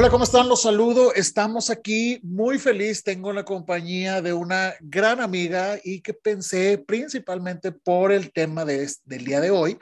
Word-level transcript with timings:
Hola, 0.00 0.08
¿cómo 0.08 0.24
están? 0.24 0.48
Los 0.48 0.62
saludo. 0.62 1.12
Estamos 1.12 1.68
aquí 1.68 2.20
muy 2.22 2.58
feliz. 2.58 3.04
Tengo 3.04 3.34
la 3.34 3.44
compañía 3.44 4.22
de 4.22 4.32
una 4.32 4.72
gran 4.80 5.20
amiga 5.20 5.78
y 5.84 6.00
que 6.00 6.14
pensé 6.14 6.78
principalmente 6.78 7.70
por 7.70 8.10
el 8.10 8.32
tema 8.32 8.64
de, 8.64 8.90
del 9.04 9.24
día 9.26 9.42
de 9.42 9.50
hoy. 9.50 9.76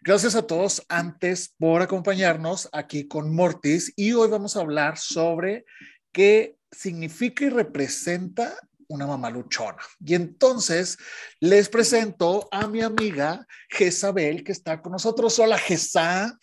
Gracias 0.00 0.36
a 0.36 0.46
todos 0.46 0.82
antes 0.88 1.54
por 1.58 1.82
acompañarnos 1.82 2.70
aquí 2.72 3.06
con 3.06 3.34
Mortis 3.34 3.92
y 3.94 4.14
hoy 4.14 4.30
vamos 4.30 4.56
a 4.56 4.60
hablar 4.60 4.96
sobre 4.96 5.66
qué 6.12 6.56
significa 6.72 7.44
y 7.44 7.50
representa 7.50 8.56
una 8.88 9.06
mamá 9.06 9.28
luchona. 9.28 9.76
Y 10.02 10.14
entonces 10.14 10.96
les 11.40 11.68
presento 11.68 12.48
a 12.50 12.66
mi 12.68 12.80
amiga 12.80 13.46
Jezabel 13.68 14.42
que 14.42 14.52
está 14.52 14.80
con 14.80 14.92
nosotros. 14.92 15.38
Hola, 15.38 15.58
Jeza. 15.58 16.38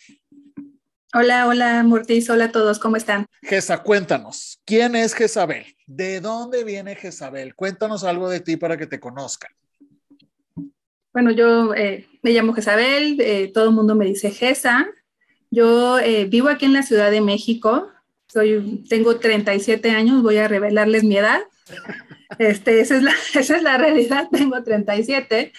Hola, 1.14 1.46
hola, 1.46 1.84
Mortis, 1.84 2.28
hola 2.30 2.46
a 2.46 2.52
todos, 2.52 2.80
¿cómo 2.80 2.96
están? 2.96 3.26
Gesa, 3.40 3.84
cuéntanos, 3.84 4.60
¿quién 4.64 4.96
es 4.96 5.14
Jezabel? 5.14 5.64
¿De 5.86 6.20
dónde 6.20 6.64
viene 6.64 6.96
Jezabel? 6.96 7.54
Cuéntanos 7.54 8.02
algo 8.02 8.28
de 8.28 8.40
ti 8.40 8.56
para 8.56 8.76
que 8.76 8.88
te 8.88 8.98
conozcan. 8.98 9.52
Bueno, 11.12 11.30
yo 11.30 11.74
eh, 11.74 12.08
me 12.22 12.32
llamo 12.32 12.52
Jezabel, 12.54 13.20
eh, 13.20 13.52
todo 13.54 13.68
el 13.68 13.74
mundo 13.74 13.94
me 13.94 14.04
dice 14.04 14.32
Gesa. 14.32 14.88
Yo 15.48 16.00
eh, 16.00 16.24
vivo 16.24 16.48
aquí 16.48 16.64
en 16.64 16.72
la 16.72 16.82
Ciudad 16.82 17.12
de 17.12 17.20
México, 17.20 17.88
soy, 18.26 18.84
tengo 18.88 19.16
37 19.20 19.90
años, 19.90 20.24
voy 20.24 20.38
a 20.38 20.48
revelarles 20.48 21.04
mi 21.04 21.16
edad. 21.16 21.40
Este, 22.40 22.80
esa, 22.80 22.96
es 22.96 23.04
la, 23.04 23.12
esa 23.34 23.56
es 23.56 23.62
la 23.62 23.78
realidad, 23.78 24.28
tengo 24.32 24.60
37. 24.60 25.52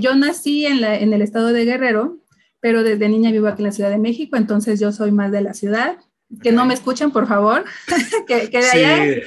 yo 0.00 0.14
nací 0.14 0.64
en, 0.64 0.80
la, 0.80 0.98
en 0.98 1.12
el 1.12 1.20
estado 1.20 1.52
de 1.52 1.66
Guerrero, 1.66 2.21
pero 2.62 2.84
desde 2.84 3.08
niña 3.08 3.32
vivo 3.32 3.48
aquí 3.48 3.60
en 3.60 3.66
la 3.66 3.72
Ciudad 3.72 3.90
de 3.90 3.98
México, 3.98 4.36
entonces 4.36 4.78
yo 4.78 4.92
soy 4.92 5.10
más 5.10 5.32
de 5.32 5.42
la 5.42 5.52
ciudad. 5.52 5.98
Que 6.42 6.50
no 6.50 6.64
me 6.64 6.72
escuchen, 6.72 7.10
por 7.10 7.28
favor, 7.28 7.64
que, 8.26 8.48
que, 8.48 8.58
de 8.58 8.70
allá, 8.70 9.22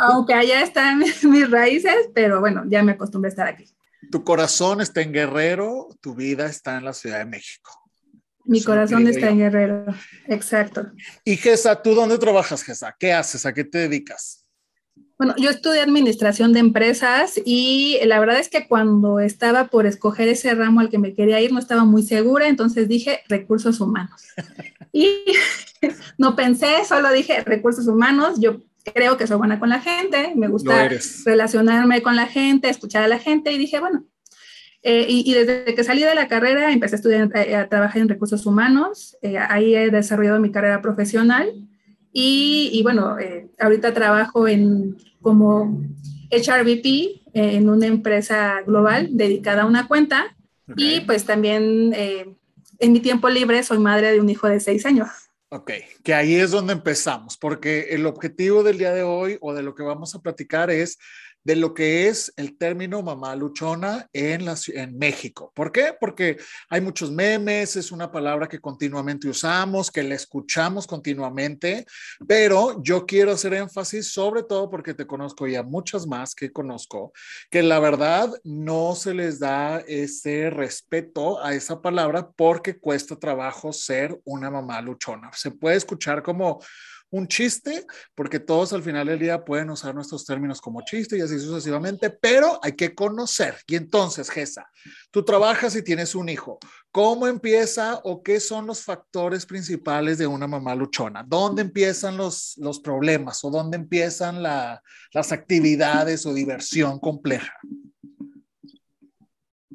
aunque 0.00 0.34
allá 0.34 0.62
están 0.62 0.98
mis 1.22 1.48
raíces, 1.48 1.94
pero 2.14 2.40
bueno, 2.40 2.64
ya 2.66 2.82
me 2.82 2.92
acostumbré 2.92 3.28
a 3.28 3.30
estar 3.30 3.46
aquí. 3.46 3.66
Tu 4.10 4.24
corazón 4.24 4.80
está 4.80 5.02
en 5.02 5.12
Guerrero, 5.12 5.88
tu 6.00 6.16
vida 6.16 6.46
está 6.46 6.78
en 6.78 6.84
la 6.84 6.94
Ciudad 6.94 7.18
de 7.18 7.26
México. 7.26 7.70
Mi 8.44 8.62
corazón 8.62 9.06
está 9.06 9.28
en 9.28 9.38
Guerrero, 9.38 9.84
exacto. 10.26 10.86
Y 11.24 11.36
Gesa, 11.36 11.80
¿tú 11.80 11.94
dónde 11.94 12.18
trabajas, 12.18 12.64
Gesa? 12.64 12.96
¿Qué 12.98 13.12
haces? 13.12 13.44
¿A 13.46 13.52
qué 13.52 13.64
te 13.64 13.78
dedicas? 13.78 14.45
Bueno, 15.18 15.34
yo 15.38 15.48
estudié 15.48 15.80
administración 15.80 16.52
de 16.52 16.60
empresas 16.60 17.40
y 17.44 17.98
la 18.04 18.20
verdad 18.20 18.38
es 18.38 18.50
que 18.50 18.68
cuando 18.68 19.18
estaba 19.18 19.68
por 19.68 19.86
escoger 19.86 20.28
ese 20.28 20.54
ramo 20.54 20.80
al 20.80 20.90
que 20.90 20.98
me 20.98 21.14
quería 21.14 21.40
ir 21.40 21.52
no 21.52 21.58
estaba 21.58 21.84
muy 21.84 22.02
segura, 22.02 22.48
entonces 22.48 22.86
dije 22.88 23.20
recursos 23.28 23.80
humanos. 23.80 24.22
Y 24.92 25.10
no 26.16 26.36
pensé, 26.36 26.84
solo 26.88 27.12
dije 27.12 27.42
recursos 27.44 27.86
humanos. 27.86 28.40
Yo 28.40 28.62
creo 28.94 29.18
que 29.18 29.26
soy 29.26 29.36
buena 29.36 29.58
con 29.58 29.68
la 29.68 29.80
gente, 29.80 30.32
me 30.36 30.48
gusta 30.48 30.88
relacionarme 31.26 32.00
con 32.00 32.16
la 32.16 32.26
gente, 32.26 32.70
escuchar 32.70 33.02
a 33.02 33.08
la 33.08 33.18
gente 33.18 33.52
y 33.52 33.58
dije, 33.58 33.78
bueno, 33.78 34.06
eh, 34.82 35.04
y, 35.08 35.34
desde 35.34 35.74
que 35.74 35.84
salí 35.84 36.02
de 36.02 36.14
la 36.14 36.28
carrera 36.28 36.72
empecé 36.72 36.94
a 36.94 36.98
estudiar, 36.98 37.30
eh, 37.34 37.56
a, 37.56 37.68
trabajar 37.68 38.00
en 38.00 38.08
recursos 38.08 38.46
humanos, 38.46 39.18
eh, 39.20 39.36
ahí 39.36 39.74
he 39.74 39.90
desarrollado 39.90 40.38
mi 40.38 40.52
carrera 40.52 40.80
profesional 40.80 41.52
y, 42.18 42.82
bueno, 42.82 43.18
eh, 43.18 43.50
ahorita 43.58 43.92
trabajo 43.92 44.48
en, 44.48 44.96
como 45.20 45.84
HRVP 46.30 46.86
eh, 46.86 47.20
en 47.34 47.68
una 47.68 47.86
empresa 47.86 48.62
global 48.66 49.10
dedicada 49.10 49.64
a 49.64 49.66
una 49.66 49.86
cuenta. 49.86 50.34
Y 50.76 51.00
pues 51.00 51.26
también 51.26 51.92
eh, 51.94 52.34
en 52.78 52.92
mi 52.92 53.00
tiempo 53.00 53.28
libre 53.28 53.62
soy 53.62 53.78
madre 53.78 54.12
de 54.12 54.20
un 54.22 54.30
hijo 54.30 54.48
de 54.48 54.60
seis 54.60 54.86
años. 54.86 55.10
Ok, 55.50 55.72
que 56.02 56.14
ahí 56.14 56.36
es 56.36 56.52
donde 56.52 56.72
empezamos, 56.72 57.36
porque 57.36 57.88
el 57.90 58.06
objetivo 58.06 58.62
del 58.62 58.78
día 58.78 58.94
de 58.94 59.02
hoy 59.02 59.36
o 59.42 59.52
de 59.52 59.62
lo 59.62 59.74
que 59.74 59.82
vamos 59.82 60.14
a 60.14 60.20
platicar 60.20 60.70
es 60.70 60.98
de 61.46 61.54
lo 61.54 61.74
que 61.74 62.08
es 62.08 62.32
el 62.36 62.58
término 62.58 63.02
mamá 63.02 63.36
luchona 63.36 64.08
en, 64.12 64.44
la, 64.44 64.56
en 64.74 64.98
México. 64.98 65.52
¿Por 65.54 65.70
qué? 65.70 65.94
Porque 65.98 66.38
hay 66.68 66.80
muchos 66.80 67.12
memes, 67.12 67.76
es 67.76 67.92
una 67.92 68.10
palabra 68.10 68.48
que 68.48 68.58
continuamente 68.58 69.28
usamos, 69.28 69.92
que 69.92 70.02
la 70.02 70.16
escuchamos 70.16 70.88
continuamente, 70.88 71.86
pero 72.26 72.82
yo 72.82 73.06
quiero 73.06 73.30
hacer 73.30 73.54
énfasis 73.54 74.12
sobre 74.12 74.42
todo 74.42 74.68
porque 74.68 74.92
te 74.92 75.06
conozco 75.06 75.46
ya 75.46 75.62
muchas 75.62 76.04
más 76.08 76.34
que 76.34 76.50
conozco, 76.50 77.12
que 77.48 77.62
la 77.62 77.78
verdad 77.78 78.28
no 78.42 78.96
se 78.96 79.14
les 79.14 79.38
da 79.38 79.78
ese 79.86 80.50
respeto 80.50 81.40
a 81.40 81.54
esa 81.54 81.80
palabra 81.80 82.28
porque 82.28 82.76
cuesta 82.76 83.14
trabajo 83.20 83.72
ser 83.72 84.20
una 84.24 84.50
mamá 84.50 84.80
luchona. 84.80 85.30
Se 85.32 85.52
puede 85.52 85.76
escuchar 85.76 86.24
como 86.24 86.58
un 87.10 87.28
chiste, 87.28 87.86
porque 88.14 88.40
todos 88.40 88.72
al 88.72 88.82
final 88.82 89.06
del 89.06 89.18
día 89.18 89.44
pueden 89.44 89.70
usar 89.70 89.94
nuestros 89.94 90.24
términos 90.24 90.60
como 90.60 90.82
chiste 90.82 91.16
y 91.16 91.20
así 91.20 91.38
sucesivamente, 91.38 92.10
pero 92.10 92.58
hay 92.62 92.72
que 92.72 92.94
conocer. 92.94 93.56
Y 93.66 93.76
entonces, 93.76 94.30
Gesa, 94.30 94.68
tú 95.10 95.24
trabajas 95.24 95.76
y 95.76 95.82
tienes 95.82 96.14
un 96.14 96.28
hijo. 96.28 96.58
¿Cómo 96.90 97.26
empieza 97.26 98.00
o 98.04 98.22
qué 98.22 98.40
son 98.40 98.66
los 98.66 98.82
factores 98.82 99.46
principales 99.46 100.18
de 100.18 100.26
una 100.26 100.46
mamá 100.46 100.74
luchona? 100.74 101.24
¿Dónde 101.26 101.62
empiezan 101.62 102.16
los, 102.16 102.56
los 102.58 102.80
problemas 102.80 103.44
o 103.44 103.50
dónde 103.50 103.76
empiezan 103.76 104.42
las 104.42 105.32
actividades 105.32 106.26
o 106.26 106.34
diversión 106.34 106.98
compleja? 106.98 107.52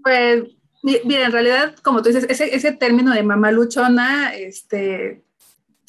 Pues, 0.04 0.44
mira, 0.84 1.26
en 1.26 1.32
realidad, 1.32 1.76
como 1.84 2.02
tú 2.02 2.10
dices, 2.10 2.26
ese, 2.28 2.56
ese 2.56 2.72
término 2.72 3.14
de 3.14 3.24
mamá 3.24 3.52
luchona, 3.52 4.34
este, 4.36 5.24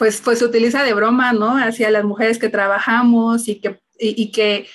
pues, 0.02 0.20
pues 0.20 0.40
se 0.40 0.44
utiliza 0.44 0.82
de 0.82 0.94
broma, 0.94 1.32
¿no? 1.32 1.56
Hacia 1.56 1.88
las 1.92 2.02
mujeres 2.02 2.40
que 2.40 2.48
trabajamos 2.48 3.46
y 3.46 3.60
que, 3.60 3.78
y, 4.00 4.32
que 4.32 4.66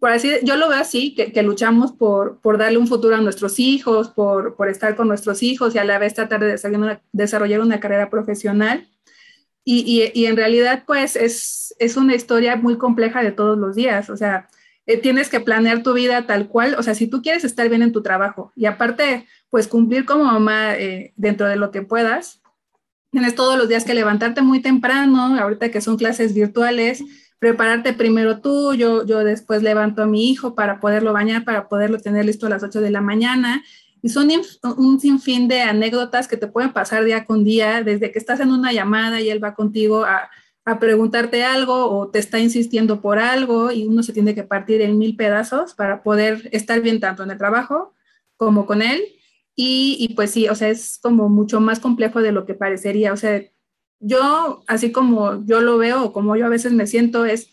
por 0.00 0.10
así, 0.10 0.32
yo 0.42 0.56
lo 0.56 0.68
veo 0.68 0.78
así, 0.80 1.14
que, 1.14 1.30
que, 1.30 1.44
luchamos 1.44 1.92
por, 1.92 2.40
por 2.40 2.58
darle 2.58 2.78
un 2.78 2.88
futuro 2.88 3.14
a 3.14 3.20
nuestros 3.20 3.60
hijos, 3.60 4.08
por, 4.08 4.56
por 4.56 4.68
estar 4.68 4.96
con 4.96 5.06
nuestros 5.06 5.44
hijos 5.44 5.76
y 5.76 5.78
a 5.78 5.84
la 5.84 6.00
vez 6.00 6.14
tratar 6.14 6.40
de 6.40 7.00
desarrollar 7.12 7.60
una, 7.60 7.78
carrera 7.78 8.10
profesional. 8.10 8.88
Y, 9.62 9.84
y, 9.86 10.20
y, 10.20 10.26
en 10.26 10.36
realidad, 10.36 10.82
pues 10.84 11.14
es, 11.14 11.76
es 11.78 11.96
una 11.96 12.16
historia 12.16 12.56
muy 12.56 12.76
compleja 12.76 13.22
de 13.22 13.30
todos 13.30 13.56
los 13.56 13.76
días. 13.76 14.10
O 14.10 14.16
sea, 14.16 14.48
eh, 14.86 14.96
tienes 14.96 15.28
que 15.28 15.38
planear 15.38 15.84
tu 15.84 15.92
vida 15.92 16.26
tal 16.26 16.48
cual. 16.48 16.74
O 16.76 16.82
sea, 16.82 16.96
si 16.96 17.06
tú 17.06 17.22
quieres 17.22 17.44
estar 17.44 17.68
bien 17.68 17.82
en 17.82 17.92
tu 17.92 18.02
trabajo 18.02 18.50
y 18.56 18.66
aparte, 18.66 19.28
pues 19.48 19.68
cumplir 19.68 20.06
como 20.06 20.24
mamá 20.24 20.74
eh, 20.74 21.12
dentro 21.14 21.46
de 21.46 21.54
lo 21.54 21.70
que 21.70 21.82
puedas, 21.82 22.41
Tienes 23.12 23.34
todos 23.34 23.58
los 23.58 23.68
días 23.68 23.84
que 23.84 23.92
levantarte 23.92 24.40
muy 24.40 24.62
temprano, 24.62 25.38
ahorita 25.38 25.70
que 25.70 25.82
son 25.82 25.98
clases 25.98 26.32
virtuales, 26.32 27.04
prepararte 27.38 27.92
primero 27.92 28.40
tú, 28.40 28.72
yo, 28.72 29.04
yo 29.04 29.18
después 29.18 29.62
levanto 29.62 30.02
a 30.02 30.06
mi 30.06 30.30
hijo 30.30 30.54
para 30.54 30.80
poderlo 30.80 31.12
bañar, 31.12 31.44
para 31.44 31.68
poderlo 31.68 31.98
tener 31.98 32.24
listo 32.24 32.46
a 32.46 32.48
las 32.48 32.62
8 32.62 32.80
de 32.80 32.90
la 32.90 33.02
mañana. 33.02 33.62
Y 34.00 34.08
son 34.08 34.30
un 34.78 34.98
sinfín 34.98 35.46
de 35.46 35.60
anécdotas 35.60 36.26
que 36.26 36.38
te 36.38 36.46
pueden 36.46 36.72
pasar 36.72 37.04
día 37.04 37.26
con 37.26 37.44
día, 37.44 37.82
desde 37.82 38.10
que 38.12 38.18
estás 38.18 38.40
en 38.40 38.50
una 38.50 38.72
llamada 38.72 39.20
y 39.20 39.28
él 39.28 39.44
va 39.44 39.54
contigo 39.54 40.04
a, 40.06 40.30
a 40.64 40.78
preguntarte 40.78 41.44
algo 41.44 41.90
o 41.90 42.08
te 42.08 42.18
está 42.18 42.38
insistiendo 42.38 43.02
por 43.02 43.18
algo 43.18 43.70
y 43.70 43.84
uno 43.84 44.02
se 44.02 44.14
tiene 44.14 44.34
que 44.34 44.42
partir 44.42 44.80
en 44.80 44.96
mil 44.96 45.16
pedazos 45.16 45.74
para 45.74 46.02
poder 46.02 46.48
estar 46.50 46.80
bien 46.80 46.98
tanto 46.98 47.24
en 47.24 47.30
el 47.30 47.36
trabajo 47.36 47.92
como 48.38 48.64
con 48.64 48.80
él 48.80 49.02
y, 49.54 50.14
pues 50.16 50.30
sí, 50.30 50.48
o 50.48 50.54
sea, 50.54 50.68
es 50.68 50.98
como 51.02 51.28
mucho 51.28 51.60
más 51.60 51.78
complejo 51.80 52.22
de 52.22 52.32
lo 52.32 52.46
que 52.46 52.54
parecería. 52.54 53.12
O 53.12 53.16
sea, 53.16 53.42
yo, 54.00 54.64
así 54.66 54.92
como 54.92 55.44
yo 55.44 55.60
lo 55.60 55.78
veo 55.78 56.12
como 56.12 56.36
yo 56.36 56.46
a 56.46 56.50
veces 56.50 56.72
me 56.72 56.86
siento, 56.86 57.24
es, 57.24 57.52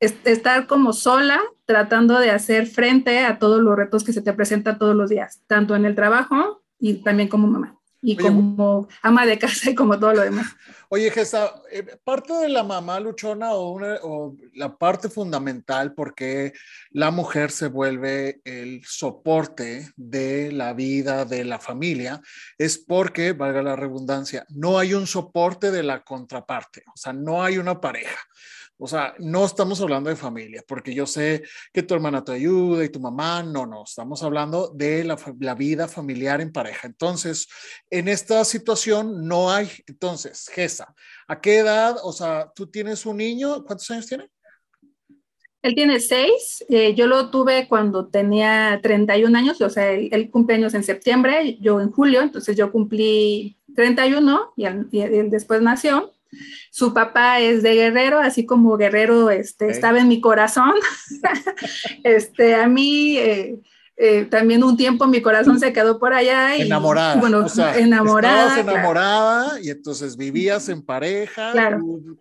es 0.00 0.14
estar 0.24 0.66
como 0.66 0.92
sola 0.92 1.40
tratando 1.64 2.18
de 2.18 2.30
hacer 2.30 2.66
frente 2.66 3.20
a 3.20 3.38
todos 3.38 3.62
los 3.62 3.76
retos 3.76 4.04
que 4.04 4.12
se 4.12 4.22
te 4.22 4.32
presentan 4.32 4.78
todos 4.78 4.94
los 4.94 5.10
días, 5.10 5.42
tanto 5.46 5.74
en 5.74 5.84
el 5.86 5.94
trabajo 5.94 6.62
y 6.78 7.02
también 7.02 7.28
como 7.28 7.46
mamá 7.46 7.81
y 8.02 8.16
como 8.16 8.88
ama 9.00 9.24
de 9.24 9.38
casa 9.38 9.70
y 9.70 9.74
como 9.74 9.98
todo 9.98 10.12
lo 10.12 10.22
demás. 10.22 10.46
Oye, 10.88 11.10
Gesa, 11.10 11.54
eh, 11.70 11.84
parte 12.04 12.34
de 12.34 12.48
la 12.48 12.64
mamá 12.64 13.00
luchona 13.00 13.52
o, 13.54 13.80
o 14.02 14.36
la 14.54 14.76
parte 14.76 15.08
fundamental 15.08 15.94
porque 15.94 16.52
la 16.90 17.10
mujer 17.10 17.50
se 17.50 17.68
vuelve 17.68 18.42
el 18.44 18.82
soporte 18.84 19.90
de 19.96 20.52
la 20.52 20.74
vida 20.74 21.24
de 21.24 21.44
la 21.44 21.58
familia 21.58 22.20
es 22.58 22.76
porque, 22.76 23.32
valga 23.32 23.62
la 23.62 23.76
redundancia, 23.76 24.44
no 24.50 24.78
hay 24.78 24.94
un 24.94 25.06
soporte 25.06 25.70
de 25.70 25.84
la 25.84 26.02
contraparte, 26.02 26.82
o 26.88 26.96
sea, 26.96 27.12
no 27.12 27.42
hay 27.42 27.56
una 27.56 27.80
pareja. 27.80 28.18
O 28.78 28.86
sea, 28.88 29.14
no 29.18 29.44
estamos 29.44 29.80
hablando 29.80 30.10
de 30.10 30.16
familia, 30.16 30.64
porque 30.66 30.94
yo 30.94 31.06
sé 31.06 31.44
que 31.72 31.82
tu 31.82 31.94
hermana 31.94 32.24
te 32.24 32.32
ayuda 32.32 32.84
y 32.84 32.88
tu 32.88 32.98
mamá, 32.98 33.42
no, 33.42 33.64
no, 33.64 33.84
estamos 33.84 34.22
hablando 34.22 34.72
de 34.74 35.04
la, 35.04 35.54
vida 35.54 35.86
familiar 35.86 36.40
en 36.40 36.52
pareja. 36.52 36.88
Entonces, 36.88 37.48
en 37.90 38.08
esta 38.08 38.44
situación 38.44 39.26
no 39.26 39.52
hay, 39.52 39.70
entonces, 39.86 40.48
Gesa, 40.52 40.94
¿a 41.28 41.40
qué 41.40 41.58
edad, 41.58 41.96
o 42.02 42.12
sea, 42.12 42.50
tú 42.54 42.66
tienes 42.66 43.06
un 43.06 43.18
niño, 43.18 43.64
¿cuántos 43.64 43.90
años 43.90 44.06
tiene? 44.06 44.28
Él 45.62 45.76
tiene 45.76 46.00
seis, 46.00 46.64
eh, 46.68 46.92
yo 46.94 47.06
lo 47.06 47.30
tuve 47.30 47.68
cuando 47.68 48.08
tenía 48.08 48.80
31 48.82 49.38
años, 49.38 49.60
o 49.60 49.70
sea, 49.70 49.92
él, 49.92 50.28
cumple 50.28 50.56
años 50.56 50.74
en 50.74 50.82
septiembre, 50.82 51.56
yo 51.60 51.80
en 51.80 51.92
julio, 51.92 52.20
entonces 52.20 52.56
yo 52.56 52.72
cumplí 52.72 53.60
31 53.76 54.54
y 54.56 54.64
y 54.90 55.00
él 55.02 55.30
después 55.30 55.62
nació. 55.62 56.12
Su 56.70 56.94
papá 56.94 57.40
es 57.40 57.62
de 57.62 57.74
Guerrero, 57.74 58.18
así 58.18 58.46
como 58.46 58.76
Guerrero 58.76 59.30
este, 59.30 59.70
estaba 59.70 60.00
en 60.00 60.08
mi 60.08 60.20
corazón. 60.20 60.72
este, 62.04 62.54
a 62.54 62.66
mí... 62.68 63.18
Eh, 63.18 63.60
eh, 64.04 64.24
también 64.24 64.64
un 64.64 64.76
tiempo 64.76 65.06
mi 65.06 65.20
corazón 65.20 65.60
se 65.60 65.72
quedó 65.72 65.98
por 65.98 66.14
allá. 66.14 66.56
Y, 66.56 66.62
enamorada. 66.62 67.16
Bueno, 67.16 67.46
enamorada. 67.76 68.58
Estabas 68.58 68.74
enamorada 68.74 69.60
y 69.60 69.70
entonces 69.70 70.16
vivías 70.16 70.68
en 70.70 70.82
pareja, 70.82 71.52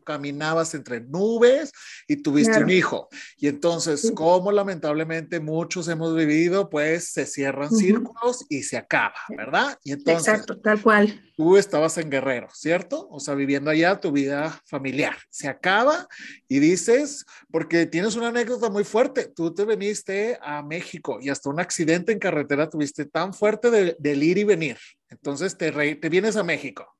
caminabas 0.06 0.76
entre 0.76 1.02
nubes 1.02 1.72
y 2.08 2.18
tuviste 2.18 2.62
un 2.62 2.70
hijo. 2.70 3.08
Y 3.38 3.48
entonces, 3.48 4.12
como 4.14 4.52
lamentablemente 4.52 5.40
muchos 5.40 5.88
hemos 5.88 6.14
vivido, 6.16 6.70
pues 6.70 7.14
se 7.14 7.26
cierran 7.26 7.72
círculos 7.72 8.46
y 8.50 8.64
se 8.64 8.78
acaba, 8.78 9.16
¿verdad? 9.30 9.80
Y 9.84 9.94
entonces, 9.94 10.28
Exacto, 10.28 10.60
tal 10.60 10.82
cual 10.82 11.20
tú 11.42 11.58
estabas 11.58 11.98
en 11.98 12.12
Guerrero, 12.12 12.50
¿cierto? 12.54 13.08
O 13.10 13.20
sea, 13.20 13.34
viviendo 13.34 13.72
allá 13.72 14.00
tu 14.00 14.12
vida 14.12 14.62
familiar. 14.64 15.16
Se 15.32 15.48
acaba 15.48 16.08
y 16.48 16.60
dices, 16.60 17.26
porque 17.50 17.88
tienes 17.88 18.16
una 18.16 18.28
anécdota 18.28 18.70
muy 18.70 18.84
fuerte, 18.84 19.28
tú 19.36 19.52
te 19.52 19.66
viniste 19.66 20.38
a 20.40 20.62
México 20.62 21.18
y 21.20 21.30
hasta 21.30 21.50
un 21.50 21.60
accidente 21.60 22.12
en 22.12 22.20
carretera 22.20 22.70
tuviste 22.70 23.06
tan 23.06 23.34
fuerte 23.34 23.72
de, 23.72 24.16
ir 24.16 24.38
y 24.38 24.44
venir. 24.44 24.78
Entonces 25.10 25.58
te, 25.58 25.72
te 25.96 26.10
vienes 26.10 26.36
a 26.36 26.44
México. 26.44 26.96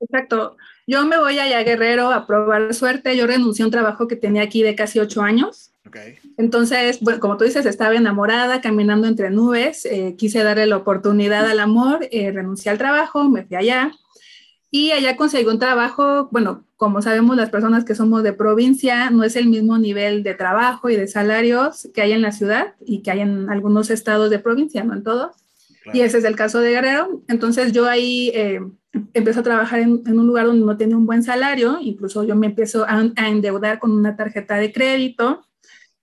Exacto. 0.00 0.56
Yo 0.86 1.04
me 1.04 1.18
voy 1.18 1.38
allá 1.38 1.58
a 1.58 1.64
Guerrero 1.64 2.10
a 2.10 2.26
probar 2.26 2.72
suerte. 2.72 3.14
Yo 3.14 3.26
renuncié 3.26 3.62
a 3.62 3.66
un 3.66 3.72
trabajo 3.72 4.08
que 4.08 4.16
tenía 4.16 4.40
aquí 4.40 4.62
de 4.62 4.74
casi 4.74 5.00
ocho 5.00 5.20
años 5.20 5.74
entonces, 6.36 7.00
bueno, 7.00 7.20
como 7.20 7.36
tú 7.36 7.44
dices, 7.44 7.66
estaba 7.66 7.94
enamorada, 7.94 8.60
caminando 8.60 9.06
entre 9.06 9.30
nubes, 9.30 9.84
eh, 9.84 10.14
quise 10.16 10.42
darle 10.42 10.66
la 10.66 10.76
oportunidad 10.76 11.46
al 11.46 11.60
amor, 11.60 12.06
eh, 12.10 12.30
renuncié 12.32 12.70
al 12.70 12.78
trabajo, 12.78 13.28
me 13.28 13.44
fui 13.44 13.56
allá. 13.56 13.92
Y 14.70 14.90
allá 14.90 15.16
conseguí 15.16 15.46
un 15.46 15.58
trabajo, 15.58 16.28
bueno, 16.30 16.64
como 16.76 17.00
sabemos 17.00 17.36
las 17.36 17.50
personas 17.50 17.84
que 17.84 17.94
somos 17.94 18.22
de 18.22 18.34
provincia, 18.34 19.10
no 19.10 19.24
es 19.24 19.34
el 19.34 19.48
mismo 19.48 19.78
nivel 19.78 20.22
de 20.22 20.34
trabajo 20.34 20.90
y 20.90 20.96
de 20.96 21.08
salarios 21.08 21.88
que 21.94 22.02
hay 22.02 22.12
en 22.12 22.22
la 22.22 22.32
ciudad 22.32 22.74
y 22.84 23.02
que 23.02 23.10
hay 23.10 23.20
en 23.20 23.48
algunos 23.48 23.88
estados 23.88 24.28
de 24.30 24.38
provincia, 24.38 24.84
no 24.84 24.92
en 24.94 25.02
todos. 25.02 25.34
Y 25.94 26.02
ese 26.02 26.18
es 26.18 26.24
el 26.24 26.36
caso 26.36 26.60
de 26.60 26.70
Guerrero. 26.70 27.22
Entonces 27.28 27.72
yo 27.72 27.86
ahí 27.86 28.30
eh, 28.34 28.60
empiezo 29.14 29.40
a 29.40 29.42
trabajar 29.42 29.80
en, 29.80 30.02
un 30.06 30.26
lugar 30.26 30.44
donde 30.44 30.66
no 30.66 30.76
tenía 30.76 30.98
un 30.98 31.06
buen 31.06 31.22
salario, 31.22 31.78
incluso 31.80 32.24
yo 32.24 32.36
me 32.36 32.48
empiezo 32.48 32.84
a 32.86 33.26
endeudar 33.26 33.78
con 33.78 33.92
una 33.92 34.16
tarjeta 34.16 34.56
de 34.56 34.70
crédito 34.70 35.47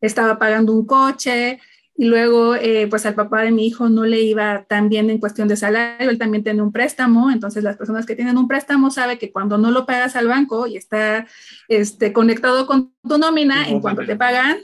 estaba 0.05 0.39
pagando 0.39 0.73
un 0.73 0.85
coche 0.85 1.59
y 1.97 2.05
luego 2.05 2.55
eh, 2.55 2.87
pues 2.89 3.05
al 3.05 3.15
papá 3.15 3.41
de 3.43 3.51
mi 3.51 3.67
hijo 3.67 3.87
no 3.89 4.03
le 4.03 4.21
iba 4.21 4.65
tan 4.67 4.89
bien 4.89 5.09
en 5.09 5.17
cuestión 5.17 5.47
de 5.47 5.55
salario, 5.55 6.09
él 6.09 6.17
también 6.17 6.43
tiene 6.43 6.61
un 6.61 6.71
préstamo, 6.71 7.31
entonces 7.31 7.63
las 7.63 7.77
personas 7.77 8.05
que 8.05 8.15
tienen 8.15 8.37
un 8.37 8.47
préstamo 8.47 8.91
saben 8.91 9.17
que 9.17 9.31
cuando 9.31 9.57
no 9.57 9.71
lo 9.71 9.85
pagas 9.85 10.15
al 10.17 10.27
banco 10.27 10.67
y 10.67 10.75
está 10.75 11.25
este, 11.69 12.11
conectado 12.11 12.67
con 12.67 12.93
tu 13.07 13.17
nómina, 13.17 13.69
en 13.69 13.79
cuanto 13.79 14.05
te 14.05 14.17
pagan, 14.17 14.57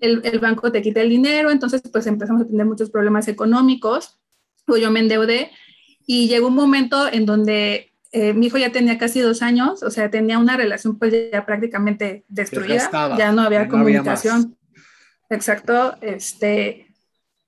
el, 0.00 0.20
el, 0.24 0.38
banco 0.38 0.70
te 0.70 0.82
quita 0.82 1.00
el 1.00 1.08
dinero, 1.08 1.50
entonces 1.50 1.80
pues 1.90 2.06
empezamos 2.06 2.42
a 2.42 2.46
tener 2.46 2.66
muchos 2.66 2.90
problemas 2.90 3.26
económicos, 3.28 4.18
pues 4.66 4.82
yo 4.82 4.90
me 4.90 5.00
endeudé 5.00 5.50
y 6.06 6.28
llegó 6.28 6.48
un 6.48 6.54
momento 6.54 7.10
en 7.10 7.24
donde 7.24 7.92
eh, 8.12 8.34
mi 8.34 8.46
hijo 8.46 8.58
ya 8.58 8.70
tenía 8.70 8.98
casi 8.98 9.20
dos 9.20 9.42
años, 9.42 9.82
o 9.82 9.90
sea, 9.90 10.10
tenía 10.10 10.38
una 10.38 10.56
relación 10.56 10.98
pues 10.98 11.14
ya 11.32 11.44
prácticamente 11.46 12.24
destruida, 12.28 12.90
ya 13.18 13.32
no 13.32 13.42
había 13.42 13.68
comunicación. 13.68 14.56
Exacto, 15.30 15.96
este, 16.00 16.86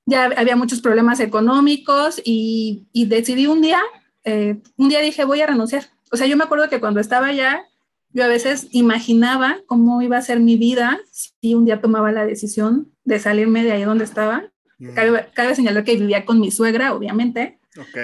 ya 0.06 0.24
había 0.36 0.56
muchos 0.56 0.80
problemas 0.80 1.20
económicos 1.20 2.20
y, 2.24 2.88
decidí 2.94 3.46
un 3.46 3.60
día, 3.60 3.80
eh, 4.24 4.56
un 4.76 4.88
día 4.88 5.00
dije, 5.00 5.24
voy 5.24 5.42
a 5.42 5.46
renunciar. 5.46 5.84
O 6.10 6.16
sea, 6.16 6.26
yo 6.26 6.36
me 6.36 6.44
acuerdo 6.44 6.68
que 6.68 6.80
cuando 6.80 7.00
estaba 7.00 7.26
allá, 7.26 7.62
yo 8.10 8.24
a 8.24 8.28
veces 8.28 8.68
imaginaba 8.70 9.58
cómo 9.66 10.00
iba 10.00 10.16
a 10.16 10.22
ser 10.22 10.40
mi 10.40 10.56
vida 10.56 10.98
si 11.12 11.54
un 11.54 11.66
día 11.66 11.80
tomaba 11.80 12.10
la 12.10 12.24
decisión 12.24 12.90
de 13.04 13.18
salirme 13.18 13.62
de 13.62 13.72
ahí 13.72 13.82
donde 13.82 14.04
estaba. 14.04 14.50
Mm. 14.78 14.94
Cabe, 15.34 15.54
señalar 15.54 15.84
que 15.84 15.96
vivía 15.96 16.24
con 16.24 16.40
mi 16.40 16.50
suegra, 16.50 16.94
obviamente. 16.94 17.58
Ok. 17.76 17.96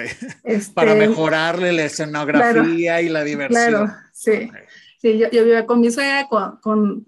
Este, 0.43 0.73
Para 0.73 0.93
mejorarle 0.93 1.73
la 1.73 1.85
escenografía 1.85 3.01
y 3.01 3.09
la 3.09 3.23
diversión. 3.23 3.71
Claro, 3.71 3.93
sí. 4.13 4.49
Sí, 5.01 5.17
yo, 5.17 5.29
vivía 5.31 5.65
con 5.65 5.81
mi 5.81 5.91
suegra, 5.91 6.27
con 6.27 6.59
con 6.61 7.05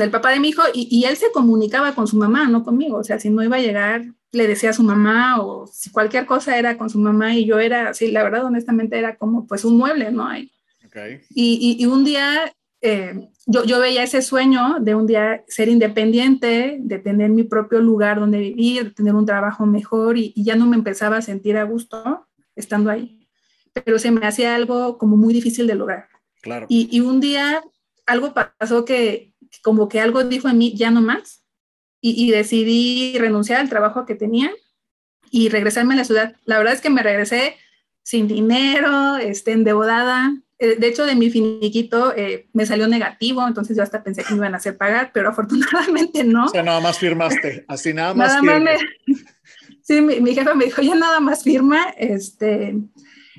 el 0.00 0.10
papá 0.10 0.30
de 0.30 0.40
mi 0.40 0.48
hijo 0.48 0.62
y, 0.72 1.04
él 1.04 1.16
se 1.16 1.32
comunicaba 1.32 1.94
con 1.94 2.06
su 2.06 2.16
mamá, 2.16 2.48
no 2.48 2.62
conmigo. 2.62 2.98
O 2.98 3.04
sea, 3.04 3.18
si 3.18 3.30
no 3.30 3.42
iba 3.42 3.56
a 3.56 3.60
llegar, 3.60 4.04
le 4.30 4.46
decía 4.46 4.70
a 4.70 4.74
su 4.74 4.82
mamá 4.82 5.40
o 5.40 5.66
si 5.66 5.90
cualquier 5.90 6.26
cosa 6.26 6.56
era 6.56 6.78
con 6.78 6.88
su 6.88 6.98
mamá 6.98 7.34
y 7.34 7.44
yo 7.44 7.58
era, 7.58 7.92
sí, 7.94 8.10
la 8.10 8.22
verdad, 8.22 8.44
honestamente 8.44 8.98
era 8.98 9.16
como 9.16 9.46
pues 9.46 9.64
un 9.64 9.76
mueble, 9.76 10.10
¿no? 10.10 10.26
hay 10.26 10.50
Y, 11.30 11.76
y, 11.78 11.86
un 11.86 12.04
día 12.04 12.52
eh, 12.80 13.28
yo, 13.46 13.64
yo 13.64 13.80
veía 13.80 14.02
ese 14.02 14.22
sueño 14.22 14.76
de 14.80 14.94
un 14.94 15.06
día 15.06 15.44
ser 15.48 15.68
independiente, 15.68 16.78
de 16.80 16.98
tener 16.98 17.30
mi 17.30 17.44
propio 17.44 17.80
lugar 17.80 18.20
donde 18.20 18.38
vivir, 18.38 18.84
de 18.84 18.90
tener 18.90 19.14
un 19.14 19.26
trabajo 19.26 19.66
mejor 19.66 20.18
y, 20.18 20.32
y 20.36 20.44
ya 20.44 20.56
no 20.56 20.66
me 20.66 20.76
empezaba 20.76 21.16
a 21.16 21.22
sentir 21.22 21.56
a 21.56 21.64
gusto 21.64 22.26
estando 22.56 22.90
ahí. 22.90 23.28
Pero 23.72 23.98
se 23.98 24.10
me 24.10 24.26
hacía 24.26 24.54
algo 24.54 24.98
como 24.98 25.16
muy 25.16 25.32
difícil 25.32 25.66
de 25.66 25.74
lograr. 25.74 26.08
Claro. 26.42 26.66
Y, 26.68 26.88
y 26.90 27.00
un 27.00 27.20
día 27.20 27.62
algo 28.06 28.34
pasó 28.34 28.84
que 28.84 29.31
como 29.62 29.88
que 29.88 30.00
algo 30.00 30.24
dijo 30.24 30.48
en 30.48 30.58
mí, 30.58 30.74
ya 30.76 30.90
no 30.90 31.00
más, 31.00 31.42
y, 32.04 32.30
decidí 32.32 33.16
renunciar 33.16 33.60
al 33.60 33.68
trabajo 33.68 34.06
que 34.06 34.16
tenía 34.16 34.50
y 35.30 35.50
regresarme 35.50 35.94
a 35.94 35.98
la 35.98 36.04
ciudad. 36.04 36.34
La 36.44 36.58
verdad 36.58 36.74
es 36.74 36.80
que 36.80 36.90
me 36.90 37.00
regresé 37.00 37.56
sin 38.02 38.26
dinero, 38.26 39.18
este, 39.18 39.52
endeudada. 39.52 40.34
Eh, 40.58 40.74
de 40.76 40.88
hecho, 40.88 41.06
de 41.06 41.14
mi 41.14 41.30
finiquito 41.30 42.12
eh, 42.16 42.48
me 42.52 42.66
salió 42.66 42.88
negativo, 42.88 43.46
entonces 43.46 43.76
yo 43.76 43.84
hasta 43.84 44.02
pensé 44.02 44.24
que 44.24 44.32
me 44.34 44.38
iban 44.38 44.54
a 44.54 44.56
hacer 44.56 44.76
pagar, 44.76 45.12
pero 45.14 45.28
afortunadamente 45.30 46.24
no. 46.24 46.46
O 46.46 46.48
sea, 46.48 46.64
nada 46.64 46.80
más 46.80 46.98
firmaste, 46.98 47.64
así 47.68 47.94
nada 47.94 48.14
más. 48.14 48.42
nada 48.42 48.72
sí, 49.82 50.00
mi, 50.00 50.20
mi, 50.20 50.34
jefa 50.34 50.54
me 50.54 50.64
dijo, 50.64 50.82
ya 50.82 50.96
nada 50.96 51.20
más 51.20 51.44
firma, 51.44 51.94
este, 51.96 52.74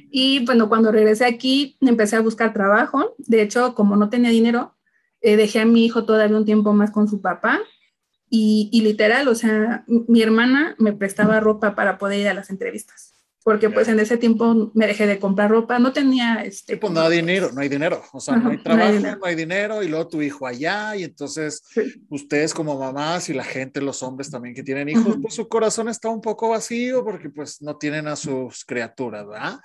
y 0.09 0.45
bueno, 0.45 0.69
cuando 0.69 0.91
regresé 0.91 1.25
aquí, 1.25 1.75
empecé 1.81 2.15
a 2.15 2.21
buscar 2.21 2.53
trabajo. 2.53 3.15
De 3.17 3.41
hecho, 3.41 3.73
como 3.73 3.95
no 3.95 4.09
tenía 4.09 4.29
dinero, 4.29 4.75
eh, 5.23 5.35
dejé 5.35 5.61
a 5.61 5.65
mi 5.65 5.83
hijo 5.85 6.05
todavía 6.05 6.37
un 6.37 6.45
tiempo 6.45 6.73
más 6.73 6.91
con 6.91 7.07
su 7.07 7.21
papá 7.21 7.59
y, 8.29 8.69
y, 8.71 8.81
literal, 8.81 9.27
o 9.27 9.35
sea, 9.35 9.83
mi 9.87 10.21
hermana 10.21 10.75
me 10.77 10.93
prestaba 10.93 11.39
ropa 11.39 11.75
para 11.75 11.97
poder 11.97 12.19
ir 12.19 12.27
a 12.27 12.33
las 12.33 12.49
entrevistas 12.49 13.12
porque 13.43 13.69
pues 13.69 13.87
en 13.87 13.99
ese 13.99 14.17
tiempo 14.17 14.71
me 14.73 14.87
dejé 14.87 15.05
de 15.05 15.19
comprar 15.19 15.51
ropa, 15.51 15.77
no 15.79 15.91
tenía 15.91 16.43
este... 16.43 16.77
pues 16.77 16.93
no 16.93 17.01
hay 17.01 17.17
dinero, 17.17 17.51
no 17.51 17.61
hay 17.61 17.69
dinero, 17.69 18.01
o 18.13 18.19
sea, 18.19 18.37
no 18.37 18.51
hay 18.51 18.57
trabajo, 18.57 18.93
no 18.93 19.25
hay, 19.25 19.35
dinero 19.35 19.83
y 19.83 19.89
luego 19.89 20.07
tu 20.07 20.21
hijo 20.21 20.47
allá 20.47 20.95
y 20.95 21.03
entonces 21.03 21.63
ustedes 22.09 22.53
como 22.53 22.77
mamás 22.79 23.29
y 23.29 23.33
la 23.33 23.43
gente, 23.43 23.81
los 23.81 24.01
hombres 24.03 24.29
también 24.29 24.55
que 24.55 24.63
tienen 24.63 24.89
hijos, 24.89 25.17
pues 25.21 25.33
su 25.33 25.47
corazón 25.47 25.89
está 25.89 26.09
un 26.09 26.21
poco 26.21 26.49
vacío 26.49 27.03
porque 27.03 27.29
pues 27.29 27.61
no 27.61 27.77
tienen 27.77 28.07
a 28.07 28.15
sus 28.15 28.63
criaturas, 28.65 29.27
¿verdad? 29.27 29.59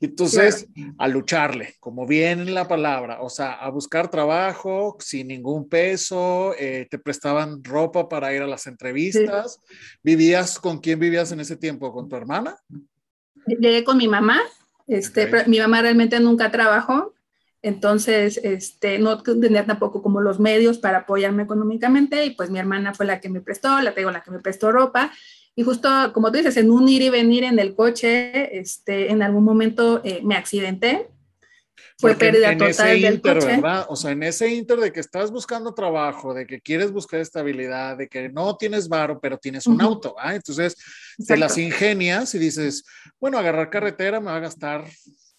Entonces, 0.00 0.68
a 0.98 1.08
lucharle, 1.08 1.74
como 1.80 2.06
bien 2.06 2.54
la 2.54 2.66
palabra, 2.66 3.22
o 3.22 3.28
sea, 3.28 3.52
a 3.52 3.70
buscar 3.70 4.10
trabajo 4.10 4.96
sin 4.98 5.28
ningún 5.28 5.68
peso, 5.68 6.54
eh, 6.58 6.88
te 6.90 6.98
prestaban 6.98 7.62
ropa 7.62 8.08
para 8.08 8.34
ir 8.34 8.42
a 8.42 8.46
las 8.46 8.66
entrevistas, 8.66 9.60
¿vivías 10.02 10.58
con 10.58 10.78
quién 10.78 10.98
vivías 10.98 11.32
en 11.32 11.40
ese 11.40 11.56
tiempo? 11.56 11.92
¿Con 11.92 12.08
tu 12.08 12.16
hermana? 12.16 12.56
Llegué 13.46 13.84
con 13.84 13.96
mi 13.96 14.08
mamá, 14.08 14.40
este, 14.86 15.28
mi 15.46 15.58
mamá 15.58 15.82
realmente 15.82 16.18
nunca 16.20 16.50
trabajó, 16.50 17.14
entonces 17.62 18.40
este, 18.42 18.98
no 18.98 19.22
tenía 19.22 19.66
tampoco 19.66 20.02
como 20.02 20.20
los 20.20 20.40
medios 20.40 20.78
para 20.78 20.98
apoyarme 20.98 21.42
económicamente 21.42 22.24
y 22.24 22.30
pues 22.30 22.50
mi 22.50 22.58
hermana 22.58 22.94
fue 22.94 23.06
la 23.06 23.20
que 23.20 23.28
me 23.28 23.40
prestó, 23.40 23.80
la 23.80 23.92
tengo 23.92 24.10
la 24.10 24.22
que 24.22 24.30
me 24.30 24.40
prestó 24.40 24.72
ropa 24.72 25.12
y 25.54 25.62
justo 25.62 25.88
como 26.12 26.30
tú 26.30 26.38
dices, 26.38 26.56
en 26.56 26.70
un 26.70 26.88
ir 26.88 27.02
y 27.02 27.10
venir 27.10 27.44
en 27.44 27.58
el 27.58 27.74
coche, 27.74 28.58
este, 28.58 29.10
en 29.10 29.22
algún 29.22 29.44
momento 29.44 30.00
eh, 30.04 30.20
me 30.22 30.36
accidenté 30.36 31.08
fue 32.00 32.14
pérdida 32.14 32.56
total 32.56 33.00
del 33.00 33.20
coche. 33.20 33.46
¿verdad? 33.46 33.86
O 33.88 33.96
sea, 33.96 34.12
en 34.12 34.22
ese 34.22 34.48
inter 34.48 34.78
de 34.78 34.92
que 34.92 35.00
estás 35.00 35.30
buscando 35.30 35.74
trabajo, 35.74 36.32
de 36.32 36.46
que 36.46 36.60
quieres 36.60 36.90
buscar 36.90 37.20
estabilidad, 37.20 37.98
de 37.98 38.08
que 38.08 38.28
no 38.30 38.56
tienes 38.56 38.88
varo, 38.88 39.20
pero 39.20 39.36
tienes 39.36 39.66
un 39.66 39.80
auto, 39.80 40.16
¿ah? 40.18 40.34
Entonces, 40.34 40.76
te 41.26 41.36
las 41.36 41.58
ingenias 41.58 42.34
y 42.34 42.38
dices, 42.38 42.84
bueno, 43.18 43.38
agarrar 43.38 43.70
carretera 43.70 44.20
me 44.20 44.26
va 44.26 44.36
a 44.36 44.40
gastar 44.40 44.84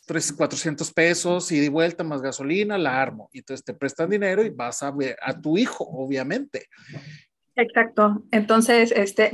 300, 0.06 0.38
400 0.38 0.92
pesos 0.94 1.52
y 1.52 1.60
de 1.60 1.70
vuelta 1.70 2.04
más 2.04 2.22
gasolina, 2.22 2.78
la 2.78 3.02
armo. 3.02 3.30
Y 3.34 3.40
entonces 3.40 3.64
te 3.64 3.74
prestan 3.74 4.10
dinero 4.10 4.44
y 4.44 4.50
vas 4.50 4.84
a 4.84 4.92
ver 4.92 5.18
a 5.22 5.40
tu 5.40 5.58
hijo, 5.58 5.84
obviamente. 5.84 6.68
Exacto. 7.56 8.24
Entonces, 8.32 8.94
este, 8.96 9.32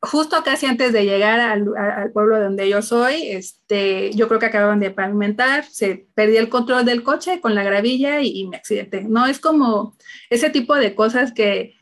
justo 0.00 0.42
casi 0.44 0.66
antes 0.66 0.92
de 0.92 1.04
llegar 1.04 1.40
al, 1.40 1.68
al, 1.76 2.10
pueblo 2.12 2.40
donde 2.40 2.68
yo 2.68 2.82
soy, 2.82 3.28
este, 3.28 4.12
yo 4.12 4.26
creo 4.26 4.40
que 4.40 4.46
acababan 4.46 4.80
de 4.80 4.90
pavimentar, 4.90 5.64
se 5.64 6.06
perdí 6.14 6.36
el 6.36 6.48
control 6.48 6.84
del 6.84 7.02
coche 7.02 7.40
con 7.40 7.54
la 7.54 7.62
gravilla 7.62 8.20
y, 8.22 8.46
me 8.48 8.56
accidenté. 8.56 9.04
No 9.04 9.26
es 9.26 9.38
como 9.38 9.96
ese 10.30 10.50
tipo 10.50 10.74
de 10.74 10.94
cosas 10.94 11.32
que 11.32 11.74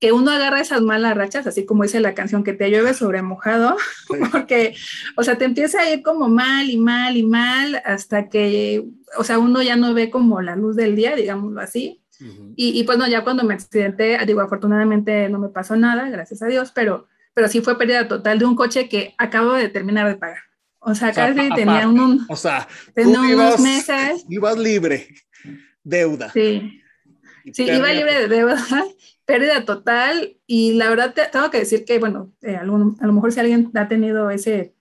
que 0.00 0.12
uno 0.12 0.30
agarra 0.30 0.60
esas 0.60 0.80
malas 0.80 1.14
rachas, 1.14 1.46
así 1.46 1.66
como 1.66 1.82
dice 1.82 2.00
la 2.00 2.14
canción, 2.14 2.42
que 2.42 2.54
te 2.54 2.70
llueve 2.70 2.94
sobre 2.94 3.20
mojado, 3.20 3.76
porque, 4.32 4.74
o 5.16 5.22
sea, 5.22 5.36
te 5.36 5.44
empieza 5.44 5.82
a 5.82 5.90
ir 5.90 6.02
como 6.02 6.28
mal 6.28 6.70
y 6.70 6.78
mal 6.78 7.16
y 7.18 7.22
mal 7.22 7.82
hasta 7.84 8.28
que, 8.30 8.82
o 9.18 9.24
sea, 9.24 9.38
uno 9.38 9.62
ya 9.62 9.76
no 9.76 9.92
ve 9.92 10.10
como 10.10 10.40
la 10.40 10.56
luz 10.56 10.74
del 10.74 10.96
día, 10.96 11.14
digámoslo 11.14 11.60
así. 11.60 12.02
y, 12.56 12.78
y, 12.78 12.84
pues 12.84 12.98
no, 12.98 13.06
ya 13.08 13.24
cuando 13.24 13.44
me 13.44 13.54
accidenté, 13.54 14.18
digo, 14.26 14.40
afortunadamente 14.40 15.28
no 15.28 15.38
me 15.38 15.48
pasó 15.50 15.76
nada, 15.76 16.08
gracias 16.08 16.42
a 16.42 16.46
Dios, 16.46 16.72
pero, 16.74 17.06
pero 17.34 17.48
sí 17.48 17.60
fue 17.60 17.78
pérdida 17.78 18.08
total 18.08 18.38
de 18.38 18.46
un 18.46 18.56
coche 18.56 18.88
que 18.88 19.14
acabo 19.18 19.52
de 19.52 19.68
terminar 19.68 20.08
de 20.08 20.16
pagar. 20.16 20.42
O 20.78 20.94
sea, 20.94 21.12
casi 21.12 21.50
tenía 21.54 21.86
un, 21.86 22.24
o 22.26 22.36
sea, 22.36 22.66
tenía 22.94 23.20
unos 23.20 23.60
meses. 23.60 24.24
Ibas 24.30 24.58
libre, 24.58 25.08
deuda. 25.84 26.30
Sí. 26.32 26.80
Sí, 27.52 27.64
iba 27.64 27.92
libre 27.92 28.14
de 28.14 28.28
deuda 28.28 28.56
pérdida 29.30 29.64
total 29.64 30.36
y 30.44 30.72
la 30.72 30.88
verdad 30.88 31.14
tengo 31.30 31.52
que 31.52 31.58
decir 31.60 31.84
que, 31.84 32.00
bueno, 32.00 32.32
eh, 32.42 32.56
a 32.56 32.64
lo 32.64 33.12
mejor 33.12 33.30
si 33.30 33.38
alguien 33.38 33.70
ha 33.74 33.86
tenido 33.86 34.28
ese 34.28 34.74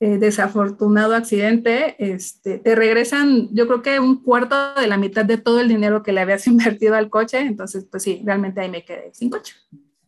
eh, 0.00 0.18
desafortunado 0.18 1.14
accidente, 1.14 1.94
este, 2.00 2.58
te 2.58 2.74
regresan, 2.74 3.54
yo 3.54 3.68
creo 3.68 3.82
que 3.82 4.00
un 4.00 4.20
cuarto 4.20 4.74
de 4.74 4.88
la 4.88 4.96
mitad 4.96 5.24
de 5.24 5.38
todo 5.38 5.60
el 5.60 5.68
dinero 5.68 6.02
que 6.02 6.12
le 6.12 6.22
habías 6.22 6.44
invertido 6.48 6.96
al 6.96 7.08
coche, 7.08 7.38
entonces, 7.38 7.86
pues 7.88 8.02
sí, 8.02 8.20
realmente 8.24 8.60
ahí 8.60 8.68
me 8.68 8.84
quedé 8.84 9.14
sin 9.14 9.30
coche. 9.30 9.54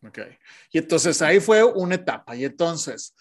Ok, 0.04 0.18
y 0.72 0.78
entonces 0.78 1.22
ahí 1.22 1.38
fue 1.38 1.62
una 1.62 1.94
etapa, 1.94 2.34
y 2.34 2.44
entonces 2.44 3.14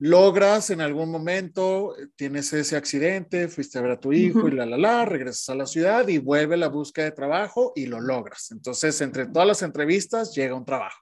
logras 0.00 0.70
en 0.70 0.80
algún 0.80 1.10
momento, 1.10 1.94
tienes 2.16 2.52
ese 2.54 2.76
accidente, 2.76 3.48
fuiste 3.48 3.78
a 3.78 3.82
ver 3.82 3.92
a 3.92 4.00
tu 4.00 4.12
hijo 4.12 4.48
y 4.48 4.52
la, 4.52 4.64
la, 4.64 4.78
la, 4.78 5.04
regresas 5.04 5.50
a 5.50 5.54
la 5.54 5.66
ciudad 5.66 6.08
y 6.08 6.18
vuelve 6.18 6.56
la 6.56 6.68
búsqueda 6.68 7.04
de 7.04 7.12
trabajo 7.12 7.72
y 7.76 7.86
lo 7.86 8.00
logras. 8.00 8.50
Entonces, 8.50 8.98
entre 9.02 9.26
todas 9.26 9.46
las 9.46 9.62
entrevistas 9.62 10.34
llega 10.34 10.54
un 10.54 10.64
trabajo. 10.64 10.98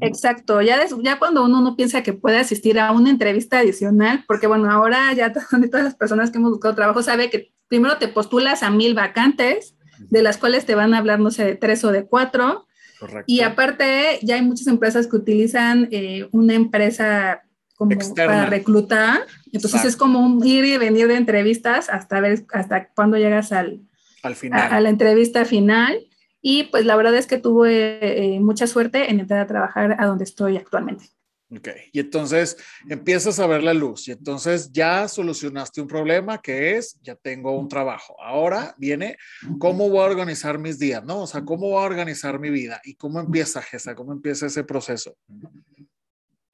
Exacto, 0.00 0.60
ya, 0.60 0.80
ya 1.02 1.18
cuando 1.18 1.44
uno 1.44 1.62
no 1.62 1.76
piensa 1.76 2.02
que 2.02 2.12
puede 2.12 2.38
asistir 2.38 2.78
a 2.78 2.92
una 2.92 3.10
entrevista 3.10 3.60
adicional, 3.60 4.24
porque 4.28 4.46
bueno, 4.46 4.70
ahora 4.70 5.12
ya 5.14 5.32
todas 5.70 5.84
las 5.84 5.94
personas 5.94 6.30
que 6.30 6.38
hemos 6.38 6.50
buscado 6.50 6.74
trabajo 6.74 7.02
sabe 7.02 7.30
que 7.30 7.52
primero 7.68 7.96
te 7.96 8.08
postulas 8.08 8.62
a 8.62 8.70
mil 8.70 8.94
vacantes, 8.94 9.76
de 10.10 10.22
las 10.22 10.36
cuales 10.36 10.66
te 10.66 10.74
van 10.74 10.92
a 10.92 10.98
hablar, 10.98 11.20
no 11.20 11.30
sé, 11.30 11.44
de 11.44 11.54
tres 11.56 11.84
o 11.84 11.92
de 11.92 12.06
cuatro. 12.06 12.66
Correcto. 13.00 13.24
Y 13.26 13.40
aparte, 13.40 14.18
ya 14.22 14.34
hay 14.34 14.42
muchas 14.42 14.66
empresas 14.66 15.06
que 15.06 15.16
utilizan 15.16 15.88
eh, 15.90 16.28
una 16.32 16.54
empresa 16.54 17.42
como 17.78 17.96
para 18.14 18.46
reclutar. 18.46 19.20
Entonces 19.52 19.84
es 19.84 19.96
como 19.96 20.18
un 20.18 20.44
ir 20.44 20.64
y 20.64 20.76
venir 20.76 21.06
de 21.06 21.14
entrevistas 21.14 21.88
hasta 21.88 22.20
ver 22.20 22.44
hasta 22.52 22.88
cuándo 22.88 23.16
llegas 23.16 23.52
al, 23.52 23.80
al 24.22 24.34
final. 24.34 24.72
A, 24.72 24.80
la 24.80 24.90
entrevista 24.90 25.44
final. 25.44 25.96
Y 26.42 26.64
pues 26.64 26.84
la 26.84 26.96
verdad 26.96 27.14
es 27.14 27.26
que 27.26 27.38
tuve 27.38 28.34
eh, 28.34 28.40
mucha 28.40 28.66
suerte 28.66 29.10
en 29.10 29.20
entrar 29.20 29.40
a 29.40 29.46
trabajar 29.46 29.96
a 29.98 30.06
donde 30.06 30.24
estoy 30.24 30.56
actualmente. 30.56 31.06
Ok, 31.50 31.68
y 31.92 32.00
entonces 32.00 32.58
empiezas 32.90 33.38
a 33.38 33.46
ver 33.46 33.62
la 33.62 33.72
luz 33.72 34.06
y 34.06 34.12
entonces 34.12 34.70
ya 34.70 35.08
solucionaste 35.08 35.80
un 35.80 35.86
problema 35.86 36.42
que 36.42 36.76
es, 36.76 37.00
ya 37.00 37.14
tengo 37.14 37.58
un 37.58 37.68
trabajo. 37.68 38.20
Ahora 38.22 38.74
viene, 38.76 39.16
¿cómo 39.58 39.88
voy 39.88 40.00
a 40.00 40.10
organizar 40.10 40.58
mis 40.58 40.78
días? 40.78 41.02
¿No? 41.04 41.22
O 41.22 41.26
sea, 41.26 41.42
¿cómo 41.46 41.70
voy 41.70 41.82
a 41.82 41.86
organizar 41.86 42.38
mi 42.38 42.50
vida? 42.50 42.82
¿Y 42.84 42.96
cómo 42.96 43.18
empieza, 43.18 43.62
Gesa? 43.62 43.94
¿Cómo 43.94 44.12
empieza 44.12 44.44
ese 44.44 44.62
proceso? 44.62 45.16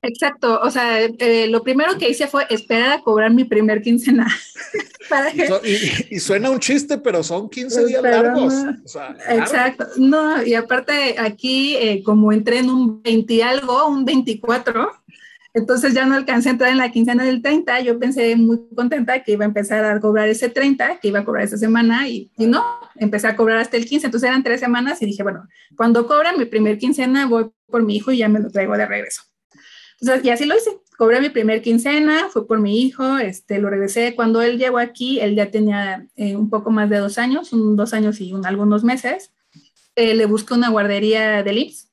Exacto, 0.05 0.61
o 0.61 0.71
sea, 0.71 1.01
eh, 1.03 1.47
lo 1.49 1.63
primero 1.63 1.97
que 1.99 2.11
hice 2.11 2.27
fue 2.27 2.47
esperar 2.51 2.93
a 2.93 3.03
cobrar 3.03 3.33
mi 3.33 3.45
primer 3.45 3.81
quincena. 3.81 4.27
y, 6.11 6.19
suena 6.21 6.51
un 6.51 6.61
chiste, 6.61 6.99
pero 6.99 7.23
son 7.23 7.49
15 7.49 7.87
días 7.87 8.03
largos. 8.03 8.55
exacto, 9.29 9.87
no, 9.97 10.43
y 10.43 10.55
aparte 10.55 11.17
aquí 11.19 11.77
eh, 11.77 12.03
como 12.03 12.33
entré 12.33 12.59
en 12.59 12.71
un 12.71 13.03
20 13.03 13.43
algo, 13.43 13.89
un 13.89 14.05
24, 14.05 14.91
entonces 15.55 15.95
ya 15.95 16.05
no 16.05 16.17
alcancé 16.17 16.49
a 16.51 16.53
entrar 16.53 16.71
en 16.71 16.79
la 16.79 16.91
quincena 16.91 17.25
del 17.25 17.41
30, 17.41 17.81
yo 17.81 17.99
pensé 17.99 18.37
muy 18.37 18.61
contenta 18.75 19.23
que 19.23 19.33
iba 19.33 19.45
a 19.45 19.49
empezar 19.49 19.85
a 19.85 20.01
cobrar 20.01 20.29
ese 20.29 20.51
30, 20.51 20.99
que 21.01 21.09
iba 21.09 21.21
a 21.21 21.25
cobrar 21.25 21.45
esa 21.45 21.57
semana, 21.57 22.09
y, 22.09 22.31
y 22.37 22.47
no, 22.47 22.63
empecé 22.97 23.29
a 23.29 23.37
cobrar 23.37 23.59
hasta 23.59 23.79
el 23.79 23.87
15, 23.87 24.07
entonces 24.07 24.29
eran 24.29 24.43
tres 24.43 24.61
semanas 24.61 25.01
y 25.01 25.07
dije, 25.07 25.23
bueno, 25.23 25.49
cuando 25.77 26.07
cobra 26.07 26.37
mi 26.37 26.45
primer 26.45 26.77
quincena 26.77 27.27
voy 27.27 27.51
por 27.69 27.83
mi 27.83 27.97
hijo 27.97 28.13
y 28.13 28.19
ya 28.19 28.29
me 28.29 28.41
lo 28.41 28.51
traigo 28.51 28.77
de 28.77 28.85
regreso. 28.85 29.23
Entonces, 30.01 30.25
y 30.25 30.31
así 30.31 30.45
lo 30.45 30.57
hice. 30.57 30.71
Cobré 30.97 31.21
mi 31.21 31.29
primer 31.29 31.61
quincena, 31.63 32.29
fue 32.31 32.47
por 32.47 32.61
mi 32.61 32.81
hijo, 32.83 33.19
este, 33.19 33.59
lo 33.59 33.69
regresé. 33.69 34.15
Cuando 34.15 34.43
él 34.43 34.59
llegó 34.59 34.79
aquí, 34.79 35.21
él 35.21 35.35
ya 35.35 35.51
tenía 35.51 36.07
eh, 36.17 36.37
un 36.37 36.51
poco 36.51 36.71
más 36.71 36.89
de 36.89 36.99
dos 36.99 37.19
años, 37.19 37.53
un, 37.53 37.75
dos 37.75 37.95
años 37.95 38.21
y 38.21 38.33
algunos 38.45 38.85
meses. 38.85 39.33
Eh, 39.97 40.15
le 40.15 40.27
busqué 40.27 40.55
una 40.55 40.71
guardería 40.71 41.43
de 41.43 41.53
IPS 41.53 41.91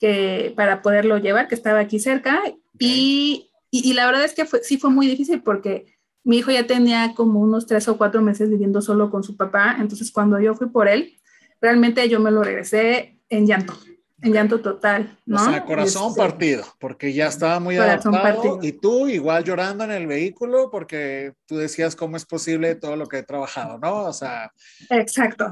que, 0.00 0.52
para 0.56 0.82
poderlo 0.82 1.18
llevar, 1.18 1.48
que 1.48 1.54
estaba 1.54 1.78
aquí 1.78 2.00
cerca. 2.00 2.42
Y, 2.78 3.50
y, 3.70 3.92
la 3.92 4.06
verdad 4.06 4.24
es 4.24 4.34
que 4.34 4.46
fue, 4.46 4.62
sí 4.64 4.78
fue 4.78 4.90
muy 4.90 5.06
difícil 5.06 5.42
porque 5.42 5.98
mi 6.24 6.38
hijo 6.38 6.50
ya 6.50 6.66
tenía 6.66 7.14
como 7.14 7.40
unos 7.40 7.66
tres 7.66 7.86
o 7.88 7.98
cuatro 7.98 8.20
meses 8.22 8.50
viviendo 8.50 8.82
solo 8.82 9.10
con 9.10 9.22
su 9.22 9.36
papá. 9.36 9.76
Entonces, 9.78 10.10
cuando 10.10 10.40
yo 10.40 10.54
fui 10.54 10.68
por 10.68 10.88
él, 10.88 11.16
realmente 11.60 12.08
yo 12.08 12.18
me 12.20 12.30
lo 12.30 12.42
regresé 12.42 13.18
en 13.28 13.46
llanto 13.46 13.74
en 14.22 14.32
llanto 14.32 14.60
total, 14.60 15.16
¿no? 15.24 15.40
O 15.40 15.44
sea, 15.44 15.64
corazón 15.64 16.08
este, 16.08 16.20
partido, 16.20 16.64
porque 16.78 17.12
ya 17.12 17.28
estaba 17.28 17.58
muy 17.60 17.76
adaptado 17.76 18.58
y 18.62 18.72
tú 18.72 19.08
igual 19.08 19.44
llorando 19.44 19.84
en 19.84 19.92
el 19.92 20.06
vehículo 20.06 20.70
porque 20.70 21.32
tú 21.46 21.56
decías 21.56 21.96
cómo 21.96 22.16
es 22.16 22.26
posible 22.26 22.74
todo 22.74 22.96
lo 22.96 23.06
que 23.06 23.18
he 23.18 23.22
trabajado, 23.22 23.78
¿no? 23.78 24.04
O 24.04 24.12
sea. 24.12 24.52
Exacto. 24.90 25.46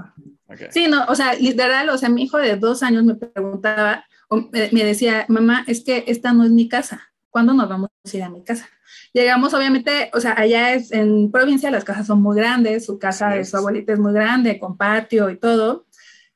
Sí, 0.70 0.86
no, 0.88 1.04
o 1.06 1.14
sea, 1.14 1.34
literal, 1.34 1.88
o 1.90 1.98
sea, 1.98 2.08
mi 2.08 2.24
hijo 2.24 2.38
de 2.38 2.56
dos 2.56 2.82
años 2.82 3.04
me 3.04 3.14
preguntaba, 3.14 4.04
me 4.52 4.84
decía, 4.84 5.24
mamá, 5.28 5.64
es 5.66 5.84
que 5.84 6.04
esta 6.06 6.32
no 6.32 6.44
es 6.44 6.50
mi 6.50 6.68
casa, 6.68 7.00
¿cuándo 7.30 7.54
nos 7.54 7.68
vamos 7.68 7.90
a 8.04 8.16
ir 8.16 8.22
a 8.22 8.30
mi 8.30 8.42
casa? 8.42 8.68
Llegamos, 9.12 9.54
obviamente, 9.54 10.10
o 10.14 10.20
sea, 10.20 10.34
allá 10.36 10.74
es 10.74 10.92
en 10.92 11.30
provincia 11.30 11.70
las 11.70 11.84
casas 11.84 12.06
son 12.06 12.22
muy 12.22 12.36
grandes, 12.36 12.86
su 12.86 12.98
casa 12.98 13.30
de 13.30 13.44
su 13.44 13.56
abuelita 13.56 13.92
es 13.92 13.98
muy 13.98 14.12
grande, 14.12 14.58
con 14.58 14.76
patio 14.76 15.30
y 15.30 15.38
todo. 15.38 15.86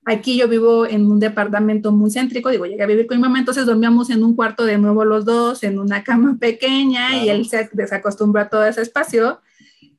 Aquí 0.04 0.36
yo 0.36 0.48
vivo 0.48 0.84
en 0.86 1.10
un 1.10 1.20
departamento 1.20 1.92
muy 1.92 2.10
céntrico, 2.10 2.50
digo, 2.50 2.66
llegué 2.66 2.82
a 2.82 2.86
vivir 2.86 3.06
con 3.06 3.18
mi 3.18 3.22
mamá, 3.22 3.38
entonces 3.38 3.66
dormíamos 3.66 4.10
en 4.10 4.24
un 4.24 4.34
cuarto 4.34 4.64
de 4.64 4.76
nuevo 4.76 5.04
los 5.04 5.24
dos, 5.24 5.62
en 5.62 5.78
una 5.78 6.02
cama 6.02 6.36
pequeña 6.40 7.22
y 7.22 7.28
él 7.28 7.48
se 7.48 7.68
desacostumbró 7.72 8.42
a 8.42 8.48
todo 8.48 8.66
ese 8.66 8.82
espacio. 8.82 9.40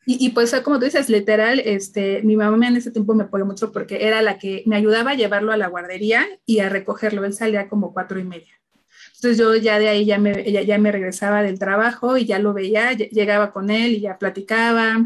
Y, 0.05 0.25
y, 0.25 0.31
pues 0.31 0.53
como 0.65 0.79
tú 0.79 0.85
dices, 0.85 1.09
literal, 1.09 1.61
este, 1.63 2.21
mi 2.23 2.35
mamá 2.35 2.67
en 2.67 2.75
ese 2.75 2.91
tiempo 2.91 3.15
me 3.15 3.23
apoyó 3.23 3.45
mucho 3.45 3.71
porque 3.71 4.05
era 4.05 4.21
la 4.21 4.37
que 4.37 4.63
me 4.65 4.75
ayudaba 4.75 5.11
a 5.11 5.15
llevarlo 5.15 5.53
a 5.53 5.57
la 5.57 5.67
guardería 5.67 6.27
y 6.45 6.59
a 6.59 6.67
recogerlo. 6.67 7.23
Él 7.23 7.33
salía 7.33 7.69
como 7.69 7.93
cuatro 7.93 8.19
y 8.19 8.25
media. 8.25 8.53
Entonces 9.15 9.37
yo 9.37 9.55
ya 9.55 9.79
de 9.79 9.87
ahí 9.87 10.03
ya 10.03 10.17
me, 10.17 10.51
ya, 10.51 10.61
ya 10.61 10.77
me 10.77 10.91
regresaba 10.91 11.41
del 11.41 11.57
trabajo 11.57 12.17
y 12.17 12.25
ya 12.25 12.39
lo 12.39 12.53
veía, 12.53 12.91
llegaba 12.91 13.53
con 13.53 13.69
él 13.69 13.93
y 13.93 14.01
ya 14.01 14.17
platicaba, 14.17 14.97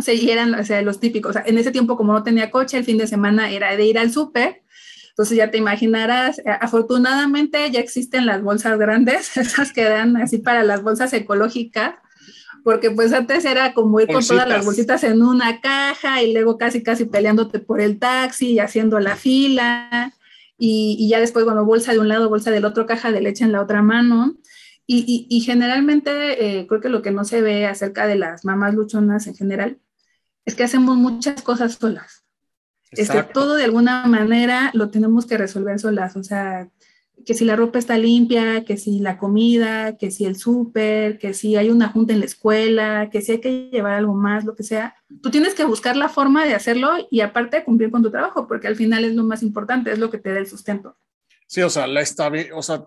o 0.00 0.02
sea, 0.02 0.14
y 0.14 0.30
eran 0.30 0.54
o 0.54 0.64
sea, 0.64 0.82
los 0.82 0.98
típicos. 0.98 1.30
O 1.30 1.32
sea, 1.34 1.42
en 1.46 1.58
ese 1.58 1.70
tiempo, 1.70 1.96
como 1.96 2.12
no 2.12 2.22
tenía 2.22 2.50
coche, 2.50 2.78
el 2.78 2.84
fin 2.84 2.98
de 2.98 3.06
semana 3.06 3.50
era 3.50 3.76
de 3.76 3.84
ir 3.84 3.98
al 3.98 4.10
súper. 4.10 4.62
Entonces 5.10 5.36
ya 5.36 5.50
te 5.50 5.58
imaginarás, 5.58 6.38
eh, 6.38 6.44
afortunadamente 6.60 7.70
ya 7.70 7.80
existen 7.80 8.24
las 8.24 8.42
bolsas 8.42 8.78
grandes, 8.78 9.36
esas 9.36 9.72
que 9.72 9.84
dan 9.84 10.16
así 10.16 10.38
para 10.38 10.64
las 10.64 10.82
bolsas 10.82 11.12
ecológicas, 11.12 11.96
porque 12.64 12.90
pues 12.90 13.12
antes 13.12 13.44
era 13.44 13.74
como 13.74 14.00
ir 14.00 14.06
con 14.06 14.26
todas 14.26 14.48
las 14.48 14.64
bolsitas 14.64 15.04
en 15.04 15.20
una 15.20 15.60
caja 15.60 16.22
y 16.22 16.32
luego 16.32 16.56
casi 16.56 16.82
casi 16.82 17.04
peleándote 17.04 17.58
por 17.58 17.82
el 17.82 17.98
taxi 17.98 18.52
y 18.52 18.58
haciendo 18.60 18.98
la 18.98 19.16
fila. 19.16 20.14
Y, 20.56 20.96
y 20.98 21.10
ya 21.10 21.20
después, 21.20 21.44
bueno, 21.44 21.66
bolsa 21.66 21.92
de 21.92 21.98
un 21.98 22.08
lado, 22.08 22.30
bolsa 22.30 22.50
del 22.50 22.64
otro, 22.64 22.86
caja 22.86 23.12
de 23.12 23.20
leche 23.20 23.44
en 23.44 23.52
la 23.52 23.60
otra 23.60 23.82
mano. 23.82 24.38
Y, 24.86 25.04
y, 25.06 25.26
y 25.34 25.40
generalmente 25.40 26.60
eh, 26.60 26.66
creo 26.66 26.80
que 26.80 26.88
lo 26.88 27.02
que 27.02 27.10
no 27.10 27.24
se 27.24 27.42
ve 27.42 27.66
acerca 27.66 28.06
de 28.06 28.16
las 28.16 28.46
mamás 28.46 28.74
luchonas 28.74 29.26
en 29.26 29.34
general 29.34 29.78
es 30.44 30.54
que 30.54 30.64
hacemos 30.64 30.96
muchas 30.96 31.42
cosas 31.42 31.74
solas. 31.74 32.24
Este, 32.92 33.22
todo 33.22 33.54
de 33.54 33.64
alguna 33.64 34.06
manera 34.06 34.70
lo 34.74 34.90
tenemos 34.90 35.26
que 35.26 35.38
resolver 35.38 35.78
solas, 35.78 36.16
o 36.16 36.24
sea, 36.24 36.68
que 37.24 37.34
si 37.34 37.44
la 37.44 37.54
ropa 37.54 37.78
está 37.78 37.96
limpia, 37.98 38.64
que 38.64 38.76
si 38.76 38.98
la 38.98 39.18
comida, 39.18 39.96
que 39.96 40.10
si 40.10 40.24
el 40.24 40.36
súper, 40.36 41.18
que 41.18 41.34
si 41.34 41.56
hay 41.56 41.70
una 41.70 41.88
junta 41.88 42.12
en 42.12 42.20
la 42.20 42.26
escuela, 42.26 43.08
que 43.10 43.20
si 43.20 43.32
hay 43.32 43.40
que 43.40 43.70
llevar 43.70 43.92
algo 43.92 44.14
más, 44.14 44.44
lo 44.44 44.54
que 44.56 44.62
sea. 44.62 44.94
Tú 45.22 45.30
tienes 45.30 45.54
que 45.54 45.64
buscar 45.64 45.96
la 45.96 46.08
forma 46.08 46.44
de 46.44 46.54
hacerlo 46.54 46.90
y 47.10 47.20
aparte 47.20 47.64
cumplir 47.64 47.90
con 47.90 48.02
tu 48.02 48.10
trabajo, 48.10 48.48
porque 48.48 48.66
al 48.66 48.76
final 48.76 49.04
es 49.04 49.14
lo 49.14 49.24
más 49.24 49.42
importante, 49.42 49.92
es 49.92 49.98
lo 49.98 50.10
que 50.10 50.18
te 50.18 50.32
da 50.32 50.38
el 50.38 50.46
sustento. 50.46 50.96
Sí, 51.46 51.62
o 51.62 51.70
sea, 51.70 51.86
la 51.86 52.02
o 52.54 52.62
sea, 52.62 52.86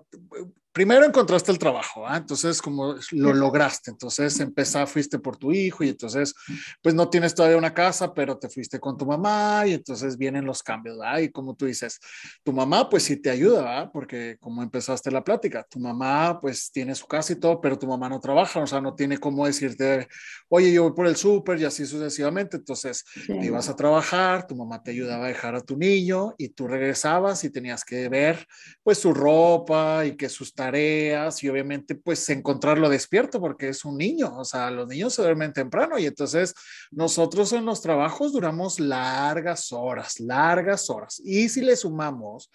primero 0.74 1.06
encontraste 1.06 1.51
el 1.51 1.60
trabajo, 1.60 2.08
¿ah? 2.08 2.18
entonces 2.18 2.62
como 2.62 2.96
lo 3.12 3.34
lograste, 3.34 3.92
entonces 3.92 4.39
empezaste, 4.39 4.92
fuiste 4.92 5.20
por 5.20 5.38
tu 5.38 5.51
hijo 5.51 5.84
y 5.84 5.89
entonces 5.89 6.34
pues 6.82 6.96
no 6.96 7.10
tienes 7.10 7.36
todavía 7.36 7.58
una 7.58 7.74
casa, 7.74 8.13
pero 8.13 8.38
te 8.38 8.50
fuiste 8.50 8.80
con 8.80 8.98
tu 8.98 9.06
mamá 9.06 9.63
y 9.68 9.74
entonces 9.74 10.18
vienen 10.18 10.46
los 10.46 10.63
cambios, 10.63 10.98
¿ah? 11.03 11.22
Y 11.22 11.30
como 11.30 11.56
tú 11.56 11.68
dices, 11.68 12.00
tu 12.44 12.51
mamá 12.51 12.89
pues 12.89 13.03
sí 13.03 13.18
te 13.18 13.30
ayuda, 13.30 13.82
¿ah? 13.82 13.92
Porque 13.92 14.38
como 14.39 14.63
empezaste 14.63 15.12
la 15.12 15.24
plática, 15.24 15.65
tu 15.70 15.80
mamá 15.80 16.39
pues 16.42 16.72
tiene 16.72 16.96
su 16.96 17.06
casa 17.06 17.34
y 17.34 17.36
todo, 17.36 17.62
pero 17.62 17.77
tu 17.77 17.88
mamá 17.88 18.10
no 18.10 18.20
trabaja, 18.20 18.60
o 18.60 18.68
sea, 18.68 18.82
no 18.82 18.96
tiene 18.96 19.20
cómo 19.20 19.46
decirte, 19.46 20.08
oye, 20.50 20.74
yo 20.74 20.84
voy 20.84 20.94
por 20.94 21.08
el 21.08 21.15
súper 21.15 21.60
y 21.60 21.65
así 21.65 21.86
sucesivamente, 21.86 22.58
entonces 22.58 23.06
ibas 23.27 23.70
a 23.70 23.75
trabajar, 23.75 24.48
tu 24.48 24.56
mamá 24.56 24.82
te 24.82 24.92
ayudaba 24.92 25.25
a 25.25 25.27
dejar 25.27 25.56
a 25.56 25.62
tu 25.62 25.77
niño 25.77 26.34
y 26.38 26.50
tú 26.50 26.68
regresabas 26.68 27.44
y 27.44 27.51
tenías 27.51 27.86
que 27.86 28.10
ver 28.10 28.48
pues 28.82 28.98
su 28.98 29.13
ropa 29.13 30.06
y 30.06 30.15
que 30.18 30.30
sus 30.30 30.53
tareas 30.63 31.43
y 31.43 31.50
obviamente 31.50 31.96
pues 31.96 32.27
encontrarlo 32.29 32.88
despierto 32.89 33.39
porque 33.39 33.70
es 33.70 33.84
un 33.84 33.98
niño, 33.98 34.38
o 34.38 34.46
sea, 34.46 34.72
los 34.72 34.88
niños 34.88 35.13
se 35.13 35.22
duermen 35.22 35.51
temprano 35.51 36.00
y 36.00 36.05
entonces 36.05 36.53
nosotros 36.91 37.51
en 37.53 37.65
los 37.65 37.82
trabajos 37.82 38.32
duramos 38.32 38.79
largas 38.79 39.72
horas, 39.72 40.20
largas 40.20 40.89
horas. 40.89 41.22
Y 41.24 41.50
si 41.50 41.62
le 41.62 41.75
sumamos 41.75 42.50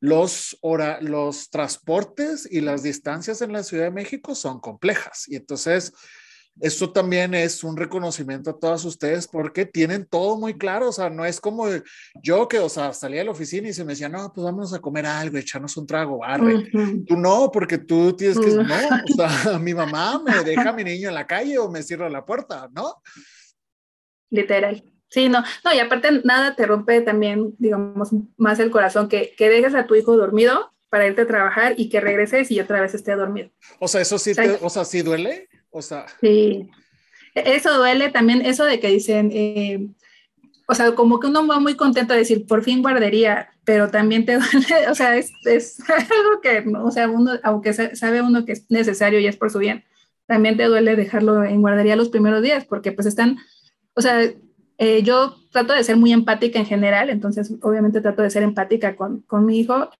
los, 0.00 0.58
hora, 0.60 1.00
los 1.00 1.48
transportes 1.48 2.46
y 2.50 2.60
las 2.60 2.82
distancias 2.82 3.40
en 3.40 3.52
la 3.52 3.62
Ciudad 3.62 3.84
de 3.84 3.90
México 3.90 4.34
son 4.34 4.60
complejas 4.60 5.24
y 5.26 5.36
entonces 5.36 5.92
esto 6.60 6.90
también 6.90 7.34
es 7.34 7.62
un 7.62 7.76
reconocimiento 7.76 8.50
a 8.50 8.58
todas 8.58 8.84
ustedes 8.84 9.28
porque 9.28 9.66
tienen 9.66 10.06
todo 10.06 10.38
muy 10.38 10.56
claro, 10.56 10.88
o 10.88 10.92
sea, 10.92 11.10
no 11.10 11.24
es 11.24 11.40
como 11.40 11.66
yo 12.22 12.48
que, 12.48 12.58
o 12.58 12.68
sea, 12.68 12.92
salía 12.92 13.20
de 13.20 13.26
la 13.26 13.32
oficina 13.32 13.68
y 13.68 13.72
se 13.72 13.84
me 13.84 13.92
decía, 13.92 14.08
no, 14.08 14.32
pues 14.32 14.44
vamos 14.44 14.72
a 14.72 14.78
comer 14.78 15.06
algo, 15.06 15.36
echarnos 15.36 15.76
un 15.76 15.86
trago, 15.86 16.18
barre. 16.18 16.70
Tú 17.06 17.16
no, 17.16 17.50
porque 17.52 17.78
tú 17.78 18.14
tienes 18.14 18.38
que, 18.38 18.48
no, 18.48 18.62
o 18.62 19.14
sea, 19.16 19.58
mi 19.60 19.74
mamá 19.74 20.22
me 20.24 20.32
deja 20.44 20.70
a 20.70 20.72
mi 20.72 20.84
niño 20.84 21.08
en 21.08 21.14
la 21.14 21.26
calle 21.26 21.58
o 21.58 21.70
me 21.70 21.82
cierra 21.82 22.08
la 22.08 22.24
puerta, 22.24 22.68
¿no? 22.72 23.02
Literal. 24.30 24.82
Sí, 25.08 25.28
no, 25.28 25.44
no, 25.64 25.74
y 25.74 25.78
aparte 25.78 26.22
nada 26.24 26.56
te 26.56 26.66
rompe 26.66 27.00
también, 27.00 27.54
digamos, 27.58 28.10
más 28.36 28.58
el 28.58 28.70
corazón 28.70 29.08
que, 29.08 29.34
que 29.36 29.48
dejes 29.48 29.74
a 29.74 29.86
tu 29.86 29.94
hijo 29.94 30.16
dormido 30.16 30.72
para 30.88 31.06
irte 31.06 31.22
a 31.22 31.26
trabajar 31.26 31.74
y 31.76 31.88
que 31.88 32.00
regreses 32.00 32.50
y 32.50 32.60
otra 32.60 32.80
vez 32.80 32.94
esté 32.94 33.14
dormido. 33.14 33.50
O 33.78 33.88
sea, 33.88 34.00
eso 34.00 34.18
sí, 34.18 34.34
te, 34.34 34.58
o 34.60 34.70
sea, 34.70 34.84
sí 34.84 35.02
duele. 35.02 35.48
O 35.76 35.82
sea. 35.82 36.06
Sí. 36.22 36.70
Eso 37.34 37.76
duele 37.76 38.08
también, 38.08 38.40
eso 38.40 38.64
de 38.64 38.80
que 38.80 38.88
dicen, 38.88 39.30
eh, 39.30 39.88
o 40.66 40.74
sea, 40.74 40.94
como 40.94 41.20
que 41.20 41.26
uno 41.26 41.46
va 41.46 41.60
muy 41.60 41.74
contento 41.74 42.14
de 42.14 42.20
decir, 42.20 42.46
por 42.46 42.62
fin 42.62 42.80
guardería, 42.80 43.50
pero 43.64 43.90
también 43.90 44.24
te 44.24 44.38
duele, 44.38 44.88
o 44.88 44.94
sea, 44.94 45.18
es, 45.18 45.32
es 45.44 45.78
algo 45.90 46.40
que, 46.42 46.64
o 46.82 46.90
sea, 46.90 47.10
uno, 47.10 47.32
aunque 47.42 47.74
sabe 47.74 48.22
uno 48.22 48.46
que 48.46 48.52
es 48.52 48.64
necesario 48.70 49.20
y 49.20 49.26
es 49.26 49.36
por 49.36 49.50
su 49.50 49.58
bien, 49.58 49.84
también 50.24 50.56
te 50.56 50.64
duele 50.64 50.96
dejarlo 50.96 51.44
en 51.44 51.60
guardería 51.60 51.94
los 51.94 52.08
primeros 52.08 52.40
días, 52.40 52.64
porque 52.64 52.92
pues 52.92 53.06
están, 53.06 53.36
o 53.92 54.00
sea, 54.00 54.18
eh, 54.78 55.02
yo 55.02 55.36
trato 55.52 55.74
de 55.74 55.84
ser 55.84 55.98
muy 55.98 56.12
empática 56.12 56.58
en 56.58 56.66
general, 56.66 57.10
entonces 57.10 57.52
obviamente 57.60 58.00
trato 58.00 58.22
de 58.22 58.30
ser 58.30 58.44
empática 58.44 58.96
con, 58.96 59.20
con 59.22 59.44
mi 59.44 59.60
hijo 59.60 59.90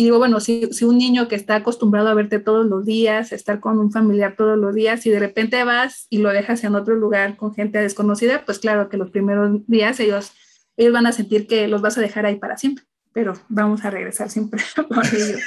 y 0.00 0.04
digo, 0.04 0.16
bueno, 0.16 0.40
si, 0.40 0.66
si, 0.72 0.86
un 0.86 0.96
niño 0.96 1.28
que 1.28 1.34
está 1.34 1.56
acostumbrado 1.56 2.08
a 2.08 2.14
verte 2.14 2.38
todos 2.38 2.64
los 2.64 2.86
días, 2.86 3.32
estar 3.32 3.60
con 3.60 3.78
un 3.78 3.92
familiar 3.92 4.34
todos 4.34 4.56
los 4.56 4.74
días, 4.74 5.04
y 5.04 5.10
de 5.10 5.20
repente 5.20 5.62
vas 5.62 6.06
y 6.08 6.18
lo 6.18 6.30
dejas 6.30 6.64
en 6.64 6.74
otro 6.74 6.94
lugar 6.94 7.36
con 7.36 7.54
gente 7.54 7.78
desconocida, 7.78 8.46
pues 8.46 8.60
claro 8.60 8.88
que 8.88 8.96
los 8.96 9.10
primeros 9.10 9.60
días 9.66 10.00
ellos, 10.00 10.32
ellos 10.78 10.94
van 10.94 11.04
a 11.04 11.12
sentir 11.12 11.46
que 11.46 11.68
los 11.68 11.82
vas 11.82 11.98
a 11.98 12.00
dejar 12.00 12.24
ahí 12.24 12.36
para 12.36 12.56
siempre, 12.56 12.86
pero 13.12 13.34
vamos 13.50 13.84
a 13.84 13.90
regresar 13.90 14.30
siempre 14.30 14.62
por 14.88 15.06
ellos. 15.06 15.42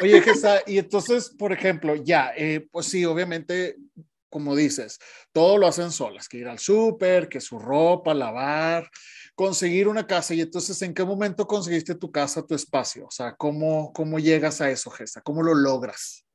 Oye, 0.00 0.22
Gesa, 0.22 0.60
y 0.68 0.78
entonces, 0.78 1.34
por 1.36 1.52
ejemplo, 1.52 1.96
ya, 1.96 2.30
eh, 2.36 2.68
pues 2.70 2.86
sí, 2.86 3.04
obviamente 3.04 3.74
como 4.28 4.54
dices, 4.54 5.00
todo 5.32 5.58
lo 5.58 5.66
hacen 5.66 5.90
solas, 5.90 6.28
que 6.28 6.38
ir 6.38 6.46
al 6.46 6.60
súper, 6.60 7.28
que 7.28 7.40
su 7.40 7.58
ropa, 7.58 8.14
lavar, 8.14 8.88
conseguir 9.40 9.88
una 9.88 10.06
casa. 10.06 10.34
Y 10.34 10.42
entonces, 10.42 10.82
¿en 10.82 10.92
qué 10.92 11.02
momento 11.02 11.46
conseguiste 11.46 11.94
tu 11.94 12.12
casa, 12.12 12.46
tu 12.46 12.54
espacio? 12.54 13.06
O 13.06 13.10
sea, 13.10 13.34
¿cómo, 13.36 13.90
cómo 13.94 14.18
llegas 14.18 14.60
a 14.60 14.70
eso, 14.70 14.90
Gesta? 14.90 15.22
¿Cómo 15.22 15.42
lo 15.42 15.54
logras? 15.54 16.26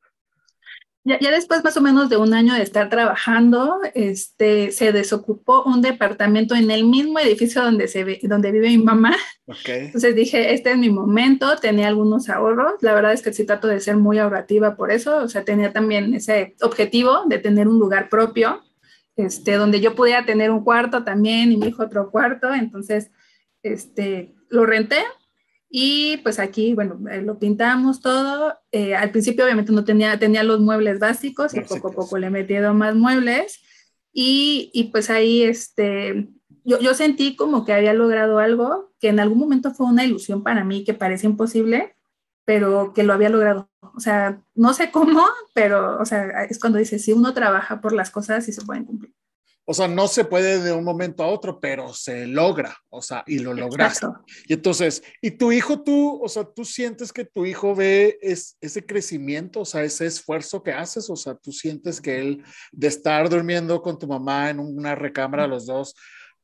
Ya, 1.03 1.19
ya, 1.19 1.29
después 1.29 1.63
más 1.63 1.77
o 1.77 1.81
menos 1.81 2.09
de 2.09 2.17
un 2.17 2.33
año 2.33 2.55
de 2.55 2.63
estar 2.63 2.89
trabajando, 2.89 3.77
este, 3.93 4.71
se 4.71 4.91
desocupó 4.91 5.61
un 5.65 5.83
departamento 5.83 6.55
en 6.55 6.71
el 6.71 6.85
mismo 6.85 7.19
edificio 7.19 7.61
donde, 7.61 7.87
se 7.87 8.03
donde 8.23 8.51
vive 8.51 8.69
mi 8.69 8.79
mamá. 8.79 9.15
Okay. 9.45 9.85
Entonces 9.85 10.15
dije, 10.15 10.55
este 10.55 10.71
es 10.71 10.77
mi 10.79 10.89
momento, 10.89 11.57
tenía 11.57 11.89
algunos 11.89 12.27
ahorros. 12.27 12.73
La 12.81 12.95
verdad 12.95 13.13
es 13.13 13.21
que 13.21 13.33
sí 13.33 13.45
trato 13.45 13.67
de 13.67 13.81
ser 13.81 13.97
muy 13.97 14.17
ahorrativa 14.17 14.75
por 14.75 14.89
eso. 14.89 15.17
O 15.17 15.27
sea, 15.27 15.45
tenía 15.45 15.71
también 15.71 16.15
ese 16.15 16.55
objetivo 16.59 17.25
de 17.27 17.37
tener 17.37 17.67
un 17.67 17.77
lugar 17.77 18.09
propio 18.09 18.63
este, 19.15 19.53
donde 19.53 19.81
yo 19.81 19.95
pudiera 19.95 20.25
tener 20.25 20.51
un 20.51 20.63
cuarto 20.63 21.03
también 21.03 21.51
y 21.51 21.57
mi 21.57 21.67
hijo 21.67 21.83
otro 21.83 22.11
cuarto, 22.11 22.53
entonces, 22.53 23.11
este, 23.63 24.33
lo 24.49 24.65
renté 24.65 24.99
y 25.69 26.17
pues 26.17 26.39
aquí, 26.39 26.73
bueno, 26.73 26.99
lo 27.23 27.39
pintamos 27.39 27.99
todo. 27.99 28.57
Eh, 28.71 28.95
al 28.95 29.11
principio 29.11 29.43
obviamente 29.43 29.71
no 29.71 29.83
tenía, 29.83 30.17
tenía 30.17 30.43
los 30.43 30.59
muebles 30.59 30.99
básicos 30.99 31.53
y 31.53 31.61
poco 31.61 31.89
a 31.89 31.91
poco 31.91 32.17
le 32.17 32.27
he 32.27 32.29
metido 32.29 32.73
más 32.73 32.95
muebles 32.95 33.59
y, 34.13 34.69
y 34.73 34.85
pues 34.85 35.09
ahí, 35.09 35.43
este, 35.43 36.29
yo, 36.63 36.79
yo 36.79 36.93
sentí 36.93 37.35
como 37.35 37.65
que 37.65 37.73
había 37.73 37.93
logrado 37.93 38.39
algo 38.39 38.93
que 39.01 39.09
en 39.09 39.19
algún 39.19 39.39
momento 39.39 39.73
fue 39.73 39.87
una 39.87 40.05
ilusión 40.05 40.43
para 40.43 40.63
mí 40.63 40.83
que 40.85 40.93
parecía 40.93 41.29
imposible, 41.29 41.95
pero 42.45 42.93
que 42.93 43.03
lo 43.03 43.13
había 43.13 43.29
logrado. 43.29 43.69
O 43.95 43.99
sea, 43.99 44.41
no 44.53 44.73
sé 44.73 44.91
cómo, 44.91 45.25
pero, 45.53 45.99
o 45.99 46.05
sea, 46.05 46.43
es 46.49 46.59
cuando 46.59 46.79
dices, 46.79 47.03
si 47.03 47.13
uno 47.13 47.33
trabaja 47.33 47.81
por 47.81 47.93
las 47.93 48.11
cosas 48.11 48.47
y 48.47 48.53
se 48.53 48.63
pueden 48.63 48.85
cumplir. 48.85 49.13
O 49.67 49.73
sea, 49.73 49.87
no 49.87 50.07
se 50.07 50.25
puede 50.25 50.61
de 50.61 50.71
un 50.73 50.83
momento 50.83 51.23
a 51.23 51.27
otro, 51.27 51.59
pero 51.59 51.91
se 51.91 52.27
logra, 52.27 52.77
o 52.89 53.01
sea, 53.01 53.23
y 53.25 53.39
lo 53.39 53.51
lograste. 53.51 54.05
Y 54.47 54.53
entonces, 54.53 55.01
¿y 55.21 55.31
tu 55.31 55.51
hijo 55.51 55.81
tú, 55.81 56.21
o 56.23 56.29
sea, 56.29 56.43
tú 56.43 56.63
sientes 56.63 57.11
que 57.11 57.25
tu 57.25 57.47
hijo 57.47 57.73
ve 57.73 58.19
es, 58.21 58.57
ese 58.61 58.85
crecimiento, 58.85 59.61
o 59.61 59.65
sea, 59.65 59.83
ese 59.83 60.05
esfuerzo 60.05 60.61
que 60.61 60.71
haces, 60.71 61.09
o 61.09 61.15
sea, 61.15 61.33
tú 61.33 61.51
sientes 61.51 61.99
que 61.99 62.19
él 62.19 62.43
de 62.71 62.87
estar 62.87 63.27
durmiendo 63.27 63.81
con 63.81 63.97
tu 63.97 64.07
mamá 64.07 64.51
en 64.51 64.59
una 64.59 64.93
recámara 64.93 65.47
los 65.47 65.65
dos, 65.65 65.95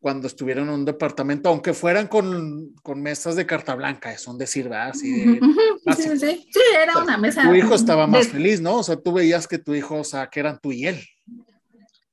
cuando 0.02 0.28
estuvieron 0.28 0.68
en 0.68 0.74
un 0.74 0.86
departamento, 0.86 1.50
aunque 1.50 1.74
fueran 1.74 2.08
con, 2.08 2.74
con 2.82 3.02
mesas 3.02 3.36
de 3.36 3.46
carta 3.46 3.76
blanca, 3.76 4.18
son 4.18 4.38
decir, 4.38 4.68
¿verdad? 4.68 4.90
Así 4.90 5.12
de, 5.12 5.40
sí, 5.96 6.18
sí, 6.18 6.48
sí, 6.52 6.60
era 6.82 6.98
una 6.98 7.18
mesa. 7.18 7.44
Tu 7.44 7.54
hijo 7.54 7.76
estaba 7.76 8.08
más 8.08 8.28
feliz, 8.28 8.60
¿no? 8.60 8.78
O 8.78 8.84
sea, 8.84 8.96
tú 8.96 9.14
veías 9.14 9.48
que 9.48 9.60
tu 9.60 9.76
hijo, 9.76 10.00
o 10.00 10.04
sea, 10.04 10.28
que 10.28 10.40
eran 10.40 10.60
tú 10.60 10.72
y 10.72 10.88
él. 10.88 11.00